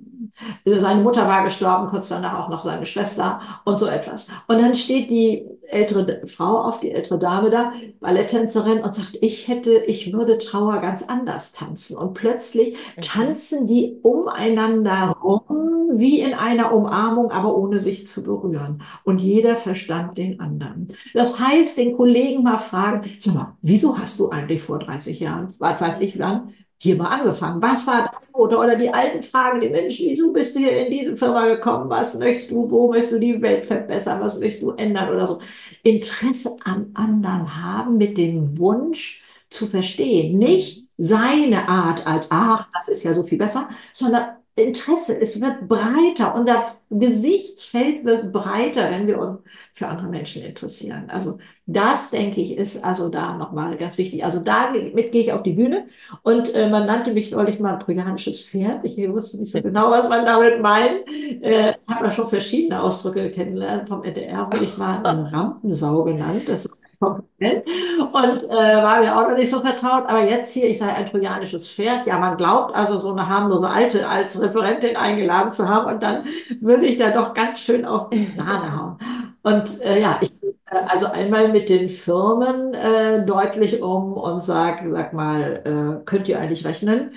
Seine 0.65 1.01
Mutter 1.01 1.27
war 1.27 1.43
gestorben, 1.43 1.87
kurz 1.87 2.09
danach 2.09 2.39
auch 2.39 2.49
noch 2.49 2.63
seine 2.63 2.85
Schwester 2.85 3.41
und 3.63 3.79
so 3.79 3.87
etwas. 3.87 4.27
Und 4.47 4.61
dann 4.61 4.75
steht 4.75 5.09
die 5.09 5.47
ältere 5.71 6.27
Frau 6.27 6.59
auf, 6.61 6.79
die 6.79 6.91
ältere 6.91 7.19
Dame 7.19 7.49
da, 7.49 7.73
Balletttänzerin 7.99 8.79
und 8.79 8.95
sagt, 8.95 9.17
ich 9.21 9.47
hätte, 9.47 9.73
ich 9.73 10.13
würde 10.13 10.37
Trauer 10.37 10.79
ganz 10.79 11.03
anders 11.03 11.51
tanzen. 11.51 11.97
Und 11.97 12.13
plötzlich 12.13 12.77
mhm. 12.95 13.01
tanzen 13.01 13.67
die 13.67 13.97
umeinander 14.01 15.15
rum, 15.23 15.91
wie 15.93 16.21
in 16.21 16.33
einer 16.33 16.73
Umarmung, 16.73 17.31
aber 17.31 17.55
ohne 17.55 17.79
sich 17.79 18.07
zu 18.07 18.23
berühren. 18.23 18.81
Und 19.03 19.19
jeder 19.19 19.55
verstand 19.55 20.17
den 20.17 20.39
anderen. 20.39 20.89
Das 21.13 21.39
heißt, 21.39 21.77
den 21.77 21.97
Kollegen 21.97 22.43
mal 22.43 22.57
fragen, 22.57 23.09
sag 23.19 23.35
mal, 23.35 23.57
wieso 23.61 23.97
hast 23.97 24.19
du 24.19 24.29
eigentlich 24.29 24.61
vor 24.61 24.79
30 24.79 25.19
Jahren, 25.19 25.53
was 25.59 25.81
weiß 25.81 26.01
ich 26.01 26.17
wann, 26.19 26.53
hier 26.83 26.95
mal 26.95 27.09
angefangen. 27.09 27.61
Was 27.61 27.85
war 27.85 28.09
dein 28.11 28.31
Motor? 28.33 28.63
Oder 28.63 28.75
die 28.75 28.91
alten 28.91 29.21
Fragen, 29.21 29.61
die 29.61 29.69
Mensch, 29.69 29.99
wieso 29.99 30.33
bist 30.33 30.55
du 30.55 30.59
hier 30.61 30.87
in 30.87 30.91
diese 30.91 31.15
Firma 31.15 31.45
gekommen? 31.45 31.87
Was 31.91 32.17
möchtest 32.17 32.49
du? 32.49 32.69
Wo 32.71 32.89
möchtest 32.89 33.13
du 33.13 33.19
die 33.19 33.39
Welt 33.39 33.67
verbessern? 33.67 34.19
Was 34.19 34.39
möchtest 34.39 34.63
du 34.63 34.71
ändern 34.71 35.09
oder 35.13 35.27
so? 35.27 35.39
Interesse 35.83 36.57
am 36.63 36.89
anderen 36.95 37.63
haben 37.63 37.97
mit 37.97 38.17
dem 38.17 38.57
Wunsch 38.57 39.21
zu 39.51 39.67
verstehen. 39.67 40.39
Nicht 40.39 40.87
seine 40.97 41.69
Art 41.69 42.07
als, 42.07 42.31
ach, 42.31 42.67
das 42.73 42.87
ist 42.87 43.03
ja 43.03 43.13
so 43.13 43.21
viel 43.23 43.37
besser, 43.37 43.69
sondern 43.93 44.37
Interesse, 44.55 45.19
es 45.19 45.39
wird 45.39 45.67
breiter, 45.67 46.35
unser 46.35 46.75
Gesichtsfeld 46.89 48.03
wird 48.03 48.33
breiter, 48.33 48.91
wenn 48.91 49.07
wir 49.07 49.17
uns 49.19 49.39
für 49.73 49.87
andere 49.87 50.07
Menschen 50.07 50.43
interessieren. 50.43 51.09
Also 51.09 51.39
das, 51.65 52.11
denke 52.11 52.41
ich, 52.41 52.57
ist 52.57 52.83
also 52.83 53.07
da 53.09 53.37
nochmal 53.37 53.77
ganz 53.77 53.97
wichtig. 53.97 54.25
Also 54.25 54.39
damit 54.39 55.11
gehe 55.13 55.21
ich 55.21 55.31
auf 55.31 55.43
die 55.43 55.53
Bühne 55.53 55.87
und 56.23 56.53
äh, 56.53 56.69
man 56.69 56.85
nannte 56.85 57.13
mich 57.13 57.31
neulich 57.31 57.59
mal 57.61 57.75
ein 57.75 57.79
trojanisches 57.79 58.43
Pferd. 58.43 58.83
Ich 58.83 58.97
wusste 59.09 59.39
nicht 59.39 59.53
so 59.53 59.61
genau, 59.61 59.89
was 59.89 60.09
man 60.09 60.25
damit 60.25 60.61
meint. 60.61 61.07
Äh, 61.07 61.71
ich 61.81 61.87
habe 61.87 62.05
da 62.05 62.11
schon 62.11 62.27
verschiedene 62.27 62.81
Ausdrücke 62.81 63.31
kennengelernt. 63.31 63.87
Vom 63.87 64.03
NDR 64.03 64.47
wurde 64.47 64.65
ich 64.65 64.77
mal 64.77 65.03
eine 65.05 65.31
Rampensau 65.31 66.03
genannt. 66.03 66.43
Das 66.47 66.65
ist 66.65 66.80
Und 67.01 68.43
äh, 68.43 68.49
war 68.49 68.99
mir 69.01 69.17
auch 69.17 69.27
noch 69.27 69.35
nicht 69.35 69.49
so 69.49 69.59
vertraut. 69.61 70.03
Aber 70.07 70.23
jetzt 70.23 70.53
hier, 70.53 70.69
ich 70.69 70.77
sei 70.79 70.93
ein 70.93 71.07
trojanisches 71.07 71.67
Pferd. 71.67 72.05
Ja, 72.05 72.19
man 72.19 72.37
glaubt 72.37 72.75
also, 72.75 72.99
so 72.99 73.11
eine 73.11 73.27
harmlose 73.27 73.67
Alte 73.69 74.07
als 74.07 74.39
Referentin 74.39 74.95
eingeladen 74.95 75.51
zu 75.51 75.67
haben 75.67 75.91
und 75.93 76.03
dann 76.03 76.25
würde 76.59 76.85
ich 76.85 76.97
da 76.99 77.09
doch 77.11 77.33
ganz 77.33 77.59
schön 77.59 77.85
auf 77.85 78.09
die 78.09 78.25
Sahne 78.25 78.77
hauen. 78.79 78.97
Und 79.43 79.81
äh, 79.81 79.99
ja, 79.99 80.19
ich 80.21 80.31
äh, 80.43 80.75
also 80.87 81.07
einmal 81.07 81.49
mit 81.51 81.69
den 81.69 81.89
Firmen 81.89 82.73
äh, 82.75 83.25
deutlich 83.25 83.81
um 83.81 84.13
und 84.13 84.41
sag, 84.41 84.83
sag 84.91 85.13
mal, 85.13 85.99
äh, 86.01 86.05
könnt 86.05 86.27
ihr 86.29 86.39
eigentlich 86.39 86.65
rechnen? 86.65 87.11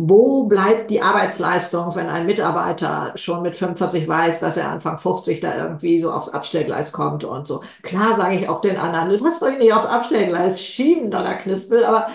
Wo 0.00 0.44
bleibt 0.44 0.90
die 0.92 1.02
Arbeitsleistung, 1.02 1.96
wenn 1.96 2.06
ein 2.08 2.24
Mitarbeiter 2.24 3.12
schon 3.16 3.42
mit 3.42 3.56
45 3.56 4.06
weiß, 4.06 4.38
dass 4.38 4.56
er 4.56 4.70
Anfang 4.70 4.96
50 4.96 5.40
da 5.40 5.56
irgendwie 5.56 5.98
so 5.98 6.12
aufs 6.12 6.28
Abstellgleis 6.28 6.92
kommt 6.92 7.24
und 7.24 7.48
so? 7.48 7.62
Klar 7.82 8.14
sage 8.14 8.36
ich 8.36 8.48
auch 8.48 8.60
den 8.60 8.76
anderen, 8.76 9.10
lasst 9.10 9.42
euch 9.42 9.58
nicht 9.58 9.72
aufs 9.72 9.86
Abstellgleis 9.86 10.62
schieben, 10.62 11.10
Donner 11.10 11.34
Knispel, 11.34 11.84
aber 11.84 12.06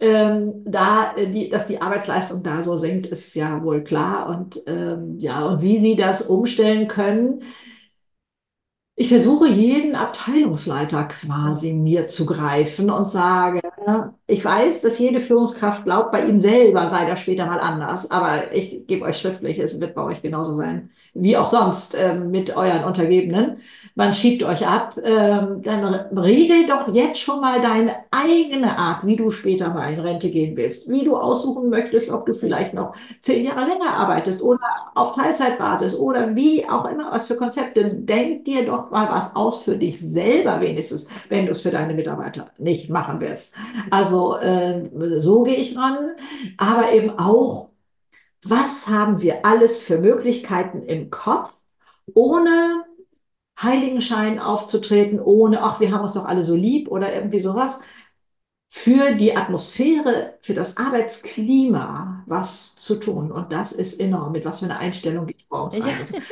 ähm, 0.00 0.52
da, 0.66 1.14
äh, 1.16 1.28
die, 1.28 1.48
dass 1.48 1.66
die 1.66 1.80
Arbeitsleistung 1.80 2.42
da 2.42 2.62
so 2.62 2.76
sinkt, 2.76 3.06
ist 3.06 3.34
ja 3.34 3.62
wohl 3.62 3.84
klar. 3.84 4.28
Und 4.28 4.62
ähm, 4.66 5.18
ja, 5.18 5.42
und 5.46 5.62
wie 5.62 5.80
sie 5.80 5.96
das 5.96 6.26
umstellen 6.26 6.88
können, 6.88 7.42
ich 8.96 9.08
versuche 9.08 9.48
jeden 9.48 9.94
Abteilungsleiter 9.96 11.04
quasi 11.04 11.72
mir 11.72 12.06
zu 12.08 12.26
greifen 12.26 12.90
und 12.90 13.08
sage, 13.10 13.62
ich 14.30 14.44
weiß, 14.44 14.82
dass 14.82 14.98
jede 14.98 15.20
Führungskraft 15.20 15.84
glaubt, 15.84 16.12
bei 16.12 16.24
ihm 16.24 16.40
selber 16.40 16.88
sei 16.88 17.08
das 17.08 17.20
später 17.20 17.46
mal 17.46 17.58
anders, 17.58 18.10
aber 18.10 18.52
ich 18.54 18.86
gebe 18.86 19.04
euch 19.04 19.18
schriftlich, 19.18 19.58
es 19.58 19.80
wird 19.80 19.94
bei 19.94 20.02
euch 20.02 20.22
genauso 20.22 20.54
sein, 20.54 20.90
wie 21.14 21.36
auch 21.36 21.48
sonst 21.48 21.94
äh, 21.96 22.14
mit 22.14 22.56
euren 22.56 22.84
Untergebenen. 22.84 23.58
Man 23.96 24.12
schiebt 24.12 24.44
euch 24.44 24.66
ab, 24.66 24.96
äh, 24.98 25.40
dann 25.62 25.94
regel 26.16 26.66
doch 26.66 26.94
jetzt 26.94 27.20
schon 27.20 27.40
mal 27.40 27.60
deine 27.60 27.96
eigene 28.12 28.78
Art, 28.78 29.04
wie 29.04 29.16
du 29.16 29.32
später 29.32 29.70
mal 29.70 29.92
in 29.92 30.00
Rente 30.00 30.30
gehen 30.30 30.56
willst, 30.56 30.88
wie 30.88 31.04
du 31.04 31.16
aussuchen 31.16 31.68
möchtest, 31.68 32.10
ob 32.10 32.26
du 32.26 32.32
vielleicht 32.32 32.72
noch 32.72 32.94
zehn 33.22 33.44
Jahre 33.44 33.66
länger 33.66 33.92
arbeitest 33.92 34.42
oder 34.42 34.60
auf 34.94 35.16
Teilzeitbasis 35.16 35.96
oder 35.96 36.36
wie 36.36 36.68
auch 36.68 36.84
immer, 36.84 37.10
was 37.10 37.26
für 37.26 37.36
Konzepte. 37.36 37.94
Denk 37.94 38.44
dir 38.44 38.64
doch 38.64 38.90
mal 38.90 39.08
was 39.10 39.34
aus 39.34 39.62
für 39.62 39.76
dich 39.76 40.00
selber 40.00 40.60
wenigstens, 40.60 41.08
wenn 41.28 41.46
du 41.46 41.52
es 41.52 41.62
für 41.62 41.70
deine 41.70 41.94
Mitarbeiter 41.94 42.46
nicht 42.58 42.90
machen 42.90 43.18
willst. 43.20 43.54
Also 43.90 44.19
äh, 44.36 45.20
so 45.20 45.42
gehe 45.42 45.56
ich 45.56 45.76
ran, 45.76 46.10
aber 46.56 46.92
eben 46.92 47.18
auch, 47.18 47.70
was 48.44 48.88
haben 48.88 49.20
wir 49.20 49.44
alles 49.44 49.82
für 49.82 49.98
Möglichkeiten 49.98 50.82
im 50.82 51.10
Kopf, 51.10 51.54
ohne 52.14 52.84
Heiligenschein 53.60 54.38
aufzutreten, 54.38 55.20
ohne, 55.20 55.62
ach, 55.62 55.80
wir 55.80 55.92
haben 55.92 56.04
uns 56.04 56.14
doch 56.14 56.24
alle 56.24 56.42
so 56.44 56.54
lieb 56.54 56.88
oder 56.88 57.12
irgendwie 57.14 57.40
sowas, 57.40 57.80
für 58.70 59.14
die 59.16 59.36
Atmosphäre, 59.36 60.38
für 60.42 60.54
das 60.54 60.76
Arbeitsklima 60.76 62.19
was 62.26 62.76
zu 62.76 62.96
tun. 62.96 63.30
Und 63.30 63.52
das 63.52 63.72
ist 63.72 64.00
enorm, 64.00 64.32
mit 64.32 64.44
was 64.44 64.60
für 64.60 64.66
einer 64.66 64.78
Einstellung 64.78 65.28
ich 65.28 65.46
morgens 65.50 65.78
ja. 65.78 65.84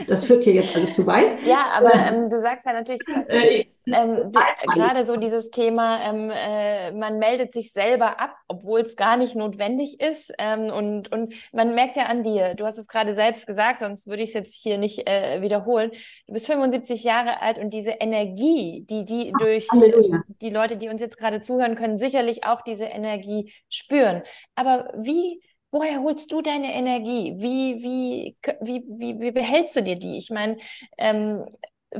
Das 0.06 0.24
führt 0.24 0.44
hier 0.44 0.54
jetzt 0.54 0.74
alles 0.74 0.94
zu 0.94 1.06
weit. 1.06 1.38
Ja, 1.48 1.66
aber 1.74 1.94
ähm, 1.94 2.28
du 2.28 2.40
sagst 2.40 2.66
ja 2.66 2.72
natürlich, 2.72 3.00
äh, 3.28 3.64
ähm, 3.86 4.32
gerade 4.74 5.04
so 5.04 5.16
dieses 5.16 5.50
Thema, 5.50 6.02
ähm, 6.02 6.30
äh, 6.34 6.92
man 6.92 7.18
meldet 7.18 7.52
sich 7.52 7.72
selber 7.72 8.20
ab, 8.20 8.34
obwohl 8.48 8.80
es 8.80 8.96
gar 8.96 9.16
nicht 9.16 9.34
notwendig 9.34 10.00
ist. 10.00 10.32
Ähm, 10.38 10.70
und, 10.70 11.10
und 11.12 11.34
man 11.52 11.74
merkt 11.74 11.96
ja 11.96 12.04
an 12.06 12.22
dir, 12.22 12.54
du 12.54 12.66
hast 12.66 12.78
es 12.78 12.88
gerade 12.88 13.14
selbst 13.14 13.46
gesagt, 13.46 13.78
sonst 13.78 14.06
würde 14.06 14.22
ich 14.22 14.30
es 14.30 14.34
jetzt 14.34 14.54
hier 14.54 14.78
nicht 14.78 15.08
äh, 15.08 15.40
wiederholen. 15.40 15.90
Du 16.26 16.32
bist 16.34 16.46
75 16.46 17.04
Jahre 17.04 17.40
alt 17.40 17.58
und 17.58 17.70
diese 17.70 17.92
Energie, 17.92 18.84
die, 18.88 19.04
die 19.04 19.32
durch 19.38 19.68
Halleluja. 19.70 20.22
die 20.40 20.50
Leute, 20.50 20.76
die 20.76 20.88
uns 20.88 21.00
jetzt 21.00 21.16
gerade 21.16 21.40
zuhören, 21.40 21.74
können 21.74 21.98
sicherlich 21.98 22.44
auch 22.44 22.62
diese 22.62 22.84
Energie 22.84 23.52
spüren. 23.68 24.22
Aber 24.54 24.92
wie 24.96 25.40
woher 25.70 26.00
holst 26.02 26.32
du 26.32 26.42
deine 26.42 26.74
Energie? 26.74 27.34
Wie, 27.36 27.82
wie, 27.82 28.36
wie, 28.60 28.84
wie, 28.88 29.20
wie 29.20 29.30
behältst 29.30 29.76
du 29.76 29.82
dir 29.82 29.96
die? 29.96 30.16
Ich 30.16 30.30
meine, 30.30 30.56
ähm, 30.96 31.44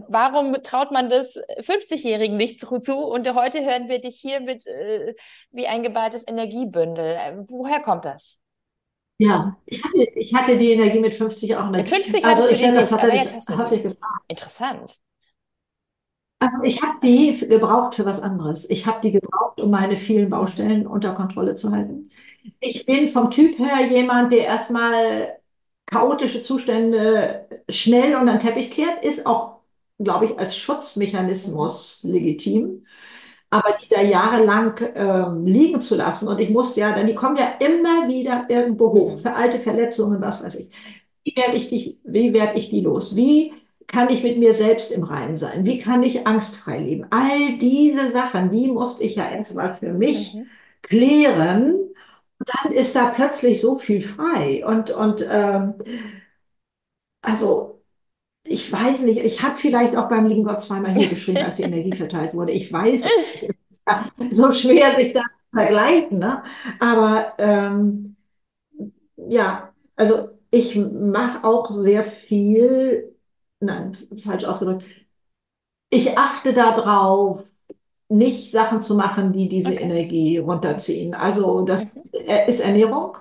warum 0.09 0.55
traut 0.63 0.91
man 0.91 1.09
das 1.09 1.39
50-Jährigen 1.59 2.37
nicht 2.37 2.61
zu? 2.61 2.95
Und 2.95 3.33
heute 3.35 3.65
hören 3.65 3.89
wir 3.89 3.99
dich 3.99 4.17
hier 4.17 4.41
mit 4.41 4.67
äh, 4.67 5.15
wie 5.51 5.67
ein 5.67 5.83
geballtes 5.83 6.27
Energiebündel. 6.27 7.17
Äh, 7.17 7.37
woher 7.47 7.81
kommt 7.81 8.05
das? 8.05 8.41
Ja, 9.21 9.57
ich 9.67 9.83
hatte, 9.83 10.03
ich 10.15 10.35
hatte 10.35 10.59
die 10.59 10.73
Energie 10.73 11.01
mit 11.01 11.15
50 11.15 11.57
auch 11.57 11.71
nicht. 11.71 11.79
Mit 11.79 11.89
50 11.89 12.25
also 12.25 12.49
ich 12.49 12.59
finde, 12.59 12.81
das 12.81 12.91
tatsächlich 12.91 13.83
gefragt. 13.83 14.23
Interessant. 14.29 15.01
Also 16.41 16.63
ich 16.63 16.81
habe 16.83 16.99
die 17.03 17.37
gebraucht 17.49 17.97
für 17.97 18.05
was 18.05 18.21
anderes. 18.23 18.69
Ich 18.71 18.87
habe 18.87 19.01
die 19.03 19.13
gebraucht, 19.13 19.61
um 19.61 19.71
meine 19.71 19.97
vielen 19.97 20.31
Baustellen 20.31 20.87
unter 20.87 21.15
Kontrolle 21.15 21.57
zu 21.57 21.73
halten. 21.73 22.11
Ich 22.61 22.87
bin 22.87 23.09
vom 23.09 23.31
Typ 23.31 23.59
her 23.59 23.87
jemand, 23.91 24.33
der 24.33 24.45
erstmal 24.47 25.39
chaotische 25.87 26.43
Zustände 26.43 27.49
schnell 27.69 28.15
unter 28.15 28.35
den 28.35 28.41
Teppich 28.41 28.71
kehrt, 28.71 29.05
ist 29.05 29.27
auch 29.27 29.59
glaube 29.99 30.27
ich, 30.27 30.39
als 30.39 30.57
Schutzmechanismus 30.57 32.03
legitim. 32.05 32.87
Aber 33.51 33.77
die 33.83 33.89
da 33.89 34.03
jahrelang 34.03 34.79
ähm, 34.95 35.47
liegen 35.47 35.81
zu 35.81 35.97
lassen, 35.97 36.29
und 36.29 36.39
ich 36.39 36.51
muss 36.51 36.77
ja, 36.77 36.93
denn 36.93 37.07
die 37.07 37.15
kommen 37.15 37.37
ja 37.37 37.55
immer 37.61 38.07
wieder 38.09 38.47
irgendwo 38.49 38.93
hoch, 38.93 39.11
mhm. 39.13 39.17
für 39.17 39.35
alte 39.35 39.59
Verletzungen, 39.59 40.21
was 40.21 40.45
weiß 40.45 40.57
ich. 40.57 40.71
Wie 41.25 41.35
werde 41.37 41.57
ich 41.57 41.69
die, 41.69 41.99
wie 42.05 42.33
werde 42.35 42.59
ich 42.59 42.71
die 42.71 42.81
los? 42.81 43.17
Wie 43.17 43.53
kann 43.89 44.11
ich 44.11 44.23
mit 44.23 44.39
mir 44.39 44.55
selbst 44.55 44.93
im 44.93 45.03
Reinen 45.03 45.37
sein? 45.37 45.65
Wie 45.65 45.79
kann 45.79 46.05
ich 46.05 46.27
angstfrei 46.27 46.79
leben? 46.79 47.07
All 47.11 47.59
diese 47.59 48.11
Sachen, 48.13 48.51
die 48.51 48.69
musste 48.69 49.03
ich 49.03 49.17
ja 49.17 49.29
erstmal 49.29 49.77
für 49.77 49.93
mich 49.93 50.35
mhm. 50.35 50.47
klären 50.83 51.89
dann 52.39 52.73
ist 52.73 52.95
da 52.95 53.09
plötzlich 53.11 53.61
so 53.61 53.79
viel 53.79 54.03
frei. 54.03 54.65
Und, 54.65 54.91
und 54.91 55.27
ähm, 55.29 55.75
also 57.21 57.83
ich 58.45 58.71
weiß 58.71 59.03
nicht, 59.03 59.19
ich 59.19 59.43
habe 59.43 59.57
vielleicht 59.57 59.97
auch 59.97 60.09
beim 60.09 60.27
lieben 60.27 60.45
Gott 60.45 60.63
zweimal 60.63 60.95
hier 60.95 61.09
geschrien, 61.09 61.39
als 61.39 61.57
die 61.57 61.65
Energie 61.65 61.95
verteilt 61.95 62.35
wurde. 62.35 62.53
Ich 62.53 62.73
weiß, 62.73 63.05
es 63.35 63.43
ist 63.43 63.83
ja 63.87 64.11
so 64.31 64.53
schwer, 64.53 64.95
sich 64.95 65.13
das 65.13 65.25
zu 65.25 65.47
vergleichen. 65.53 66.19
Ne? 66.19 66.43
Aber 66.79 67.35
ähm, 67.39 68.17
ja, 69.17 69.73
also 69.97 70.31
ich 70.51 70.77
mache 70.77 71.45
auch 71.45 71.71
sehr 71.71 72.05
viel, 72.05 73.15
nein, 73.61 73.97
falsch 74.25 74.45
ausgedrückt. 74.45 74.85
Ich 75.91 76.19
achte 76.19 76.53
darauf, 76.53 77.45
nicht 78.11 78.53
Sachen 78.53 78.83
zu 78.83 78.97
machen, 78.97 79.33
die 79.33 79.49
diese 79.51 79.73
Okay. 79.73 79.75
Energie 79.75 80.39
runterziehen. 80.39 81.15
Also 81.15 81.63
das 81.65 81.97
äh, 82.15 82.49
ist 82.49 82.61
Ernährung. 82.61 83.17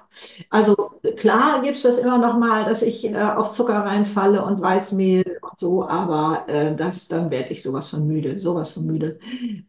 Also 0.49 0.75
klar 1.17 1.61
gibt 1.63 1.77
es 1.77 1.83
das 1.83 1.99
immer 1.99 2.17
noch 2.19 2.37
mal, 2.39 2.65
dass 2.65 2.81
ich 2.83 3.05
äh, 3.05 3.15
auf 3.17 3.53
Zucker 3.53 3.75
reinfalle 3.85 4.43
und 4.45 4.61
Weißmehl 4.61 5.39
und 5.41 5.59
so, 5.59 5.87
aber 5.87 6.47
äh, 6.49 6.75
das, 6.75 7.07
dann 7.09 7.31
werde 7.31 7.49
ich 7.51 7.63
sowas 7.63 7.89
von 7.89 8.07
müde, 8.07 8.39
sowas 8.39 8.71
von 8.73 8.85
müde. 8.87 9.19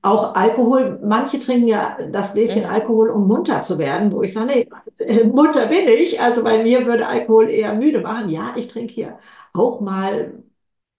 Auch 0.03 0.35
Alkohol, 0.35 1.01
manche 1.05 1.41
trinken 1.41 1.69
ja 1.69 1.97
das 2.13 2.33
Gläschen 2.35 2.65
Mhm. 2.65 2.71
Alkohol, 2.71 3.11
um 3.11 3.27
munter 3.29 3.63
zu 3.63 3.79
werden, 3.79 4.13
wo 4.13 4.23
ich 4.23 4.33
sage, 4.35 4.47
nee, 4.47 4.69
äh, 4.99 5.25
munter 5.25 5.67
bin 5.67 5.89
ich. 5.89 6.21
Also 6.21 6.45
bei 6.45 6.63
mir 6.63 6.87
würde 6.87 7.07
Alkohol 7.09 7.51
eher 7.51 7.75
müde 7.75 8.01
machen. 8.01 8.29
Ja, 8.31 8.55
ich 8.57 8.69
trinke 8.69 8.93
hier 8.95 9.19
auch 9.55 9.81
mal 9.81 10.33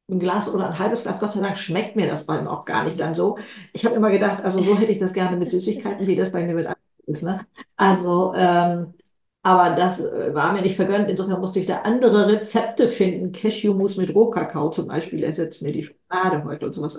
ein 0.10 0.20
Glas 0.20 0.54
oder 0.54 0.68
ein 0.70 0.80
halbes 0.80 1.04
Glas. 1.04 1.20
Gott 1.20 1.32
sei 1.32 1.42
Dank 1.42 1.58
schmeckt 1.58 1.96
mir 1.96 2.08
das 2.08 2.26
beim 2.26 2.48
auch 2.48 2.66
gar 2.66 2.84
nicht 2.84 3.00
dann 3.00 3.16
so. 3.16 3.38
Ich 3.74 3.86
habe 3.86 3.96
immer 3.96 4.10
gedacht, 4.12 4.44
also 4.44 4.62
so 4.62 4.78
hätte 4.78 4.92
ich 4.92 5.00
das 5.00 5.14
gerne 5.14 5.38
mit 5.38 5.50
Süßigkeiten, 5.50 6.08
wie 6.08 6.16
das 6.16 6.32
bei 6.32 6.46
mir 6.46 6.56
mit 6.56 6.68
ist. 7.06 7.24
Ne? 7.24 7.46
Also, 7.76 8.34
ähm, 8.36 8.94
aber 9.42 9.76
das 9.76 10.04
äh, 10.04 10.34
war 10.34 10.54
mir 10.54 10.62
nicht 10.62 10.76
vergönnt. 10.76 11.10
Insofern 11.10 11.40
musste 11.40 11.60
ich 11.60 11.66
da 11.66 11.80
andere 11.82 12.28
Rezepte 12.28 12.88
finden. 12.88 13.32
Cashewmus 13.32 13.98
mit 13.98 14.14
Rohkakao 14.14 14.70
zum 14.70 14.88
Beispiel 14.88 15.24
ersetzt 15.24 15.62
mir 15.62 15.72
die 15.72 15.84
Schokolade 15.84 16.44
heute 16.44 16.66
und 16.68 16.74
sowas. 16.74 16.98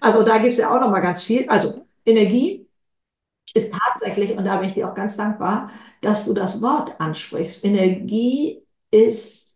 Also 0.00 0.22
da 0.22 0.38
gibt 0.38 0.54
es 0.54 0.58
ja 0.58 0.74
auch 0.74 0.80
noch 0.80 0.90
mal 0.90 1.00
ganz 1.00 1.22
viel. 1.22 1.48
Also 1.48 1.86
Energie 2.04 2.66
ist 3.54 3.72
tatsächlich, 3.72 4.36
und 4.36 4.44
da 4.46 4.56
bin 4.58 4.68
ich 4.68 4.74
dir 4.74 4.88
auch 4.88 4.94
ganz 4.94 5.16
dankbar, 5.16 5.70
dass 6.00 6.24
du 6.24 6.32
das 6.32 6.62
Wort 6.62 6.98
ansprichst. 7.00 7.64
Energie 7.64 8.62
ist, 8.90 9.51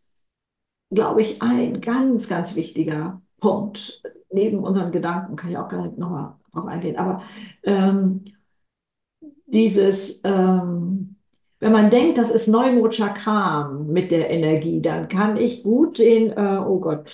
glaube 0.90 1.22
ich, 1.22 1.42
ein 1.42 1.80
ganz, 1.80 2.28
ganz 2.28 2.56
wichtiger 2.56 3.20
Punkt. 3.40 4.02
Neben 4.30 4.58
unseren 4.60 4.92
Gedanken 4.92 5.36
kann 5.36 5.50
ich 5.50 5.58
auch 5.58 5.68
gleich 5.68 5.96
nochmal 5.96 6.34
drauf 6.52 6.66
eingehen. 6.66 6.96
Aber 6.96 7.22
ähm, 7.62 8.24
dieses, 9.46 10.20
ähm, 10.24 11.16
wenn 11.58 11.72
man 11.72 11.90
denkt, 11.90 12.18
das 12.18 12.30
ist 12.30 12.48
neumodischer 12.48 13.08
Kram 13.08 13.86
mit 13.88 14.10
der 14.10 14.30
Energie, 14.30 14.82
dann 14.82 15.08
kann 15.08 15.36
ich 15.36 15.62
gut 15.62 15.98
den, 15.98 16.32
äh, 16.32 16.58
oh 16.64 16.80
Gott, 16.80 17.06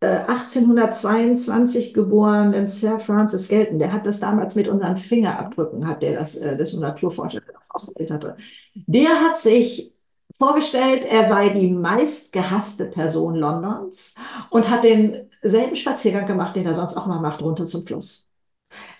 äh, 0.00 0.06
1822 0.26 1.94
geborenen 1.94 2.68
Sir 2.68 2.98
Francis 2.98 3.48
Galton, 3.48 3.78
der 3.78 3.92
hat 3.92 4.06
das 4.06 4.20
damals 4.20 4.54
mit 4.54 4.68
unseren 4.68 4.98
Fingerabdrücken, 4.98 5.86
hat 5.86 6.02
der 6.02 6.18
das, 6.18 6.36
äh, 6.36 6.56
das 6.56 6.74
Naturforscher, 6.74 7.40
ausgewählt 7.70 8.10
hatte. 8.10 8.36
Der 8.74 9.20
hat 9.20 9.38
sich 9.38 9.95
vorgestellt, 10.38 11.04
er 11.04 11.28
sei 11.28 11.50
die 11.50 11.70
meistgehasste 11.70 12.86
Person 12.86 13.36
Londons 13.36 14.14
und 14.50 14.70
hat 14.70 14.84
denselben 14.84 15.76
Spaziergang 15.76 16.26
gemacht, 16.26 16.56
den 16.56 16.66
er 16.66 16.74
sonst 16.74 16.96
auch 16.96 17.06
mal 17.06 17.20
macht, 17.20 17.42
runter 17.42 17.66
zum 17.66 17.86
Fluss. 17.86 18.28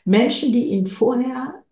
Menschen, 0.05 0.53
die 0.53 0.66
ihn 0.66 0.87
vorher 0.87 1.62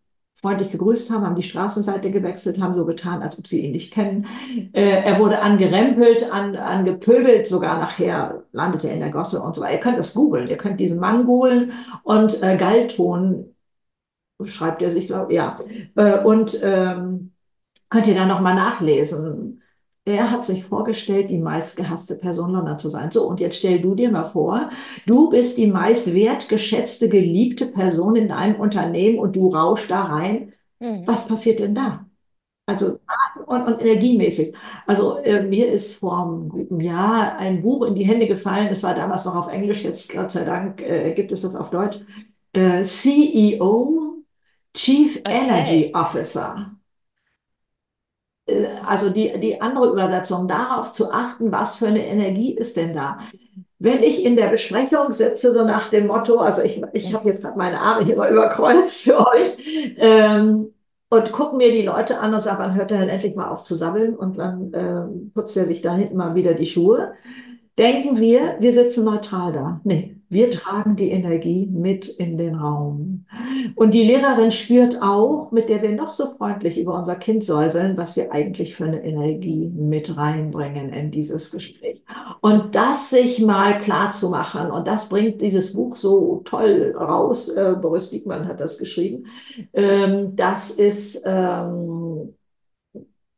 freundlich 0.45 0.71
gegrüßt 0.71 1.11
haben, 1.11 1.25
haben 1.25 1.37
die 1.37 1.43
Straßenseite 1.43 2.11
gewechselt, 2.11 2.61
haben 2.61 2.75
so 2.75 2.85
getan, 2.85 3.23
als 3.23 3.39
ob 3.39 3.47
sie 3.47 3.65
ihn 3.65 3.73
nicht 3.73 3.95
kennen. 3.95 4.27
Äh, 4.75 5.03
er 5.03 5.19
wurde 5.19 5.41
angerempelt, 5.41 6.31
an, 6.31 6.55
angepöbelt, 6.55 7.47
sogar 7.47 7.79
nachher 7.79 8.45
landete 8.53 8.89
er 8.89 8.95
in 8.95 9.01
der 9.01 9.11
Gosse 9.11 9.41
und 9.41 9.57
so 9.57 9.63
weiter. 9.63 9.73
Ihr 9.73 9.81
könnt 9.81 9.99
das 9.99 10.13
googeln, 10.13 10.49
ihr 10.49 10.59
könnt 10.59 10.81
diesen 10.81 10.99
Mann 10.99 11.25
googeln 11.25 11.73
und 12.03 12.43
äh, 12.43 12.59
Galton 12.59 13.55
schreibt 14.45 14.83
er 14.83 14.91
sich, 14.91 15.07
glaube 15.07 15.33
ich, 15.33 15.37
ja. 15.37 15.59
Äh, 15.97 16.23
und 16.23 16.59
ähm, 16.63 17.34
könnt 17.95 18.09
ihr 18.09 18.15
dann 18.15 18.27
nochmal 18.27 18.57
nachlesen. 18.57 19.63
Er 20.05 20.33
hat 20.33 20.45
sich 20.45 20.65
vorgestellt, 20.65 21.31
die 21.31 21.39
meistgehasste 21.39 22.17
Person 22.17 22.51
London 22.51 22.77
zu 22.77 22.89
sein. 22.91 23.13
So, 23.13 23.29
und 23.29 23.39
jetzt 23.39 23.57
stell 23.59 23.81
du 23.81 23.95
dir 23.95 24.11
mal 24.11 24.25
vor, 24.25 24.71
du 25.07 25.31
bist 25.31 25.59
die 25.59 25.69
meist 25.69 26.13
wertgeschätzte, 26.13 27.09
geliebte 27.09 27.67
Person 27.67 28.17
in 28.17 28.29
deinem 28.29 28.57
Unternehmen 28.57 29.21
und 29.21 29.37
du 29.37 29.49
rauschst 29.49 29.89
da 29.91 30.03
rein. 30.07 30.53
Mhm. 30.81 31.07
Was 31.07 31.29
passiert 31.29 31.61
denn 31.61 31.77
da? 31.77 32.05
Also 32.67 32.99
und, 33.47 33.63
und 33.63 33.81
energiemäßig. 33.81 34.57
Also 34.89 35.19
äh, 35.19 35.45
mir 35.45 35.71
ist 35.71 35.95
vor 35.97 36.19
einem 36.27 36.49
guten 36.49 36.81
Jahr 36.81 37.37
ein 37.39 37.63
Buch 37.63 37.87
in 37.87 37.95
die 37.95 38.07
Hände 38.07 38.27
gefallen. 38.27 38.71
Das 38.71 38.83
war 38.83 38.95
damals 38.97 39.25
noch 39.25 39.37
auf 39.37 39.49
Englisch, 39.49 39.85
jetzt 39.85 40.13
Gott 40.13 40.33
sei 40.33 40.45
Dank 40.45 40.83
äh, 40.83 41.13
gibt 41.15 41.31
es 41.31 41.43
das 41.43 41.55
auf 41.55 41.71
Deutsch. 41.71 42.01
Äh, 42.53 42.83
CEO, 42.85 44.17
Chief 44.75 45.21
Okay. 45.27 45.45
Energy 45.45 45.93
Officer 45.95 46.75
also 48.85 49.11
die, 49.11 49.39
die 49.41 49.61
andere 49.61 49.91
Übersetzung, 49.91 50.49
darauf 50.49 50.93
zu 50.93 51.13
achten, 51.13 51.51
was 51.51 51.77
für 51.77 51.87
eine 51.87 52.07
Energie 52.07 52.55
ist 52.55 52.77
denn 52.77 52.93
da. 52.93 53.19
Wenn 53.79 54.03
ich 54.03 54.25
in 54.25 54.37
der 54.37 54.49
Besprechung 54.49 55.13
sitze, 55.13 55.53
so 55.53 55.65
nach 55.65 55.91
dem 55.91 56.07
Motto, 56.07 56.39
also 56.39 56.63
ich, 56.63 56.83
ich 56.93 57.13
habe 57.13 57.27
jetzt 57.27 57.43
gerade 57.43 57.59
meine 57.59 57.81
Arme 57.81 58.05
hier 58.05 58.17
mal 58.17 58.31
überkreuzt 58.33 59.03
für 59.03 59.19
euch, 59.19 59.97
ähm, 59.99 60.71
und 61.11 61.33
gucke 61.33 61.57
mir 61.57 61.71
die 61.71 61.83
Leute 61.83 62.19
an 62.19 62.35
und 62.35 62.41
sage, 62.41 62.59
wann 62.59 62.75
hört 62.75 62.91
er 62.91 62.99
denn 62.99 63.09
endlich 63.09 63.37
mal 63.37 63.49
auf 63.49 63.63
zu 63.63 63.77
sabbeln 63.77 64.17
und 64.17 64.37
wann 64.37 64.73
ähm, 64.75 65.31
putzt 65.33 65.57
er 65.57 65.67
sich 65.67 65.81
da 65.81 65.95
hinten 65.95 66.17
mal 66.17 66.35
wieder 66.35 66.55
die 66.55 66.67
Schuhe. 66.67 67.13
Denken 67.79 68.19
wir, 68.19 68.57
wir 68.59 68.73
sitzen 68.75 69.05
neutral 69.05 69.53
da. 69.53 69.81
Nee, 69.85 70.14
wir 70.35 70.51
tragen 70.51 70.97
die 70.97 71.11
Energie 71.11 71.67
mit 71.73 72.09
in 72.09 72.37
den 72.37 72.57
Raum. 72.57 73.25
Und 73.77 73.95
die 73.95 74.03
Lehrerin 74.03 74.51
spürt 74.51 75.01
auch, 75.01 75.53
mit 75.53 75.69
der 75.69 75.81
wir 75.81 75.93
noch 75.93 76.13
so 76.13 76.27
freundlich 76.37 76.77
über 76.77 76.99
unser 76.99 77.15
Kind 77.15 77.45
säuseln, 77.45 77.97
was 77.97 78.17
wir 78.17 78.33
eigentlich 78.33 78.75
für 78.75 78.85
eine 78.85 79.03
Energie 79.05 79.73
mit 79.75 80.17
reinbringen 80.17 80.93
in 80.93 81.13
dieses 81.13 81.53
Gespräch. 81.53 82.03
Und 82.41 82.75
das 82.75 83.11
sich 83.11 83.41
mal 83.41 83.81
klar 83.81 84.11
zu 84.11 84.29
machen, 84.29 84.71
und 84.73 84.89
das 84.89 85.09
bringt 85.09 85.41
dieses 85.41 85.73
Buch 85.73 85.97
so 85.97 86.43
toll 86.45 86.95
raus, 86.99 87.49
äh, 87.49 87.77
Boris 87.81 88.11
Diekmann 88.11 88.49
hat 88.49 88.61
das 88.61 88.77
geschrieben, 88.79 89.27
ähm, 89.73 90.35
das 90.35 90.73
ist, 90.73 91.23
ähm, 91.25 92.35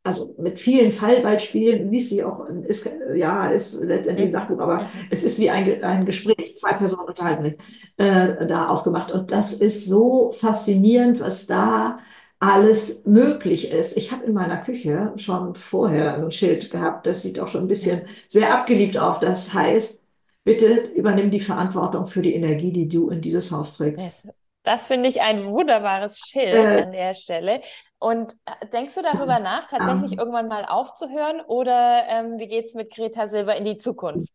also 0.07 0.33
mit 0.39 0.59
vielen 0.59 0.91
Fallbeispielen, 0.91 1.91
liest 1.91 2.09
sie 2.09 2.23
auch, 2.23 2.45
ist, 2.67 2.89
ja, 3.15 3.49
ist 3.49 3.81
letztendlich 3.83 4.27
ein 4.29 4.31
Sachbuch, 4.31 4.59
aber 4.59 4.87
es 5.11 5.23
ist 5.23 5.39
wie 5.39 5.49
ein, 5.49 5.83
ein 5.83 6.05
Gespräch, 6.05 6.55
zwei 6.57 6.73
Personen 6.73 7.07
unterhalten 7.09 7.43
sich, 7.43 7.55
äh, 7.97 8.45
da 8.47 8.67
aufgemacht. 8.69 9.11
Und 9.11 9.31
das 9.31 9.53
ist 9.53 9.85
so 9.85 10.31
faszinierend, 10.31 11.19
was 11.19 11.47
da 11.47 11.99
alles 12.39 13.05
möglich 13.05 13.71
ist. 13.71 13.97
Ich 13.97 14.11
habe 14.11 14.25
in 14.25 14.33
meiner 14.33 14.57
Küche 14.57 15.13
schon 15.17 15.55
vorher 15.55 16.15
ein 16.17 16.31
Schild 16.31 16.69
gehabt, 16.71 17.05
das 17.07 17.21
sieht 17.23 17.39
auch 17.39 17.47
schon 17.47 17.61
ein 17.63 17.67
bisschen 17.67 18.03
sehr 18.27 18.53
abgeliebt 18.53 18.97
auf. 18.97 19.19
Das 19.19 19.53
heißt, 19.53 20.05
bitte 20.43 20.91
übernimm 20.95 21.31
die 21.31 21.39
Verantwortung 21.39 22.05
für 22.05 22.21
die 22.21 22.35
Energie, 22.35 22.71
die 22.71 22.87
du 22.87 23.09
in 23.09 23.21
dieses 23.21 23.51
Haus 23.51 23.75
trägst. 23.77 24.21
Das, 24.21 24.27
das 24.63 24.87
finde 24.87 25.09
ich 25.09 25.21
ein 25.21 25.45
wunderbares 25.47 26.19
Schild 26.19 26.71
Äh, 26.71 26.73
an 26.73 26.91
der 26.91 27.13
Stelle. 27.13 27.61
Und 27.99 28.33
äh, 28.45 28.67
denkst 28.67 28.95
du 28.95 29.01
darüber 29.01 29.39
nach, 29.39 29.67
tatsächlich 29.67 30.13
Ähm. 30.13 30.19
irgendwann 30.19 30.47
mal 30.47 30.65
aufzuhören? 30.65 31.41
Oder 31.41 32.03
ähm, 32.07 32.37
wie 32.39 32.47
geht 32.47 32.65
es 32.65 32.73
mit 32.75 32.93
Greta 32.93 33.27
Silber 33.27 33.55
in 33.55 33.65
die 33.65 33.77
Zukunft? 33.77 34.31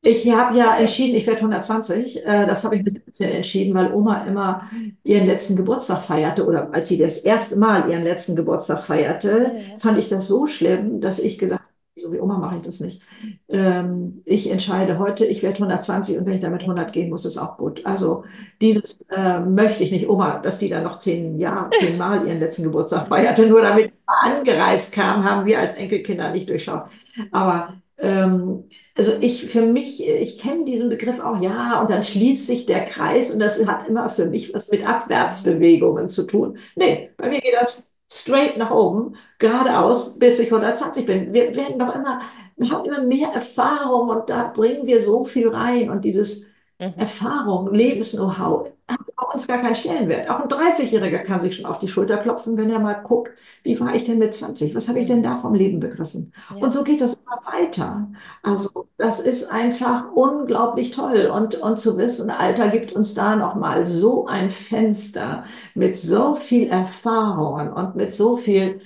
Ich 0.00 0.30
habe 0.30 0.56
ja 0.56 0.76
entschieden, 0.78 1.16
ich 1.16 1.26
werde 1.26 1.42
120. 1.42 2.24
Äh, 2.24 2.46
das 2.46 2.62
habe 2.64 2.76
ich 2.76 2.84
mit 2.84 2.96
17 3.04 3.30
entschieden, 3.32 3.74
weil 3.74 3.92
Oma 3.92 4.24
immer 4.26 4.62
ihren 5.02 5.26
letzten 5.26 5.56
Geburtstag 5.56 6.04
feierte 6.04 6.46
oder 6.46 6.72
als 6.72 6.88
sie 6.88 6.98
das 6.98 7.18
erste 7.18 7.56
Mal 7.58 7.90
ihren 7.90 8.04
letzten 8.04 8.36
Geburtstag 8.36 8.84
feierte, 8.84 9.56
Ja. 9.56 9.78
fand 9.78 9.98
ich 9.98 10.08
das 10.08 10.28
so 10.28 10.46
schlimm, 10.46 11.00
dass 11.00 11.18
ich 11.18 11.36
gesagt 11.38 11.60
habe, 11.62 11.67
so 12.00 12.12
wie 12.12 12.20
Oma 12.20 12.38
mache 12.38 12.56
ich 12.56 12.62
das 12.62 12.80
nicht. 12.80 13.02
Ähm, 13.48 14.22
ich 14.24 14.50
entscheide 14.50 14.98
heute, 14.98 15.24
ich 15.26 15.42
werde 15.42 15.56
120 15.56 16.18
und 16.18 16.26
wenn 16.26 16.34
ich 16.34 16.40
damit 16.40 16.62
100 16.62 16.92
gehen 16.92 17.10
muss, 17.10 17.24
ist 17.24 17.38
auch 17.38 17.56
gut. 17.56 17.84
Also 17.86 18.24
dieses 18.60 18.98
äh, 19.10 19.40
möchte 19.40 19.82
ich 19.84 19.90
nicht. 19.90 20.08
Oma, 20.08 20.38
dass 20.38 20.58
die 20.58 20.68
dann 20.68 20.84
noch 20.84 20.98
zehn 20.98 21.38
Jahre, 21.38 21.70
zehn 21.78 21.98
Mal 21.98 22.26
ihren 22.26 22.40
letzten 22.40 22.64
Geburtstag 22.64 23.08
feierte, 23.08 23.46
nur 23.46 23.62
damit 23.62 23.92
er 24.06 24.32
angereist 24.36 24.92
kam, 24.92 25.24
haben 25.24 25.46
wir 25.46 25.58
als 25.58 25.74
Enkelkinder 25.74 26.32
nicht 26.32 26.48
durchschaut. 26.48 26.84
Aber 27.32 27.74
ähm, 27.98 28.64
also 28.96 29.12
ich 29.20 29.46
für 29.50 29.62
mich, 29.62 30.04
ich 30.06 30.38
kenne 30.38 30.64
diesen 30.64 30.88
Begriff 30.88 31.20
auch, 31.20 31.40
ja, 31.40 31.80
und 31.80 31.90
dann 31.90 32.02
schließt 32.02 32.46
sich 32.46 32.66
der 32.66 32.84
Kreis 32.84 33.32
und 33.32 33.40
das 33.40 33.64
hat 33.66 33.88
immer 33.88 34.08
für 34.10 34.26
mich 34.26 34.52
was 34.54 34.70
mit 34.70 34.86
Abwärtsbewegungen 34.86 36.08
zu 36.08 36.24
tun. 36.24 36.58
Nee, 36.76 37.10
bei 37.16 37.28
mir 37.30 37.40
geht 37.40 37.54
das 37.60 37.87
straight 38.10 38.56
nach 38.56 38.70
oben, 38.70 39.16
geradeaus, 39.38 40.18
bis 40.18 40.38
ich 40.40 40.50
120 40.52 41.06
bin. 41.06 41.32
Wir 41.32 41.54
werden 41.56 41.78
doch 41.78 41.94
immer, 41.94 42.20
wir 42.56 42.70
haben 42.70 42.84
immer 42.86 43.02
mehr 43.02 43.28
Erfahrung 43.30 44.08
und 44.08 44.30
da 44.30 44.48
bringen 44.48 44.86
wir 44.86 45.00
so 45.02 45.24
viel 45.24 45.48
rein 45.48 45.90
und 45.90 46.02
dieses 46.04 46.46
Mhm. 46.80 46.94
Erfahrung, 46.96 47.72
Lebens-Know-how, 47.74 48.72
bei 49.18 49.32
uns 49.34 49.46
gar 49.46 49.58
keinen 49.58 49.74
Stellenwert. 49.74 50.30
Auch 50.30 50.40
ein 50.40 50.48
30-Jähriger 50.48 51.18
kann 51.18 51.40
sich 51.40 51.56
schon 51.56 51.66
auf 51.66 51.78
die 51.78 51.88
Schulter 51.88 52.18
klopfen, 52.18 52.56
wenn 52.56 52.70
er 52.70 52.78
mal 52.78 52.94
guckt, 52.94 53.32
wie 53.64 53.78
war 53.80 53.94
ich 53.94 54.04
denn 54.04 54.18
mit 54.18 54.32
20? 54.32 54.74
Was 54.74 54.88
habe 54.88 55.00
ich 55.00 55.08
denn 55.08 55.22
da 55.22 55.36
vom 55.36 55.54
Leben 55.54 55.80
begriffen? 55.80 56.32
Ja. 56.54 56.62
Und 56.62 56.72
so 56.72 56.84
geht 56.84 57.00
das 57.00 57.16
immer 57.16 57.40
weiter. 57.44 58.08
Also 58.42 58.86
das 58.96 59.20
ist 59.20 59.50
einfach 59.52 60.12
unglaublich 60.14 60.92
toll. 60.92 61.30
Und, 61.34 61.56
und 61.56 61.80
zu 61.80 61.98
wissen, 61.98 62.30
Alter 62.30 62.68
gibt 62.68 62.92
uns 62.92 63.14
da 63.14 63.34
nochmal 63.34 63.86
so 63.88 64.26
ein 64.26 64.50
Fenster 64.50 65.44
mit 65.74 65.96
so 65.96 66.36
viel 66.36 66.68
Erfahrungen 66.68 67.72
und 67.72 67.96
mit 67.96 68.14
so 68.14 68.36
viel 68.36 68.80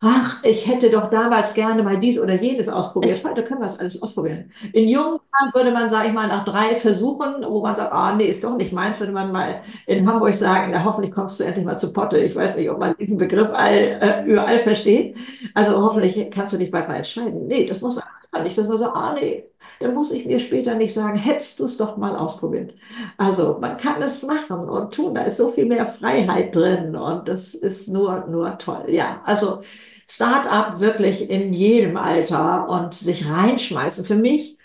ach, 0.00 0.42
ich 0.44 0.66
hätte 0.68 0.90
doch 0.90 1.10
damals 1.10 1.54
gerne 1.54 1.82
mal 1.82 1.98
dies 1.98 2.20
oder 2.20 2.34
jenes 2.34 2.68
ausprobiert. 2.68 3.24
Heute 3.24 3.42
können 3.42 3.60
wir 3.60 3.66
es 3.66 3.80
alles 3.80 4.00
ausprobieren. 4.00 4.50
In 4.72 4.88
jungen 4.88 5.18
Jahren 5.32 5.54
würde 5.54 5.72
man, 5.72 5.90
sage 5.90 6.08
ich 6.08 6.14
mal, 6.14 6.28
nach 6.28 6.44
drei 6.44 6.76
Versuchen, 6.76 7.44
wo 7.46 7.60
man 7.62 7.74
sagt, 7.74 7.92
ah, 7.92 8.14
nee, 8.14 8.26
ist 8.26 8.44
doch 8.44 8.56
nicht 8.56 8.72
meins, 8.72 9.00
würde 9.00 9.12
man 9.12 9.32
mal 9.32 9.62
in 9.86 10.06
Hamburg 10.08 10.34
sagen, 10.34 10.70
na, 10.72 10.84
hoffentlich 10.84 11.12
kommst 11.12 11.40
du 11.40 11.44
endlich 11.44 11.64
mal 11.64 11.78
zu 11.78 11.92
Potte. 11.92 12.18
Ich 12.18 12.36
weiß 12.36 12.56
nicht, 12.56 12.70
ob 12.70 12.78
man 12.78 12.94
diesen 12.98 13.18
Begriff 13.18 13.50
all, 13.52 13.74
äh, 13.74 14.24
überall 14.24 14.60
versteht. 14.60 15.16
Also 15.54 15.82
hoffentlich 15.82 16.30
kannst 16.30 16.54
du 16.54 16.58
dich 16.58 16.70
bald 16.70 16.88
mal 16.88 16.96
entscheiden. 16.96 17.46
Nee, 17.48 17.66
das 17.66 17.80
muss 17.80 17.96
man 17.96 18.04
einfach 18.38 18.44
nicht, 18.44 18.58
dass 18.58 18.68
man 18.68 18.78
so, 18.78 18.86
ah, 18.86 19.14
nee, 19.14 19.44
dann 19.80 19.94
muss 19.94 20.12
ich 20.12 20.26
mir 20.26 20.40
später 20.40 20.74
nicht 20.74 20.94
sagen, 20.94 21.18
hättest 21.18 21.60
du 21.60 21.64
es 21.64 21.76
doch 21.76 21.96
mal 21.96 22.16
ausprobiert. 22.16 22.74
Also 23.16 23.58
man 23.60 23.76
kann 23.76 24.02
es 24.02 24.22
machen 24.22 24.68
und 24.68 24.94
tun, 24.94 25.14
da 25.14 25.22
ist 25.22 25.36
so 25.36 25.52
viel 25.52 25.66
mehr 25.66 25.86
Freiheit 25.86 26.54
drin 26.54 26.96
und 26.96 27.28
das 27.28 27.54
ist 27.54 27.88
nur, 27.88 28.26
nur 28.28 28.58
toll. 28.58 28.84
Ja, 28.88 29.22
also 29.24 29.62
Start-up 30.08 30.80
wirklich 30.80 31.28
in 31.28 31.52
jedem 31.52 31.96
Alter 31.96 32.68
und 32.68 32.94
sich 32.94 33.28
reinschmeißen. 33.28 34.04
Für 34.04 34.16
mich 34.16 34.58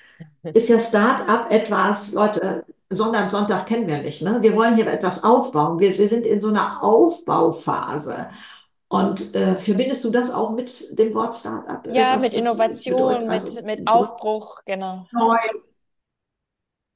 ist 0.43 0.69
ja 0.69 0.79
Start-up 0.79 1.51
etwas, 1.51 2.13
Leute, 2.13 2.65
Sonntag, 2.89 3.31
Sonntag 3.31 3.67
kennen 3.67 3.87
wir 3.87 4.01
nicht. 4.01 4.21
Ne? 4.21 4.37
Wir 4.41 4.55
wollen 4.55 4.75
hier 4.75 4.87
etwas 4.87 5.23
aufbauen. 5.23 5.79
Wir, 5.79 5.97
wir 5.97 6.09
sind 6.09 6.25
in 6.25 6.41
so 6.41 6.49
einer 6.49 6.83
Aufbauphase. 6.83 8.27
Und 8.93 9.33
äh, 9.33 9.55
verbindest 9.55 10.03
du 10.03 10.11
das 10.11 10.29
auch 10.29 10.51
mit 10.51 10.99
dem 10.99 11.15
Wort 11.15 11.33
Startup? 11.33 11.83
Ja, 11.91 12.15
mit 12.15 12.31
Innovation, 12.31 13.27
also, 13.27 13.55
mit, 13.55 13.79
mit 13.79 13.87
Aufbruch, 13.87 14.61
genau. 14.67 15.07
Neu. 15.11 15.35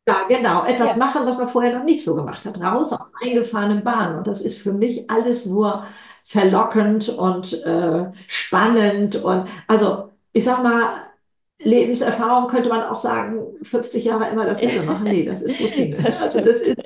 Ja, 0.08 0.28
genau. 0.28 0.64
Etwas 0.64 0.92
ja. 0.96 1.04
machen, 1.04 1.26
was 1.26 1.40
man 1.40 1.50
vorher 1.50 1.76
noch 1.76 1.86
nicht 1.86 2.06
so 2.06 2.14
gemacht 2.14 2.46
hat. 2.46 2.62
Raus 2.62 2.94
aus 2.94 3.12
eingefahrenen 3.24 3.84
Bahnen. 3.84 4.20
Und 4.20 4.28
das 4.28 4.44
ist 4.44 4.62
für 4.62 4.74
mich 4.74 5.10
alles 5.10 5.48
nur 5.48 5.88
verlockend 6.24 7.10
und 7.10 7.64
äh, 7.64 8.12
spannend. 8.28 9.16
Und 9.16 9.48
also, 9.66 10.12
ich 10.34 10.44
sag 10.46 10.62
mal, 10.62 11.02
Lebenserfahrung 11.58 12.48
könnte 12.48 12.70
man 12.70 12.84
auch 12.84 12.98
sagen, 12.98 13.56
50 13.64 14.04
Jahre 14.04 14.30
immer 14.30 14.46
dasselbe 14.46 14.86
machen. 14.86 15.06
Nee, 15.06 15.26
das 15.26 15.42
ist 15.42 15.60
Routine. 15.60 15.98
das 16.04 16.22
also 16.22 16.42
das 16.42 16.58
ist, 16.58 16.80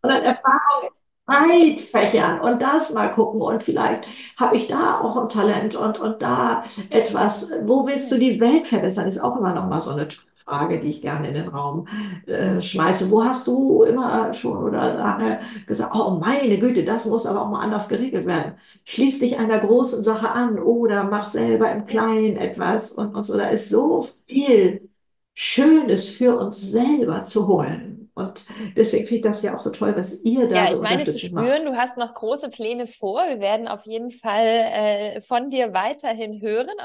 sondern 0.00 0.22
Erfahrung 0.22 0.88
ist 0.90 1.03
breit 1.26 1.80
fächern 1.80 2.40
und 2.40 2.60
das 2.60 2.92
mal 2.92 3.08
gucken 3.14 3.40
und 3.40 3.62
vielleicht 3.62 4.06
habe 4.36 4.56
ich 4.56 4.66
da 4.68 5.00
auch 5.00 5.16
ein 5.16 5.28
Talent 5.28 5.74
und, 5.76 5.98
und 5.98 6.20
da 6.22 6.64
etwas. 6.90 7.50
Wo 7.64 7.86
willst 7.86 8.12
du 8.12 8.18
die 8.18 8.40
Welt 8.40 8.66
verbessern? 8.66 9.08
Ist 9.08 9.20
auch 9.20 9.36
immer 9.38 9.54
noch 9.54 9.66
mal 9.68 9.80
so 9.80 9.92
eine 9.92 10.08
Frage, 10.44 10.80
die 10.80 10.88
ich 10.88 11.00
gerne 11.00 11.28
in 11.28 11.34
den 11.34 11.48
Raum 11.48 11.88
äh, 12.26 12.60
schmeiße. 12.60 13.10
Wo 13.10 13.24
hast 13.24 13.46
du 13.46 13.82
immer 13.84 14.34
schon 14.34 14.58
oder 14.62 14.94
lange 14.94 15.40
gesagt, 15.66 15.94
oh 15.94 16.10
meine 16.20 16.58
Güte, 16.58 16.84
das 16.84 17.06
muss 17.06 17.24
aber 17.26 17.42
auch 17.42 17.48
mal 17.50 17.62
anders 17.62 17.88
geregelt 17.88 18.26
werden. 18.26 18.54
Schließ 18.84 19.20
dich 19.20 19.38
einer 19.38 19.58
großen 19.60 20.02
Sache 20.04 20.28
an 20.30 20.58
oder 20.58 21.04
mach 21.04 21.26
selber 21.26 21.70
im 21.72 21.86
Kleinen 21.86 22.36
etwas 22.36 22.92
und, 22.92 23.14
und 23.14 23.24
so. 23.24 23.36
Da 23.38 23.48
ist 23.48 23.70
so 23.70 24.08
viel 24.26 24.90
Schönes 25.34 26.08
für 26.08 26.36
uns 26.38 26.60
selber 26.60 27.24
zu 27.24 27.46
holen. 27.48 27.93
Und 28.14 28.46
deswegen 28.76 29.06
finde 29.06 29.16
ich 29.16 29.22
das 29.22 29.42
ja 29.42 29.56
auch 29.56 29.60
so 29.60 29.70
toll, 29.70 29.94
was 29.96 30.22
ihr 30.24 30.48
da 30.48 30.54
ja, 30.54 30.68
so 30.68 30.76
ich 30.76 30.82
meine 30.82 31.04
zu 31.04 31.18
spüren, 31.18 31.64
macht. 31.64 31.66
du 31.66 31.76
hast 31.76 31.96
noch 31.96 32.14
große 32.14 32.48
Pläne 32.48 32.86
vor. 32.86 33.24
Wir 33.26 33.40
werden 33.40 33.66
auf 33.66 33.86
jeden 33.86 34.12
Fall 34.12 34.46
äh, 34.46 35.20
von 35.20 35.50
dir 35.50 35.72
weiterhin 35.72 36.40
hören, 36.40 36.78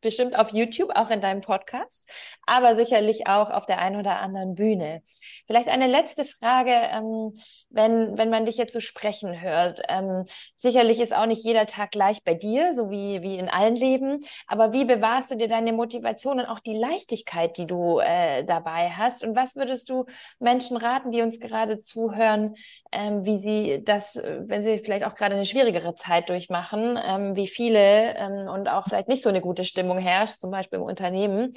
bestimmt 0.00 0.38
auf 0.38 0.52
YouTube, 0.52 0.90
auch 0.94 1.10
in 1.10 1.20
deinem 1.20 1.40
Podcast, 1.40 2.06
aber 2.46 2.74
sicherlich 2.74 3.26
auch 3.26 3.50
auf 3.50 3.66
der 3.66 3.78
einen 3.78 3.96
oder 3.96 4.20
anderen 4.20 4.54
Bühne. 4.54 5.02
Vielleicht 5.46 5.68
eine 5.68 5.86
letzte 5.86 6.24
Frage, 6.24 6.72
ähm, 6.72 7.32
wenn, 7.70 8.16
wenn 8.18 8.30
man 8.30 8.44
dich 8.44 8.58
jetzt 8.58 8.72
so 8.72 8.80
sprechen 8.80 9.40
hört. 9.40 9.82
Ähm, 9.88 10.24
sicherlich 10.54 11.00
ist 11.00 11.14
auch 11.14 11.26
nicht 11.26 11.44
jeder 11.44 11.66
Tag 11.66 11.90
gleich 11.90 12.22
bei 12.22 12.34
dir, 12.34 12.74
so 12.74 12.90
wie, 12.90 13.22
wie 13.22 13.36
in 13.36 13.48
allen 13.48 13.76
Leben, 13.76 14.20
aber 14.46 14.72
wie 14.72 14.84
bewahrst 14.84 15.30
du 15.30 15.36
dir 15.36 15.48
deine 15.48 15.72
Motivation 15.72 16.40
und 16.40 16.46
auch 16.46 16.60
die 16.60 16.76
Leichtigkeit, 16.76 17.56
die 17.56 17.66
du 17.66 17.98
äh, 17.98 18.44
dabei 18.44 18.90
hast? 18.90 19.24
Und 19.24 19.34
was 19.34 19.56
würdest 19.56 19.88
du 19.90 20.04
Menschen 20.38 20.76
raten, 20.76 21.10
die 21.10 21.22
uns 21.22 21.40
gerade 21.40 21.80
zuhören, 21.80 22.54
ähm, 22.92 23.24
wie 23.24 23.38
sie 23.38 23.82
das, 23.84 24.16
wenn 24.22 24.62
sie 24.62 24.78
vielleicht 24.78 25.04
auch 25.04 25.14
gerade 25.14 25.34
eine 25.34 25.44
schwierigere 25.44 25.94
Zeit 25.94 26.28
durchmachen, 26.28 26.98
ähm, 27.02 27.36
wie 27.36 27.48
viele 27.48 28.14
ähm, 28.16 28.48
und 28.48 28.68
auch 28.68 28.84
vielleicht 28.84 29.08
nicht 29.08 29.22
so 29.22 29.28
eine 29.28 29.40
gute 29.40 29.64
Stimme 29.64 29.77
Stimmung 29.78 29.98
herrscht, 29.98 30.40
zum 30.40 30.50
Beispiel 30.50 30.80
im 30.80 30.84
Unternehmen. 30.84 31.52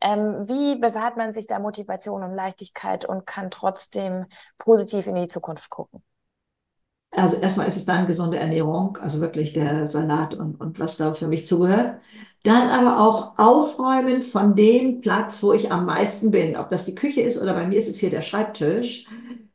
Ähm, 0.00 0.48
wie 0.48 0.78
bewahrt 0.78 1.18
man 1.18 1.34
sich 1.34 1.46
da 1.46 1.58
Motivation 1.58 2.22
und 2.22 2.34
Leichtigkeit 2.34 3.04
und 3.04 3.26
kann 3.26 3.50
trotzdem 3.50 4.24
positiv 4.56 5.06
in 5.06 5.14
die 5.14 5.28
Zukunft 5.28 5.68
gucken? 5.68 6.02
Also 7.10 7.36
erstmal 7.36 7.68
ist 7.68 7.76
es 7.76 7.84
dann 7.84 8.06
gesunde 8.06 8.38
Ernährung, 8.38 8.96
also 8.98 9.20
wirklich 9.20 9.52
der 9.52 9.88
Salat 9.88 10.34
und, 10.34 10.58
und 10.60 10.80
was 10.80 10.96
da 10.96 11.14
für 11.14 11.28
mich 11.28 11.46
zugehört. 11.46 12.00
Dann 12.44 12.68
aber 12.70 13.00
auch 13.00 13.38
aufräumen 13.38 14.22
von 14.22 14.54
dem 14.54 15.00
Platz, 15.00 15.42
wo 15.42 15.52
ich 15.52 15.70
am 15.70 15.84
meisten 15.84 16.30
bin. 16.30 16.56
Ob 16.56 16.70
das 16.70 16.86
die 16.86 16.94
Küche 16.94 17.20
ist 17.20 17.40
oder 17.40 17.52
bei 17.52 17.66
mir 17.66 17.78
ist 17.78 17.88
es 17.88 17.98
hier 17.98 18.10
der 18.10 18.22
Schreibtisch. 18.22 19.06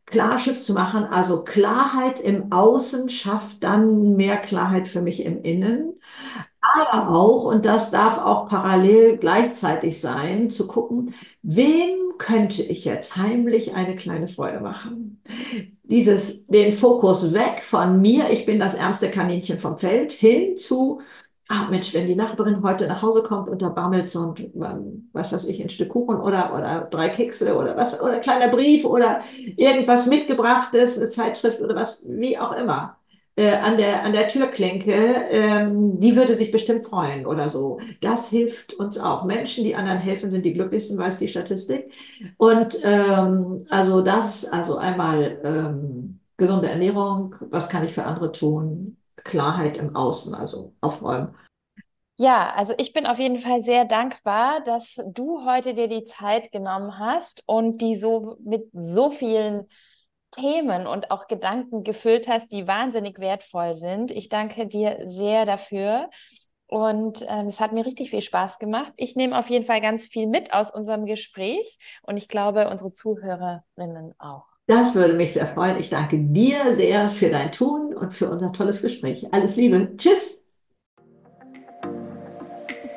Klarschiff 0.06 0.62
zu 0.62 0.74
machen, 0.74 1.06
also 1.06 1.44
Klarheit 1.44 2.20
im 2.20 2.52
Außen 2.52 3.10
schafft 3.10 3.64
dann 3.64 4.16
mehr 4.16 4.38
Klarheit 4.38 4.88
für 4.88 5.02
mich 5.02 5.24
im 5.24 5.42
Innen 5.42 5.94
aber 6.74 7.10
auch, 7.16 7.46
und 7.46 7.66
das 7.66 7.92
darf 7.92 8.18
auch 8.18 8.48
parallel 8.48 9.18
gleichzeitig 9.18 10.00
sein, 10.02 10.50
zu 10.50 10.68
gucken, 10.68 11.14
wem 11.42 12.18
könnte 12.18 12.62
ich 12.62 12.86
jetzt 12.86 13.16
heimlich 13.16 13.74
eine 13.76 13.96
kleine 13.96 14.28
Freude 14.28 14.60
machen? 14.60 15.22
Dieses, 15.84 16.48
den 16.48 16.74
Fokus 16.74 17.34
weg 17.34 17.64
von 17.64 18.02
mir, 18.02 18.30
ich 18.30 18.46
bin 18.46 18.60
das 18.60 18.76
ärmste 18.76 19.10
Kaninchen 19.10 19.60
vom 19.60 19.78
Feld, 19.78 20.12
hin 20.14 20.58
zu, 20.58 21.02
ach 21.48 21.70
Mensch, 21.70 21.94
wenn 21.94 22.08
die 22.08 22.16
Nachbarin 22.16 22.64
heute 22.64 22.88
nach 22.88 23.02
Hause 23.02 23.24
kommt 23.24 23.50
und 23.50 23.62
da 23.62 23.70
bammelt 23.70 24.10
so 24.10 24.34
ein, 24.34 25.10
was 25.14 25.32
weiß 25.34 25.46
ich, 25.48 25.62
ein 25.62 25.70
Stück 25.70 25.90
Kuchen 25.90 26.18
oder, 26.22 26.56
oder 26.56 26.88
drei 26.90 27.10
Kekse 27.10 27.58
oder 27.58 27.76
was, 27.76 28.00
oder 28.02 28.14
ein 28.14 28.22
kleiner 28.22 28.50
Brief 28.50 28.86
oder 28.86 29.22
irgendwas 29.58 30.08
mitgebrachtes, 30.08 30.98
eine 30.98 31.10
Zeitschrift 31.10 31.60
oder 31.60 31.76
was, 31.76 32.06
wie 32.08 32.38
auch 32.38 32.54
immer 32.54 32.98
äh, 33.36 33.52
an 33.54 33.78
der, 33.78 34.04
an 34.04 34.14
der 34.14 34.28
Türklinke, 34.28 34.94
ähm, 35.30 36.00
die 36.00 36.16
würde 36.16 36.36
sich 36.36 36.52
bestimmt 36.52 36.86
freuen 36.86 37.26
oder 37.26 37.50
so. 37.50 37.80
Das 38.02 38.30
hilft 38.30 38.74
uns 38.74 38.98
auch. 38.98 39.24
Menschen, 39.24 39.64
die 39.64 39.76
anderen 39.76 40.00
helfen, 40.00 40.32
sind 40.32 40.46
die 40.46 40.54
glücklichsten, 40.54 40.98
weiß 40.98 41.20
die 41.20 41.28
Statistik. 41.28 41.94
Und 42.38 42.78
ähm, 42.84 43.66
also 43.70 44.02
das, 44.02 44.46
also 44.46 44.78
einmal 44.78 45.40
ähm, 45.44 46.20
gesunde 46.38 46.70
Ernährung, 46.70 47.36
was 47.50 47.70
kann 47.70 47.86
ich 47.86 47.94
für 47.94 48.06
andere 48.06 48.32
tun? 48.32 48.98
Klarheit 49.24 49.78
im 49.78 49.96
Außen, 49.96 50.34
also 50.34 50.74
aufräumen. 50.82 51.36
Ja, 52.18 52.54
also 52.54 52.74
ich 52.78 52.94
bin 52.94 53.08
auf 53.08 53.18
jeden 53.18 53.40
Fall 53.40 53.62
sehr 53.62 53.86
dankbar, 53.86 54.62
dass 54.64 54.98
du 55.08 55.44
heute 55.46 55.74
dir 55.74 55.88
die 55.88 56.04
Zeit 56.04 56.52
genommen 56.52 57.00
hast 57.00 57.44
und 57.48 57.82
die 57.82 57.96
so 57.96 58.38
mit 58.44 58.70
so 58.74 59.10
vielen 59.10 59.68
Themen 60.32 60.88
und 60.88 61.12
auch 61.12 61.28
Gedanken 61.28 61.84
gefüllt 61.84 62.28
hast, 62.28 62.52
die 62.52 62.68
wahnsinnig 62.68 63.20
wertvoll 63.20 63.74
sind. 63.74 64.12
Ich 64.12 64.30
danke 64.30 64.68
dir 64.68 65.00
sehr 65.04 65.46
dafür. 65.46 66.10
Und 66.68 67.26
ähm, 67.28 67.48
es 67.48 67.60
hat 67.60 67.74
mir 67.74 67.86
richtig 67.86 68.12
viel 68.12 68.22
Spaß 68.22 68.58
gemacht. 68.58 68.94
Ich 68.96 69.18
nehme 69.18 69.38
auf 69.38 69.50
jeden 69.50 69.66
Fall 69.66 69.82
ganz 69.82 70.08
viel 70.08 70.26
mit 70.26 70.54
aus 70.54 70.72
unserem 70.74 71.06
Gespräch 71.06 71.78
und 72.04 72.16
ich 72.16 72.30
glaube, 72.30 72.70
unsere 72.70 72.94
Zuhörerinnen 72.94 74.16
auch. 74.20 74.46
Das 74.68 74.96
würde 74.96 75.16
mich 75.16 75.34
sehr 75.34 75.48
freuen. 75.48 75.78
Ich 75.78 75.90
danke 75.90 76.18
dir 76.18 76.76
sehr 76.76 77.10
für 77.10 77.30
dein 77.30 77.52
Tun 77.52 77.94
und 77.94 78.14
für 78.14 78.30
unser 78.30 78.54
tolles 78.54 78.82
Gespräch. 78.82 79.34
Alles 79.34 79.58
Liebe. 79.58 79.98
Tschüss. 79.98 80.41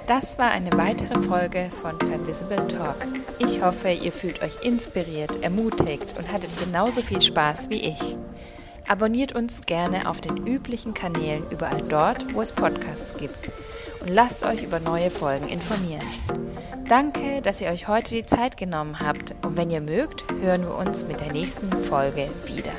Das 0.07 0.37
war 0.37 0.51
eine 0.51 0.71
weitere 0.73 1.19
Folge 1.19 1.71
von 1.71 1.99
Femvisible 1.99 2.67
Talk. 2.69 2.97
Ich 3.39 3.63
hoffe, 3.63 3.91
ihr 3.91 4.13
fühlt 4.13 4.43
euch 4.43 4.63
inspiriert, 4.63 5.43
ermutigt 5.43 6.19
und 6.19 6.31
hattet 6.31 6.59
genauso 6.59 7.01
viel 7.01 7.23
Spaß 7.23 7.71
wie 7.71 7.81
ich. 7.81 8.19
Abonniert 8.87 9.35
uns 9.35 9.65
gerne 9.65 10.07
auf 10.07 10.21
den 10.21 10.47
üblichen 10.47 10.93
Kanälen 10.93 11.49
überall 11.51 11.81
dort, 11.89 12.35
wo 12.35 12.43
es 12.43 12.53
Podcasts 12.53 13.17
gibt 13.17 13.51
und 14.03 14.11
lasst 14.11 14.45
euch 14.45 14.63
über 14.63 14.79
neue 14.79 15.09
Folgen 15.09 15.49
informieren. 15.49 16.05
Danke, 16.87 17.41
dass 17.41 17.63
ihr 17.63 17.69
euch 17.69 17.89
heute 17.89 18.15
die 18.15 18.27
Zeit 18.27 18.59
genommen 18.59 19.01
habt 19.01 19.35
und 19.43 19.57
wenn 19.57 19.71
ihr 19.71 19.81
mögt, 19.81 20.31
hören 20.43 20.63
wir 20.63 20.75
uns 20.75 21.07
mit 21.07 21.21
der 21.21 21.33
nächsten 21.33 21.73
Folge 21.73 22.29
wieder. 22.45 22.73